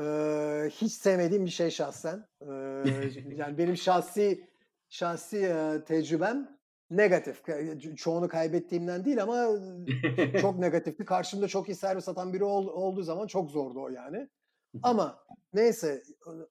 Ee, 0.00 0.70
hiç 0.70 0.92
sevmediğim 0.92 1.44
bir 1.44 1.50
şey 1.50 1.70
şahsen. 1.70 2.26
Ee, 2.42 2.46
yani 3.36 3.58
benim 3.58 3.76
şahsi 3.76 4.44
şahsi 4.88 5.38
e, 5.38 5.84
tecrübem 5.84 6.58
negatif. 6.90 7.42
Çoğunu 7.96 8.28
kaybettiğimden 8.28 9.04
değil 9.04 9.22
ama 9.22 9.48
çok 10.40 10.58
negatifti. 10.58 11.04
Karşımda 11.04 11.48
çok 11.48 11.68
iyi 11.68 11.74
servis 11.74 12.08
atan 12.08 12.32
biri 12.32 12.44
ol- 12.44 12.66
olduğu 12.66 13.02
zaman 13.02 13.26
çok 13.26 13.50
zordu 13.50 13.82
o 13.82 13.88
yani. 13.88 14.28
Ama 14.82 15.24
neyse 15.52 16.02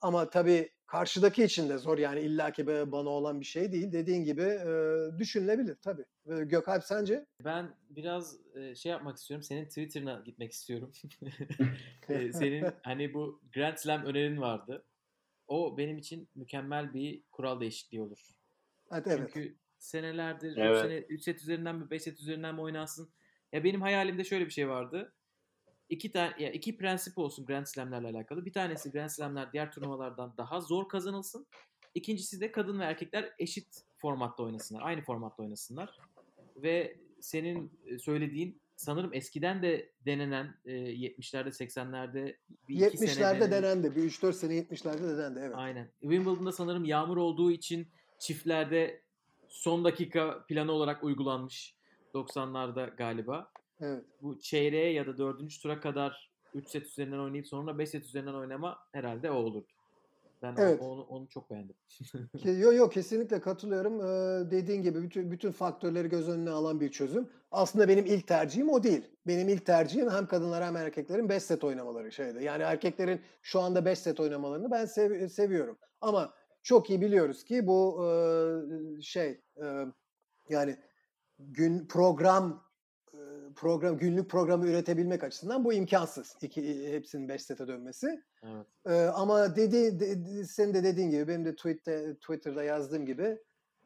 ama 0.01 0.29
tabii 0.29 0.69
karşıdaki 0.85 1.43
için 1.43 1.69
de 1.69 1.77
zor 1.77 1.97
yani 1.97 2.19
illaki 2.19 2.67
bana 2.67 3.09
olan 3.09 3.39
bir 3.39 3.45
şey 3.45 3.71
değil. 3.71 3.91
Dediğin 3.91 4.23
gibi 4.23 4.41
e, 4.41 4.69
düşünülebilir 5.19 5.75
tabii. 5.75 6.05
Gökalp 6.25 6.83
sence? 6.83 7.25
Ben 7.45 7.75
biraz 7.89 8.37
e, 8.55 8.75
şey 8.75 8.91
yapmak 8.91 9.17
istiyorum. 9.17 9.43
Senin 9.43 9.65
Twitter'ına 9.65 10.21
gitmek 10.25 10.51
istiyorum. 10.51 10.91
E, 12.09 12.33
Senin 12.33 12.65
hani 12.83 13.13
bu 13.13 13.41
Grand 13.53 13.77
Slam 13.77 14.05
önerin 14.05 14.41
vardı. 14.41 14.85
O 15.47 15.77
benim 15.77 15.97
için 15.97 16.29
mükemmel 16.35 16.93
bir 16.93 17.23
kural 17.31 17.59
değişikliği 17.59 18.01
olur. 18.01 18.19
Evet, 18.91 19.07
evet. 19.07 19.29
Çünkü 19.33 19.57
senelerdir 19.79 20.51
3 20.51 20.57
Evet. 20.57 20.81
sene 20.81 20.97
3 20.97 21.23
set 21.23 21.41
üzerinden 21.41 21.75
mi 21.75 21.89
5 21.91 22.03
set 22.03 22.19
üzerinden 22.19 22.55
mi 22.55 22.61
oynansın? 22.61 23.09
Ya 23.51 23.63
benim 23.63 23.81
hayalimde 23.81 24.23
şöyle 24.23 24.45
bir 24.45 24.51
şey 24.51 24.69
vardı. 24.69 25.13
İki 25.89 26.11
tane 26.11 26.33
ya 26.39 26.51
iki 26.51 26.77
prensip 26.77 27.17
olsun 27.17 27.45
Grand 27.45 27.65
Slam'lerle 27.65 28.07
alakalı. 28.07 28.45
Bir 28.45 28.53
tanesi 28.53 28.91
Grand 28.91 29.09
Slam'ler 29.09 29.51
diğer 29.53 29.71
turnuvalardan 29.71 30.33
daha 30.37 30.61
zor 30.61 30.89
kazanılsın. 30.89 31.47
İkincisi 31.95 32.41
de 32.41 32.51
kadın 32.51 32.79
ve 32.79 32.83
erkekler 32.83 33.33
eşit 33.39 33.67
formatta 33.97 34.43
oynasınlar. 34.43 34.81
Aynı 34.81 35.01
formatta 35.01 35.43
oynasınlar. 35.43 35.97
Ve 36.55 36.97
senin 37.21 37.71
e, 37.85 37.99
söylediğin 37.99 38.61
sanırım 38.75 39.13
eskiden 39.13 39.61
de 39.61 39.91
denenen 40.05 40.55
e, 40.65 40.71
70'lerde 40.71 41.49
80'lerde 41.49 42.35
bir 42.69 42.87
iki 42.87 42.97
sene 42.97 43.09
70'lerde 43.09 43.39
denenen- 43.39 43.51
denendi. 43.51 43.95
Bir 43.95 44.03
3-4 44.03 44.33
sene 44.33 44.53
70'lerde 44.53 45.17
denendi 45.17 45.39
evet. 45.39 45.55
Aynen. 45.55 45.89
Wimbledon'da 46.01 46.51
sanırım 46.51 46.85
yağmur 46.85 47.17
olduğu 47.17 47.51
için 47.51 47.87
çiftlerde 48.19 49.01
son 49.47 49.83
dakika 49.85 50.45
planı 50.47 50.71
olarak 50.71 51.03
uygulanmış 51.03 51.75
90'larda 52.13 52.95
galiba. 52.95 53.51
Evet. 53.81 54.03
Bu 54.21 54.39
çeyreğe 54.39 54.93
ya 54.93 55.07
da 55.07 55.17
dördüncü 55.17 55.61
tura 55.61 55.79
kadar 55.79 56.31
3 56.53 56.69
set 56.69 56.85
üzerinden 56.85 57.19
oynayıp 57.19 57.47
sonra 57.47 57.77
5 57.77 57.89
set 57.89 58.05
üzerinden 58.05 58.33
oynama 58.33 58.77
herhalde 58.91 59.31
o 59.31 59.35
olurdu. 59.35 59.67
Ben 60.41 60.55
Evet. 60.57 60.81
onu, 60.81 61.01
onu 61.01 61.27
çok 61.27 61.49
beğendim. 61.51 61.75
Ki- 62.37 62.49
Yo 62.59 62.73
yo 62.73 62.89
kesinlikle 62.89 63.41
katılıyorum. 63.41 64.01
Ee, 64.01 64.51
dediğin 64.51 64.81
gibi 64.81 65.01
bütün 65.03 65.31
bütün 65.31 65.51
faktörleri 65.51 66.09
göz 66.09 66.29
önüne 66.29 66.49
alan 66.49 66.79
bir 66.79 66.91
çözüm. 66.91 67.29
Aslında 67.51 67.87
benim 67.87 68.05
ilk 68.05 68.27
tercihim 68.27 68.69
o 68.69 68.83
değil. 68.83 69.03
Benim 69.27 69.49
ilk 69.49 69.65
tercihim 69.65 70.09
hem 70.09 70.27
kadınlar 70.27 70.63
hem 70.63 70.75
erkeklerin 70.75 71.29
5 71.29 71.43
set 71.43 71.63
oynamaları 71.63 72.11
şeydi. 72.11 72.43
Yani 72.43 72.63
erkeklerin 72.63 73.21
şu 73.41 73.59
anda 73.59 73.85
5 73.85 73.99
set 73.99 74.19
oynamalarını 74.19 74.71
ben 74.71 74.85
sev- 74.85 75.27
seviyorum. 75.29 75.77
Ama 76.01 76.33
çok 76.63 76.89
iyi 76.89 77.01
biliyoruz 77.01 77.43
ki 77.43 77.67
bu 77.67 78.05
e, 78.05 79.01
şey 79.01 79.41
e, 79.63 79.85
yani 80.49 80.77
gün 81.39 81.87
program 81.87 82.66
program 83.57 83.97
günlük 83.97 84.29
programı 84.29 84.67
üretebilmek 84.67 85.23
açısından 85.23 85.65
bu 85.65 85.73
imkansız. 85.73 86.35
İki 86.41 86.91
hepsinin 86.93 87.29
5 87.29 87.41
sete 87.43 87.67
dönmesi. 87.67 88.23
Evet. 88.43 88.65
Ee, 88.85 89.05
ama 89.05 89.55
dedi, 89.55 89.99
de- 89.99 90.43
senin 90.45 90.73
de 90.73 90.83
dediğin 90.83 91.09
gibi 91.09 91.27
benim 91.27 91.45
de 91.45 91.55
Twitter, 91.55 92.13
Twitter'da 92.13 92.63
yazdığım 92.63 93.05
gibi 93.05 93.37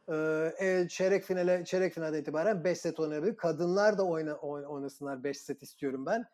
e, 0.10 0.16
e, 0.60 0.88
çeyrek 0.90 1.24
finale 1.24 1.66
çeyrek 1.66 1.94
finalden 1.94 2.22
itibaren 2.22 2.64
5 2.64 2.78
set 2.78 3.00
oynayabilir. 3.00 3.36
Kadınlar 3.38 3.98
da 3.98 4.04
oyna, 4.06 4.32
oyn- 4.32 4.66
oynasınlar 4.66 5.24
5 5.24 5.38
set 5.38 5.64
istiyorum 5.64 6.06
ben. 6.06 6.26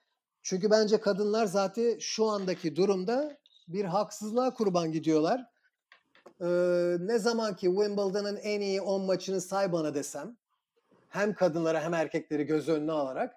Çünkü 0.43 0.69
bence 0.71 0.99
kadınlar 0.99 1.45
zaten 1.45 1.97
şu 1.99 2.25
andaki 2.25 2.75
durumda 2.75 3.37
bir 3.67 3.85
haksızlığa 3.85 4.53
kurban 4.53 4.91
gidiyorlar. 4.91 5.45
Ee, 6.41 6.45
ne 6.99 7.19
zaman 7.19 7.55
ki 7.55 7.67
Wimbledon'ın 7.67 8.35
en 8.35 8.61
iyi 8.61 8.81
10 8.81 9.01
maçını 9.05 9.41
say 9.41 9.71
bana 9.71 9.93
desem 9.95 10.37
hem 11.09 11.33
kadınlara 11.33 11.81
hem 11.81 11.93
erkekleri 11.93 12.43
göz 12.43 12.69
önüne 12.69 12.91
alarak 12.91 13.35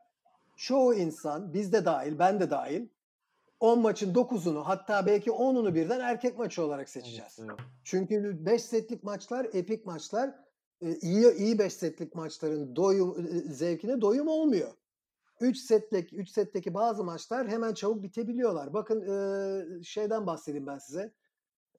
çoğu 0.56 0.94
insan 0.94 1.54
biz 1.54 1.72
de 1.72 1.84
dahil 1.84 2.18
ben 2.18 2.40
de 2.40 2.50
dahil 2.50 2.86
10 3.60 3.80
maçın 3.80 4.14
9'unu 4.14 4.62
hatta 4.62 5.06
belki 5.06 5.30
10'unu 5.30 5.74
birden 5.74 6.00
erkek 6.00 6.38
maçı 6.38 6.64
olarak 6.64 6.88
seçeceğiz. 6.88 7.36
Evet, 7.38 7.50
evet. 7.50 7.60
Çünkü 7.84 8.46
5 8.46 8.62
setlik 8.62 9.04
maçlar, 9.04 9.46
epik 9.52 9.86
maçlar 9.86 10.34
e, 10.82 10.94
iyi 10.96 11.34
iyi 11.34 11.58
5 11.58 11.72
setlik 11.72 12.14
maçların 12.14 12.76
doyum 12.76 13.26
e, 13.26 13.52
zevkine 13.52 14.00
doyum 14.00 14.28
olmuyor. 14.28 14.70
3 15.40 15.58
setlik 15.58 16.12
3 16.12 16.30
setteki 16.30 16.74
bazı 16.74 17.04
maçlar 17.04 17.48
hemen 17.48 17.74
çabuk 17.74 18.02
bitebiliyorlar. 18.02 18.72
Bakın 18.72 19.00
e, 19.00 19.82
şeyden 19.84 20.26
bahsedeyim 20.26 20.66
ben 20.66 20.78
size. 20.78 21.12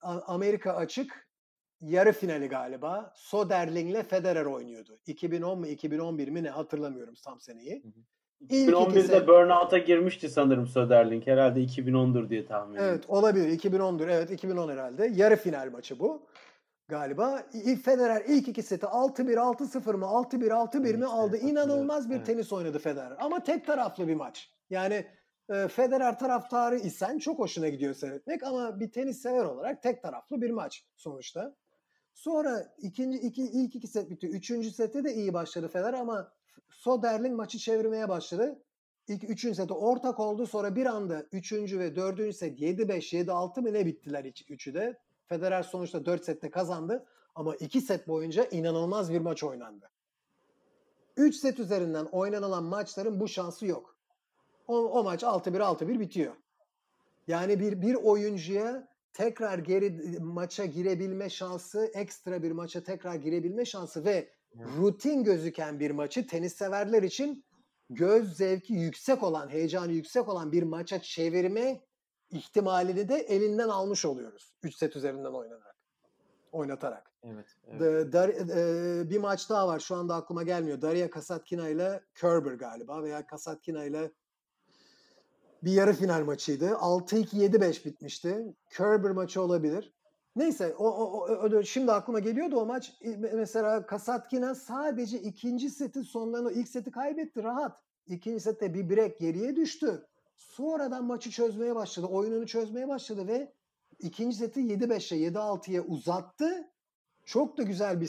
Amerika 0.02 0.74
açık 0.74 1.28
yarı 1.82 2.12
finali 2.12 2.48
galiba. 2.48 3.14
Soderling'le 3.16 4.04
Federer 4.04 4.46
oynuyordu. 4.46 5.00
2010 5.06 5.60
mu 5.60 5.68
2011 5.68 6.28
mi 6.28 6.44
ne 6.44 6.50
hatırlamıyorum 6.50 7.14
tam 7.26 7.40
seneyi. 7.40 7.84
İlk 8.50 8.70
2011'de 8.70 9.00
ikisi- 9.00 9.28
burnout'a 9.28 9.78
girmişti 9.78 10.30
sanırım 10.30 10.68
Söderling. 10.68 11.28
Herhalde 11.28 11.60
2010'dur 11.64 12.30
diye 12.30 12.46
tahmin 12.46 12.76
ediyorum. 12.76 12.94
Evet 12.94 13.10
olabilir. 13.10 13.60
2010'dur. 13.60 14.08
Evet 14.10 14.32
2010 14.32 14.70
herhalde. 14.70 15.12
Yarı 15.16 15.36
final 15.36 15.72
maçı 15.72 16.00
bu. 16.00 16.28
Galiba 16.88 17.44
Federer 17.84 18.24
ilk 18.28 18.48
iki 18.48 18.64
seti 18.64 18.86
6-1 18.86 19.36
6-0 19.40 19.94
mı 19.96 20.06
6-1 20.06 20.50
6-1 20.52 20.98
mi 20.98 21.06
aldı. 21.06 21.38
İnanılmaz 21.38 22.10
bir 22.10 22.24
tenis 22.24 22.54
oynadı 22.54 22.80
Federer. 22.80 23.18
Ama 23.20 23.44
tek 23.44 23.66
taraflı 23.66 24.08
bir 24.08 24.16
maç. 24.16 24.50
Yani 24.70 25.06
e, 25.50 25.68
Federer 25.68 26.20
taraftarı 26.20 26.78
isen 26.78 27.18
çok 27.18 27.40
hoşuna 27.40 27.68
gidiyor 27.70 27.94
seyretmek 27.94 28.44
ama 28.44 28.80
bir 28.80 28.92
tenis 28.92 29.22
sever 29.22 29.46
olarak 29.46 29.84
tek 29.84 30.02
taraflı 30.02 30.42
bir 30.42 30.50
maç 30.52 30.86
sonuçta. 30.96 31.56
Sonra 32.14 32.74
ikinci 32.78 33.18
iki 33.18 33.44
ilk 33.44 33.76
iki 33.76 33.88
set 33.88 34.10
bitti. 34.10 34.28
Üçüncü 34.28 34.72
sette 34.72 35.04
de 35.04 35.14
iyi 35.14 35.34
başladı 35.34 35.68
Federer 35.68 35.94
ama 35.94 36.32
Soderling 36.70 37.36
maçı 37.36 37.58
çevirmeye 37.58 38.10
başladı. 38.10 38.60
İlk 39.08 39.30
üçüncü 39.30 39.56
seti 39.56 39.74
ortak 39.74 40.20
oldu. 40.20 40.48
Sonra 40.48 40.76
bir 40.76 40.86
anda 40.86 41.26
üçüncü 41.32 41.80
ve 41.80 41.96
dördüncü 41.96 42.38
set 42.38 42.60
7-5, 42.60 43.14
7-6 43.14 43.62
mı 43.62 43.74
ne 43.74 43.86
bittiler 43.86 44.26
iç- 44.26 44.46
üçü 44.50 44.74
de. 44.74 45.00
Federer 45.26 45.64
sonuçta 45.64 46.06
4 46.06 46.26
sette 46.26 46.50
kazandı. 46.52 47.06
Ama 47.36 47.56
iki 47.56 47.82
set 47.82 48.08
boyunca 48.08 48.46
inanılmaz 48.46 49.14
bir 49.14 49.22
maç 49.22 49.44
oynandı. 49.44 49.90
3 51.18 51.36
set 51.36 51.60
üzerinden 51.60 52.06
oynanılan 52.06 52.64
maçların 52.64 53.20
bu 53.20 53.28
şansı 53.28 53.66
yok. 53.66 53.98
O, 54.68 54.78
o 54.78 55.04
maç 55.04 55.24
6-1 55.24 55.58
6-1 55.58 56.00
bitiyor. 56.00 56.36
Yani 57.28 57.60
bir 57.60 57.82
bir 57.82 57.96
oyuncuya 57.96 58.88
tekrar 59.14 59.58
geri 59.60 60.20
maça 60.20 60.66
girebilme 60.66 61.30
şansı, 61.30 61.92
ekstra 61.94 62.44
bir 62.44 62.52
maça 62.52 62.84
tekrar 62.84 63.16
girebilme 63.16 63.66
şansı 63.66 64.06
ve 64.06 64.30
rutin 64.78 65.24
gözüken 65.24 65.80
bir 65.80 65.92
maçı 65.92 66.28
tenis 66.28 66.54
severler 66.56 67.04
için 67.04 67.46
göz 67.90 68.38
zevki 68.38 68.74
yüksek 68.74 69.24
olan, 69.24 69.50
heyecanı 69.50 69.92
yüksek 69.92 70.30
olan 70.30 70.52
bir 70.52 70.64
maça 70.64 71.02
çevirme 71.02 71.82
ihtimalini 72.30 73.10
de 73.10 73.16
elinden 73.16 73.70
almış 73.70 74.06
oluyoruz. 74.06 74.54
3 74.64 74.76
set 74.76 74.96
üzerinden 74.96 75.32
oynanarak. 75.34 75.76
Oynatarak. 76.52 77.12
Evet. 77.24 77.46
evet. 77.68 77.82
Da- 77.82 78.12
Dar- 78.14 78.30
e, 78.30 79.10
bir 79.10 79.18
maç 79.18 79.50
daha 79.50 79.68
var 79.68 79.80
şu 79.80 79.96
anda 79.96 80.16
aklıma 80.16 80.44
gelmiyor. 80.44 80.82
Daria 80.82 81.10
Kasatkina 81.10 81.70
ile 81.70 82.02
Kerber 82.16 82.54
galiba 82.54 83.04
veya 83.04 83.26
Kasatkina 83.28 83.84
ile 83.84 84.12
bir 85.64 85.72
yarı 85.72 85.94
final 85.94 86.24
maçıydı. 86.26 86.66
6-2 86.66 87.26
7-5 87.36 87.86
bitmişti. 87.86 88.56
Kerber 88.70 89.12
maçı 89.12 89.42
olabilir. 89.42 89.94
Neyse 90.36 90.76
o, 90.78 90.88
o, 90.90 91.28
o- 91.30 91.64
şimdi 91.64 91.92
aklıma 91.92 92.20
geliyordu 92.20 92.56
o 92.56 92.66
maç. 92.66 92.94
Mesela 93.34 93.86
Kasatkina 93.86 94.56
sadece 94.56 95.20
ikinci 95.20 95.70
setin 95.70 96.02
sonlarında 96.02 96.52
ilk 96.52 96.68
seti 96.68 96.92
kaybetti 96.92 97.44
rahat. 97.44 97.80
İkinci 98.08 98.40
sette 98.40 98.74
bir 98.74 98.90
break 98.90 99.20
geriye 99.20 99.56
düştü. 99.56 100.08
Sonradan 100.38 101.06
maçı 101.06 101.32
çözmeye 101.32 101.76
başladı. 101.76 102.08
Oyununu 102.08 102.48
çözmeye 102.48 102.88
başladı 102.88 103.28
ve 103.28 103.54
ikinci 104.00 104.38
seti 104.38 104.60
7-5'e 104.60 105.18
7-6'ya 105.18 105.82
uzattı. 105.82 106.68
Çok 107.26 107.58
da 107.58 107.64
güzel 107.64 108.02
bir 108.02 108.08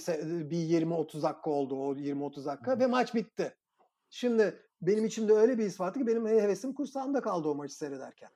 bir 0.51 0.57
20-30 0.57 1.23
dakika 1.23 1.51
oldu 1.51 1.75
o 1.77 1.95
20-30 1.95 2.45
dakika 2.45 2.79
ve 2.79 2.87
maç 2.87 3.15
bitti. 3.15 3.55
Şimdi 4.11 4.63
benim 4.83 5.05
içimde 5.05 5.33
öyle 5.33 5.59
bir 5.59 5.65
his 5.65 5.81
vardı 5.81 5.99
ki 5.99 6.07
benim 6.07 6.27
hevesim 6.27 6.73
kursağımda 6.75 7.21
kaldı 7.21 7.49
o 7.49 7.55
maçı 7.55 7.75
seyrederken. 7.75 8.31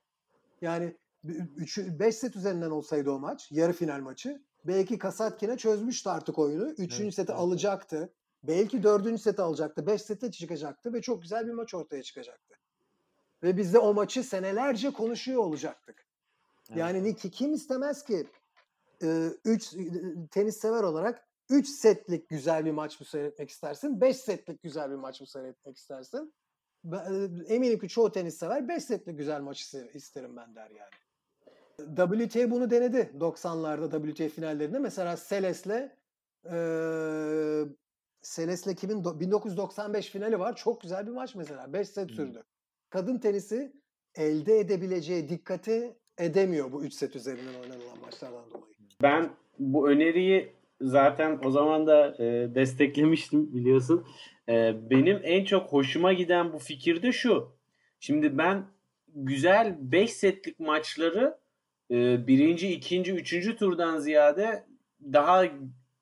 Yani 0.61 0.97
5 1.24 2.16
set 2.16 2.36
üzerinden 2.36 2.70
olsaydı 2.70 3.11
o 3.11 3.18
maç, 3.18 3.53
yarı 3.53 3.72
final 3.72 4.01
maçı, 4.01 4.42
belki 4.64 4.99
Kasatkine 4.99 5.57
çözmüştü 5.57 6.09
artık 6.11 6.38
oyunu. 6.38 6.70
Üçüncü 6.70 7.03
Evet, 7.05 7.14
seti 7.14 7.32
evet. 7.32 7.40
alacaktı. 7.40 8.12
Belki 8.42 8.82
dördüncü 8.82 9.22
seti 9.22 9.42
alacaktı. 9.42 9.86
Beş 9.86 10.03
sete 10.03 10.30
çıkacaktı 10.30 10.92
ve 10.92 11.03
çok 11.03 11.22
güzel 11.22 11.47
bir 11.47 11.53
maç 11.53 11.74
ortaya 11.74 12.03
çıkacaktı. 12.03 12.55
Ve 13.42 13.57
biz 13.57 13.74
de 13.74 13.78
o 13.78 13.94
maçı 13.94 14.22
senelerce 14.22 14.90
konuşuyor 14.90 15.42
olacaktık. 15.42 16.07
Evet. 16.68 16.78
Yani 16.78 17.05
ni- 17.05 17.16
ki 17.16 17.30
kim 17.30 17.55
istemez 17.55 18.05
ki 18.05 18.26
3 19.44 19.74
tenis 20.30 20.57
sever 20.57 20.82
olarak 20.82 21.24
3 21.51 21.68
setlik 21.68 22.28
güzel 22.28 22.64
bir 22.64 22.70
maç 22.70 23.01
mı 23.01 23.07
seyretmek 23.07 23.51
istersin? 23.51 24.01
5 24.01 24.16
setlik 24.16 24.62
güzel 24.62 24.90
bir 24.90 24.97
maç 24.97 25.20
mı 25.20 25.26
seyretmek 25.26 25.76
istersin? 25.76 26.34
Eminim 27.49 27.78
ki 27.78 27.88
çoğu 27.88 28.12
tenis 28.12 28.36
sever 28.38 28.68
5 28.68 28.84
setlik 28.84 29.18
güzel 29.18 29.40
maçı 29.40 29.90
isterim 29.94 30.36
ben 30.36 30.55
der 30.55 30.70
yani. 30.70 30.90
WTA 31.97 32.51
bunu 32.51 32.70
denedi 32.70 33.11
90'larda 33.20 34.07
WTA 34.12 34.28
finallerinde. 34.28 34.78
Mesela 34.78 35.16
Seles'le 35.16 35.90
e, 36.53 36.57
Seles'le 38.22 38.74
kimin 38.76 39.03
do- 39.05 39.20
1995 39.20 40.11
finali 40.11 40.38
var. 40.38 40.57
Çok 40.57 40.80
güzel 40.80 41.07
bir 41.07 41.12
maç 41.12 41.34
mesela. 41.34 41.72
5 41.72 41.88
set 41.88 42.11
sürdü. 42.11 42.42
Kadın 42.90 43.18
tenisi 43.18 43.72
elde 44.14 44.59
edebileceği 44.59 45.28
dikkati 45.28 45.97
edemiyor 46.18 46.72
bu 46.72 46.84
3 46.84 46.94
set 46.94 47.16
üzerinden 47.16 47.55
oynanılan 47.61 47.99
maçlardan 48.01 48.51
dolayı. 48.51 48.74
Ben 49.03 49.30
bu 49.59 49.88
öneriyi 49.88 50.55
zaten 50.81 51.39
o 51.45 51.51
zaman 51.51 51.87
da 51.87 52.16
e, 52.18 52.55
desteklemiştim 52.55 53.55
biliyorsun. 53.55 54.07
E, 54.49 54.74
benim 54.91 55.20
en 55.22 55.45
çok 55.45 55.72
hoşuma 55.72 56.12
giden 56.12 56.53
bu 56.53 56.59
fikir 56.59 57.03
de 57.03 57.12
şu. 57.12 57.57
Şimdi 58.01 58.39
ben 58.39 58.66
güzel 59.14 59.77
5 59.81 60.12
setlik 60.12 60.61
maçları 60.61 61.39
e, 61.91 62.27
birinci, 62.27 62.68
ikinci, 62.68 63.12
üçüncü 63.12 63.57
turdan 63.57 63.99
ziyade 63.99 64.66
daha 65.12 65.45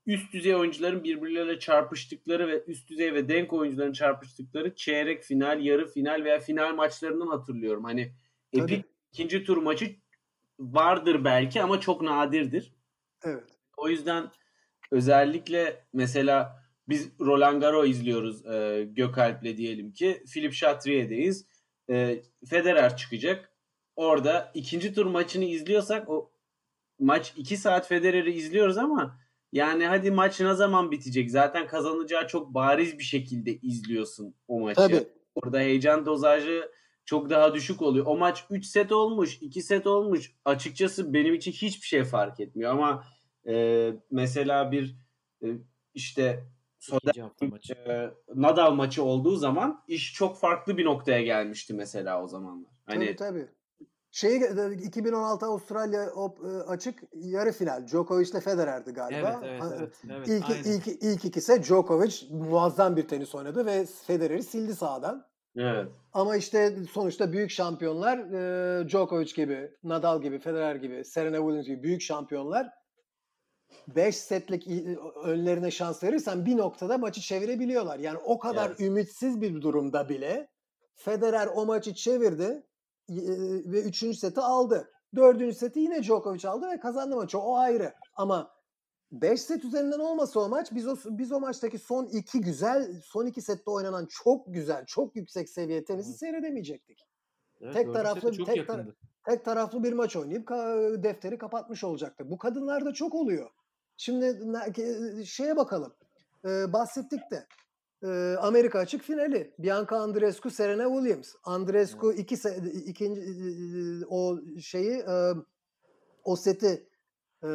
üst 0.07 0.33
düzey 0.33 0.55
oyuncuların 0.55 1.05
birbirleriyle 1.05 1.59
çarpıştıkları 1.59 2.49
ve 2.49 2.65
üst 2.67 2.91
düzey 2.91 3.15
ve 3.15 3.29
denk 3.29 3.53
oyuncuların 3.53 3.93
çarpıştıkları 3.93 4.75
çeyrek 4.75 5.23
final, 5.23 5.65
yarı 5.65 5.87
final 5.87 6.25
veya 6.25 6.41
final 6.41 6.75
maçlarından 6.75 7.27
hatırlıyorum. 7.27 7.85
Hani 7.85 8.13
Tabii. 8.55 8.63
epik 8.63 8.85
ikinci 9.13 9.45
tur 9.45 9.57
maçı 9.57 9.97
vardır 10.59 11.25
belki 11.25 11.63
ama 11.63 11.81
çok 11.81 12.03
nadirdir. 12.03 12.73
Evet. 13.25 13.45
O 13.77 13.89
yüzden 13.89 14.31
özellikle 14.91 15.87
mesela 15.93 16.65
biz 16.89 17.21
Roland 17.21 17.61
Garros 17.61 17.89
izliyoruz 17.89 18.47
e, 18.47 18.85
Gökalp'le 18.91 19.57
diyelim 19.57 19.93
ki. 19.93 20.23
Philip 20.33 20.53
Chatrier'deyiz. 20.53 21.47
E, 21.91 22.23
Federer 22.49 22.97
çıkacak. 22.97 23.51
Orada 23.97 24.51
ikinci 24.55 24.95
tur 24.95 25.07
maçını 25.07 25.45
izliyorsak 25.45 26.11
o 26.11 26.31
maç 26.99 27.33
2 27.37 27.57
saat 27.57 27.89
Federer'i 27.89 28.33
izliyoruz 28.33 28.79
ama 28.79 29.19
yani 29.53 29.87
hadi 29.87 30.11
maç 30.11 30.41
ne 30.41 30.55
zaman 30.55 30.91
bitecek? 30.91 31.31
Zaten 31.31 31.67
kazanacağı 31.67 32.27
çok 32.27 32.55
bariz 32.55 32.99
bir 32.99 33.05
şekilde 33.05 33.57
izliyorsun 33.57 34.35
o 34.49 34.61
maçı. 34.61 34.77
Tabii. 34.77 35.09
Orada 35.35 35.59
heyecan 35.59 36.07
dozajı 36.07 36.71
çok 37.05 37.31
daha 37.31 37.55
düşük 37.55 37.83
oluyor. 37.83 38.07
O 38.07 38.17
maç 38.17 38.45
3 38.51 38.67
set 38.67 38.93
olmuş, 38.93 39.39
2 39.41 39.63
set 39.63 39.87
olmuş. 39.87 40.33
Açıkçası 40.45 41.15
benim 41.15 41.35
için 41.35 41.53
hiçbir 41.53 41.87
şey 41.87 42.05
fark 42.05 42.41
etmiyor 42.41 42.71
ama 42.71 43.05
e, 43.49 43.93
mesela 44.11 44.73
bir 44.73 44.97
e, 45.43 45.47
işte 45.95 46.45
hafta 46.91 47.47
maçı. 47.47 47.73
e, 47.75 48.11
Nadal 48.35 48.73
maçı 48.73 49.05
olduğu 49.05 49.37
zaman 49.37 49.85
iş 49.89 50.15
çok 50.15 50.37
farklı 50.39 50.79
bir 50.79 50.85
noktaya 50.85 51.23
gelmişti 51.23 51.75
mesela 51.75 52.23
o 52.23 52.29
zamanlar. 52.29 52.71
Hani 52.87 53.17
Tabii 53.17 53.17
tabii. 53.17 53.49
Şeyi 54.11 54.41
2016 54.85 55.47
Avustralya 55.47 56.05
Op- 56.05 56.65
açık 56.67 57.03
yarı 57.15 57.53
final. 57.53 57.87
Djokovic 57.87 58.31
ile 58.31 58.41
Federer'di 58.41 58.93
galiba. 58.93 59.41
Evet 59.45 59.63
evet 59.63 59.79
evet. 59.81 60.03
evet 60.11 60.29
İlk, 60.29 60.51
aynen. 60.51 60.63
ilk, 60.65 60.87
ilk 60.87 61.25
ikisi 61.25 61.63
Djokovic 61.63 62.15
muazzam 62.31 62.97
bir 62.97 63.09
tenis 63.09 63.35
oynadı 63.35 63.67
ve 63.67 63.87
Federer'i 64.07 64.43
sildi 64.43 64.75
sahadan. 64.75 65.27
evet. 65.57 65.89
Ama 66.13 66.37
işte 66.37 66.77
sonuçta 66.93 67.33
büyük 67.33 67.51
şampiyonlar 67.51 68.19
e, 68.19 68.89
Djokovic 68.89 69.33
gibi, 69.37 69.71
Nadal 69.85 70.23
gibi, 70.23 70.39
Federer 70.39 70.75
gibi, 70.75 71.05
Serena 71.05 71.37
Williams 71.37 71.67
gibi 71.67 71.83
büyük 71.83 72.03
şampiyonlar 72.03 72.71
5 73.89 74.17
setlik 74.17 74.67
önlerine 75.25 75.71
şans 75.71 76.03
verirsen 76.05 76.47
bir 76.47 76.57
noktada 76.57 76.99
maçı 76.99 77.21
çevirebiliyorlar. 77.21 77.99
Yani 77.99 78.19
o 78.19 78.39
kadar 78.39 78.67
Evet. 78.69 78.81
ümitsiz 78.81 79.41
bir 79.41 79.63
durumda 79.63 80.09
bile 80.09 80.49
Federer 80.95 81.49
o 81.55 81.67
maçı 81.67 81.95
çevirdi 81.95 82.63
ve 83.73 83.83
3. 83.83 84.15
seti 84.19 84.41
aldı. 84.41 84.91
4. 85.17 85.55
seti 85.57 85.81
yine 85.81 86.03
Djokovic 86.03 86.49
aldı 86.49 86.69
ve 86.71 86.81
kazandı 86.81 87.17
maçı. 87.17 87.39
O 87.39 87.57
ayrı. 87.57 87.93
Ama 88.15 88.51
5 89.13 89.41
set 89.43 89.65
üzerinden 89.65 89.99
olmasa 89.99 90.41
o 90.41 90.49
maç 90.49 90.69
biz 90.73 90.87
o 90.89 90.97
biz 91.07 91.33
o 91.33 91.41
maçtaki 91.41 91.79
son 91.79 92.05
iki 92.07 92.41
güzel 92.41 93.01
son 93.05 93.27
iki 93.27 93.43
sette 93.43 93.71
oynanan 93.71 94.07
çok 94.11 94.55
güzel 94.55 94.85
çok 94.87 95.17
yüksek 95.17 95.49
seviye 95.51 95.85
tenisi 95.85 96.09
Evet. 96.09 96.19
seyredemeyecektik. 96.19 96.99
Evet, 97.61 97.75
tek 97.75 97.87
taraflı- 97.95 98.45
tek 98.45 98.57
yakındı. 98.57 98.97
Tek 99.27 99.45
taraflı 99.45 99.83
bir 99.85 99.93
maç 99.93 100.17
oynayıp 100.17 100.49
ka- 100.49 101.03
defteri 101.03 101.39
kapatmış 101.39 101.85
olacaktı. 101.85 102.31
Bu 102.31 102.39
kadınlarda 102.39 102.93
çok 102.93 103.15
oluyor. 103.15 103.51
Şimdi 103.97 105.27
şeye 105.27 105.57
bakalım. 105.57 105.95
Ee, 106.45 106.73
bahsettik 106.73 107.21
de. 107.31 107.47
Ee, 108.05 108.37
Amerika 108.41 108.79
açık 108.79 109.03
finali. 109.03 109.55
Bianca 109.59 109.97
Andreescu, 109.97 110.51
Serena 110.51 110.85
Williams. 110.97 111.35
Andreescu 111.45 112.13
iki 112.13 112.35
se- 112.35 112.83
ikinci 112.87 113.21
o 114.09 114.39
şeyi 114.61 115.05
o 116.25 116.37
seti 116.37 116.89
e, 117.45 117.49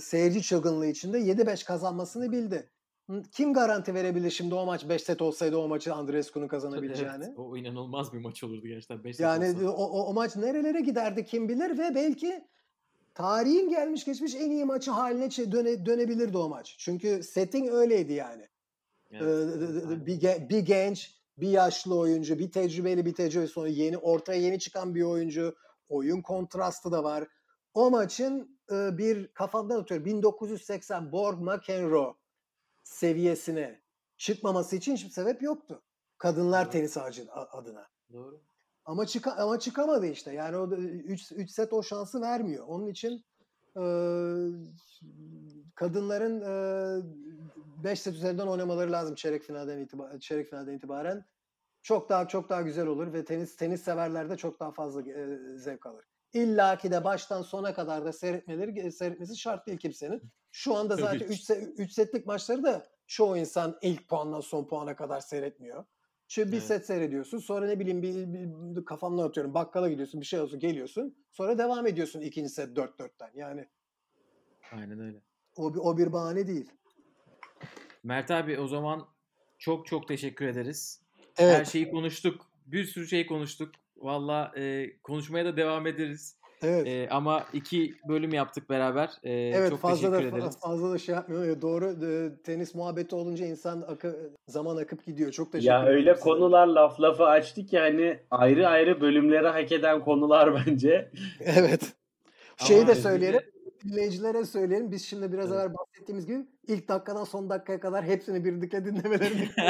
seyirci 0.00 0.42
çılgınlığı 0.42 0.86
içinde 0.86 1.18
7-5 1.20 1.64
kazanmasını 1.66 2.32
bildi. 2.32 2.70
Kim 3.32 3.54
garanti 3.54 3.94
verebilir 3.94 4.30
şimdi 4.30 4.54
o 4.54 4.66
maç 4.66 4.88
5 4.88 5.02
set 5.02 5.22
olsaydı 5.22 5.56
o 5.56 5.68
maçı 5.68 5.94
Andreescu'nun 5.94 6.48
kazanabileceğini? 6.48 7.14
Evet, 7.24 7.38
o 7.38 7.56
inanılmaz 7.56 8.12
bir 8.12 8.18
maç 8.18 8.44
olurdu 8.44 8.66
gerçekten. 8.66 9.04
Beş 9.04 9.16
set 9.16 9.24
Yani 9.24 9.48
olsa. 9.56 9.68
o, 9.70 9.84
o, 9.84 10.02
o 10.06 10.12
maç 10.14 10.36
nerelere 10.36 10.80
giderdi 10.80 11.24
kim 11.24 11.48
bilir 11.48 11.78
ve 11.78 11.94
belki 11.94 12.44
tarihin 13.14 13.68
gelmiş 13.68 14.04
geçmiş 14.04 14.34
en 14.34 14.50
iyi 14.50 14.64
maçı 14.64 14.90
haline 14.90 15.30
döne, 15.30 15.86
dönebilirdi 15.86 16.38
o 16.38 16.48
maç. 16.48 16.76
Çünkü 16.78 17.22
setting 17.22 17.70
öyleydi 17.70 18.12
yani. 18.12 18.48
Evet, 19.10 19.22
Ee, 19.22 20.06
bir, 20.06 20.20
ge- 20.20 20.48
bir 20.48 20.58
genç, 20.58 21.14
bir 21.38 21.48
yaşlı 21.48 21.98
oyuncu, 21.98 22.38
bir 22.38 22.52
tecrübeli 22.52 23.06
bir 23.06 23.14
tecrübeli 23.14 23.48
sonra 23.48 23.68
yeni 23.68 23.98
ortaya 23.98 24.40
yeni 24.40 24.58
çıkan 24.58 24.94
bir 24.94 25.02
oyuncu. 25.02 25.56
Oyun 25.88 26.22
kontrastı 26.22 26.92
da 26.92 27.04
var. 27.04 27.28
O 27.74 27.90
maçın 27.90 28.58
e, 28.72 28.98
bir 28.98 29.28
kafamdan 29.28 29.80
atıyorum 29.80 30.06
1980 30.06 31.12
Borg 31.12 31.40
McEnroe 31.40 32.14
seviyesine 32.82 33.82
çıkmaması 34.16 34.76
için 34.76 34.94
hiçbir 34.96 35.10
sebep 35.10 35.42
yoktu. 35.42 35.82
Kadınlar 36.18 36.62
Evet. 36.62 36.72
tenis 36.72 36.96
ağacı 36.96 37.26
adına. 37.32 37.88
Doğru. 38.12 38.40
Ama 38.84 39.06
çıka 39.06 39.32
ama 39.32 39.58
çıkamadı 39.58 40.06
işte. 40.06 40.32
Yani 40.32 40.56
o 40.56 40.70
3 40.70 41.32
3 41.32 41.50
set 41.50 41.72
o 41.72 41.82
şansı 41.82 42.20
vermiyor. 42.20 42.64
Onun 42.68 42.86
için 42.86 43.24
e, 43.76 43.84
kadınların 45.74 46.40
5 47.84 48.00
set 48.00 48.14
üzerinden 48.14 48.46
oynamaları 48.46 48.92
lazım 48.92 49.14
çeyrek 49.14 49.42
finalden 49.42 49.78
itibaren 49.78 50.18
çeyrek 50.18 50.48
finalden 50.48 50.72
itibaren. 50.72 51.24
Çok 51.82 52.08
daha 52.08 52.28
çok 52.28 52.48
daha 52.48 52.62
güzel 52.62 52.86
olur 52.86 53.12
ve 53.12 53.24
tenis 53.24 53.56
tenis 53.56 53.82
severler 53.82 54.30
de 54.30 54.36
çok 54.36 54.60
daha 54.60 54.72
fazla 54.72 55.02
e, 55.02 55.38
zevk 55.56 55.86
alır. 55.86 56.04
İlla 56.32 56.78
ki 56.78 56.90
de 56.90 57.04
baştan 57.04 57.42
sona 57.42 57.74
kadar 57.74 58.04
da 58.04 58.12
seyretmeleri 58.12 58.92
seyretmesi 58.92 59.36
şart 59.36 59.66
değil 59.66 59.78
kimsenin. 59.78 60.22
Şu 60.50 60.74
anda 60.74 60.96
zaten 60.96 61.18
ki. 61.18 61.24
3 61.24 61.40
set, 61.40 61.78
üç 61.78 61.92
setlik 61.92 62.26
maçları 62.26 62.62
da 62.64 62.86
çoğu 63.06 63.36
insan 63.36 63.78
ilk 63.82 64.08
puandan 64.08 64.40
son 64.40 64.64
puana 64.64 64.96
kadar 64.96 65.20
seyretmiyor. 65.20 65.84
Çünkü 66.34 66.52
bir 66.52 66.56
Evet. 66.56 66.66
set 66.66 66.86
seyrediyorsun. 66.86 67.38
Sonra 67.38 67.66
ne 67.66 67.80
bileyim 67.80 68.02
bir, 68.02 68.14
bir 68.76 68.84
kafamdan 68.84 69.24
atıyorum. 69.28 69.54
Bakkala 69.54 69.88
gidiyorsun. 69.88 70.20
Bir 70.20 70.26
şey 70.26 70.40
olsun 70.40 70.58
geliyorsun. 70.58 71.14
Sonra 71.32 71.58
devam 71.58 71.86
ediyorsun 71.86 72.20
ikinci 72.20 72.48
set 72.48 72.78
4-4'ten. 72.78 73.30
Yani 73.34 73.66
Aynen 74.72 75.00
öyle. 75.00 75.18
o 75.56 75.74
bir, 75.74 75.78
o 75.78 75.98
bir 75.98 76.12
bahane 76.12 76.46
değil. 76.46 76.70
Mert 78.04 78.30
abi 78.30 78.58
o 78.58 78.66
zaman 78.66 79.06
çok 79.58 79.86
çok 79.86 80.08
teşekkür 80.08 80.46
ederiz. 80.46 81.00
Evet. 81.38 81.58
Her 81.58 81.64
şeyi 81.64 81.90
konuştuk. 81.90 82.46
Bir 82.66 82.84
sürü 82.84 83.06
şey 83.06 83.26
konuştuk. 83.26 83.74
Valla 83.96 84.52
e, 84.56 84.92
konuşmaya 85.02 85.44
da 85.44 85.56
devam 85.56 85.86
ederiz. 85.86 86.38
Evet. 86.64 86.86
E, 86.86 87.08
ama 87.10 87.44
iki 87.52 87.94
bölüm 88.08 88.34
yaptık 88.34 88.70
beraber. 88.70 89.10
E, 89.22 89.30
evet 89.32 89.70
çok 89.70 89.80
fazla 89.80 90.12
da 90.12 90.18
teşekkür 90.18 90.38
ederiz. 90.38 90.58
fazla 90.60 90.92
da 90.92 90.98
şey 90.98 91.14
yapmıyor. 91.14 91.44
Evet, 91.44 91.62
Doğru. 91.62 91.84
e, 92.06 92.42
tenis 92.42 92.74
muhabbeti 92.74 93.14
olunca 93.14 93.46
insan 93.46 93.82
akı, 93.82 94.16
zaman 94.48 94.76
akıp 94.76 95.06
gidiyor. 95.06 95.32
Çok 95.32 95.52
teşekkür 95.52 95.72
Ya 95.72 95.82
ederim 95.82 95.94
öyle 95.96 96.14
size. 96.14 96.24
konular 96.24 96.66
laf 96.66 97.00
lafı 97.00 97.24
açtık 97.24 97.72
yani 97.72 98.18
ayrı 98.30 98.68
ayrı 98.68 99.00
bölümlere 99.00 99.48
hak 99.48 99.72
eden 99.72 100.00
konular 100.00 100.54
bence. 100.66 101.10
Evet. 101.40 101.82
Ama 102.60 102.68
Şeyi 102.68 102.86
de- 102.86 102.94
söyleyelim. 102.94 103.40
Dinleyicilere 103.84 104.44
söyleyelim. 104.44 104.90
Biz 104.92 105.04
şimdi 105.06 105.32
biraz 105.32 105.52
Evet. 105.52 105.60
evvel 105.60 105.74
bahsettiğimiz 105.74 106.26
gibi 106.26 106.38
ilk 106.68 106.88
dakikadan 106.88 107.24
son 107.24 107.50
dakikaya 107.50 107.80
kadar 107.80 108.04
hepsini 108.04 108.44
birlikte 108.44 108.84
dinlemelerini 108.84 109.48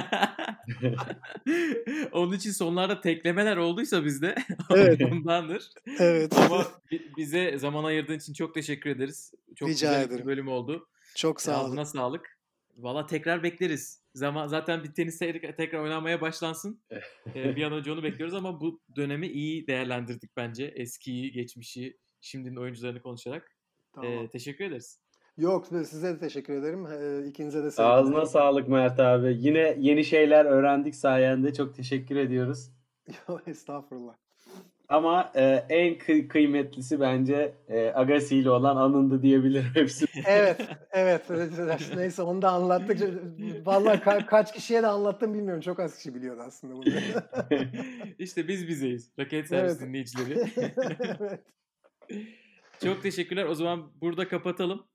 Onun 2.13 2.33
için 2.33 2.51
sonlarda 2.51 3.01
teklemeler 3.01 3.57
olduysa 3.57 4.05
bizde 4.05 4.35
Evet. 4.77 5.01
ondandır. 5.13 5.71
Evet. 5.99 6.39
Ama 6.39 6.67
bi- 6.91 7.11
bize 7.17 7.59
zaman 7.59 7.85
ayırdığın 7.85 8.19
için 8.19 8.33
çok 8.33 8.55
teşekkür 8.55 8.91
ederiz. 8.91 9.33
Çok 9.57 9.69
Rica 9.69 9.89
güzel 9.89 10.03
ederim. 10.07 10.21
bir 10.21 10.27
bölüm 10.27 10.49
oldu. 10.49 10.89
Çok 11.17 11.41
sağ 11.41 11.61
olun. 11.61 11.69
Ağzına 11.69 11.85
sağlık. 11.85 12.39
Valla 12.77 13.07
tekrar 13.07 13.43
bekleriz. 13.43 14.03
Zaman 14.15 14.47
zaten 14.47 14.85
bir 14.85 14.93
tenis 14.93 15.19
tekrar, 15.19 15.57
tekrar 15.57 15.79
oynanmaya 15.83 16.21
başlansın. 16.21 16.83
Ee, 17.35 17.37
bir 17.57 17.63
an 17.63 17.73
önce 17.73 17.93
onu 17.93 18.03
bekliyoruz 18.03 18.35
ama 18.35 18.61
bu 18.61 18.81
dönemi 18.97 19.27
iyi 19.29 19.67
değerlendirdik 19.67 20.37
bence. 20.37 20.65
Eskiyi, 20.65 21.33
geçmişi, 21.33 21.99
şimdinin 22.21 22.57
oyuncularını 22.57 23.03
konuşarak. 23.03 23.54
Tamam. 23.95 24.13
Ee, 24.13 24.29
teşekkür 24.29 24.65
ederiz. 24.65 24.99
Yok 25.37 25.67
size 25.67 26.15
de 26.15 26.19
teşekkür 26.19 26.55
ederim. 26.55 26.87
Ee, 26.87 27.27
İkinize 27.29 27.65
de 27.65 27.71
sevgiler. 27.71 27.97
Ağzına 27.97 28.27
sağlık 28.27 28.69
Mert 28.69 29.01
abi. 29.01 29.37
Yine 29.41 29.77
yeni 29.79 30.05
şeyler 30.05 30.45
öğrendik 30.45 30.95
sayende. 30.95 31.55
Çok 31.55 31.75
teşekkür 31.75 32.17
ediyoruz. 32.17 32.71
Yok, 33.29 33.43
Estağfurullah. 33.49 34.15
Ama 34.89 35.33
e, 35.35 35.43
en 35.69 35.95
kı- 35.95 36.29
kıymetlisi 36.29 37.01
bence 37.01 37.55
e, 37.69 37.93
Agassi 37.95 38.37
ile 38.37 38.51
olan 38.51 38.77
anındı 38.77 39.23
diyebilirim 39.23 39.71
hepsi. 39.75 40.07
Evet, 40.27 40.61
evet. 40.93 41.23
Neyse 41.97 42.23
onu 42.23 42.43
da 42.43 42.51
anlattık. 42.51 43.01
Vallahi 43.67 43.99
ka- 44.01 44.27
kaç 44.27 44.53
kişiye 44.55 44.83
de 44.83 44.87
anlattım 44.87 45.35
bilmiyorum. 45.35 45.61
Çok 45.61 45.81
az 45.81 45.97
kişi 45.97 46.15
biliyordu 46.15 46.41
aslında 46.47 46.75
bunu. 46.75 46.85
işte 48.19 48.49
biz 48.49 48.69
bizeyiz. 48.69 49.11
Raket 49.19 49.47
servis 49.47 49.73
Evet. 49.73 49.81
dinleyicileri. 49.89 50.45
evet. 51.21 51.41
Çok 52.83 53.03
teşekkürler. 53.03 53.45
O 53.45 53.55
zaman 53.55 53.93
burada 54.01 54.29
kapatalım. 54.29 54.87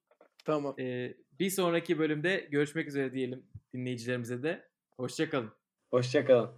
Tamam. 0.45 0.75
Ee, 0.80 1.17
bir 1.39 1.49
sonraki 1.49 1.99
bölümde 1.99 2.47
görüşmek 2.51 2.88
üzere 2.88 3.13
diyelim 3.13 3.45
dinleyicilerimize 3.73 4.43
de. 4.43 4.69
Hoşçakalın. 4.97 5.51
Hoşçakalın. 5.91 6.51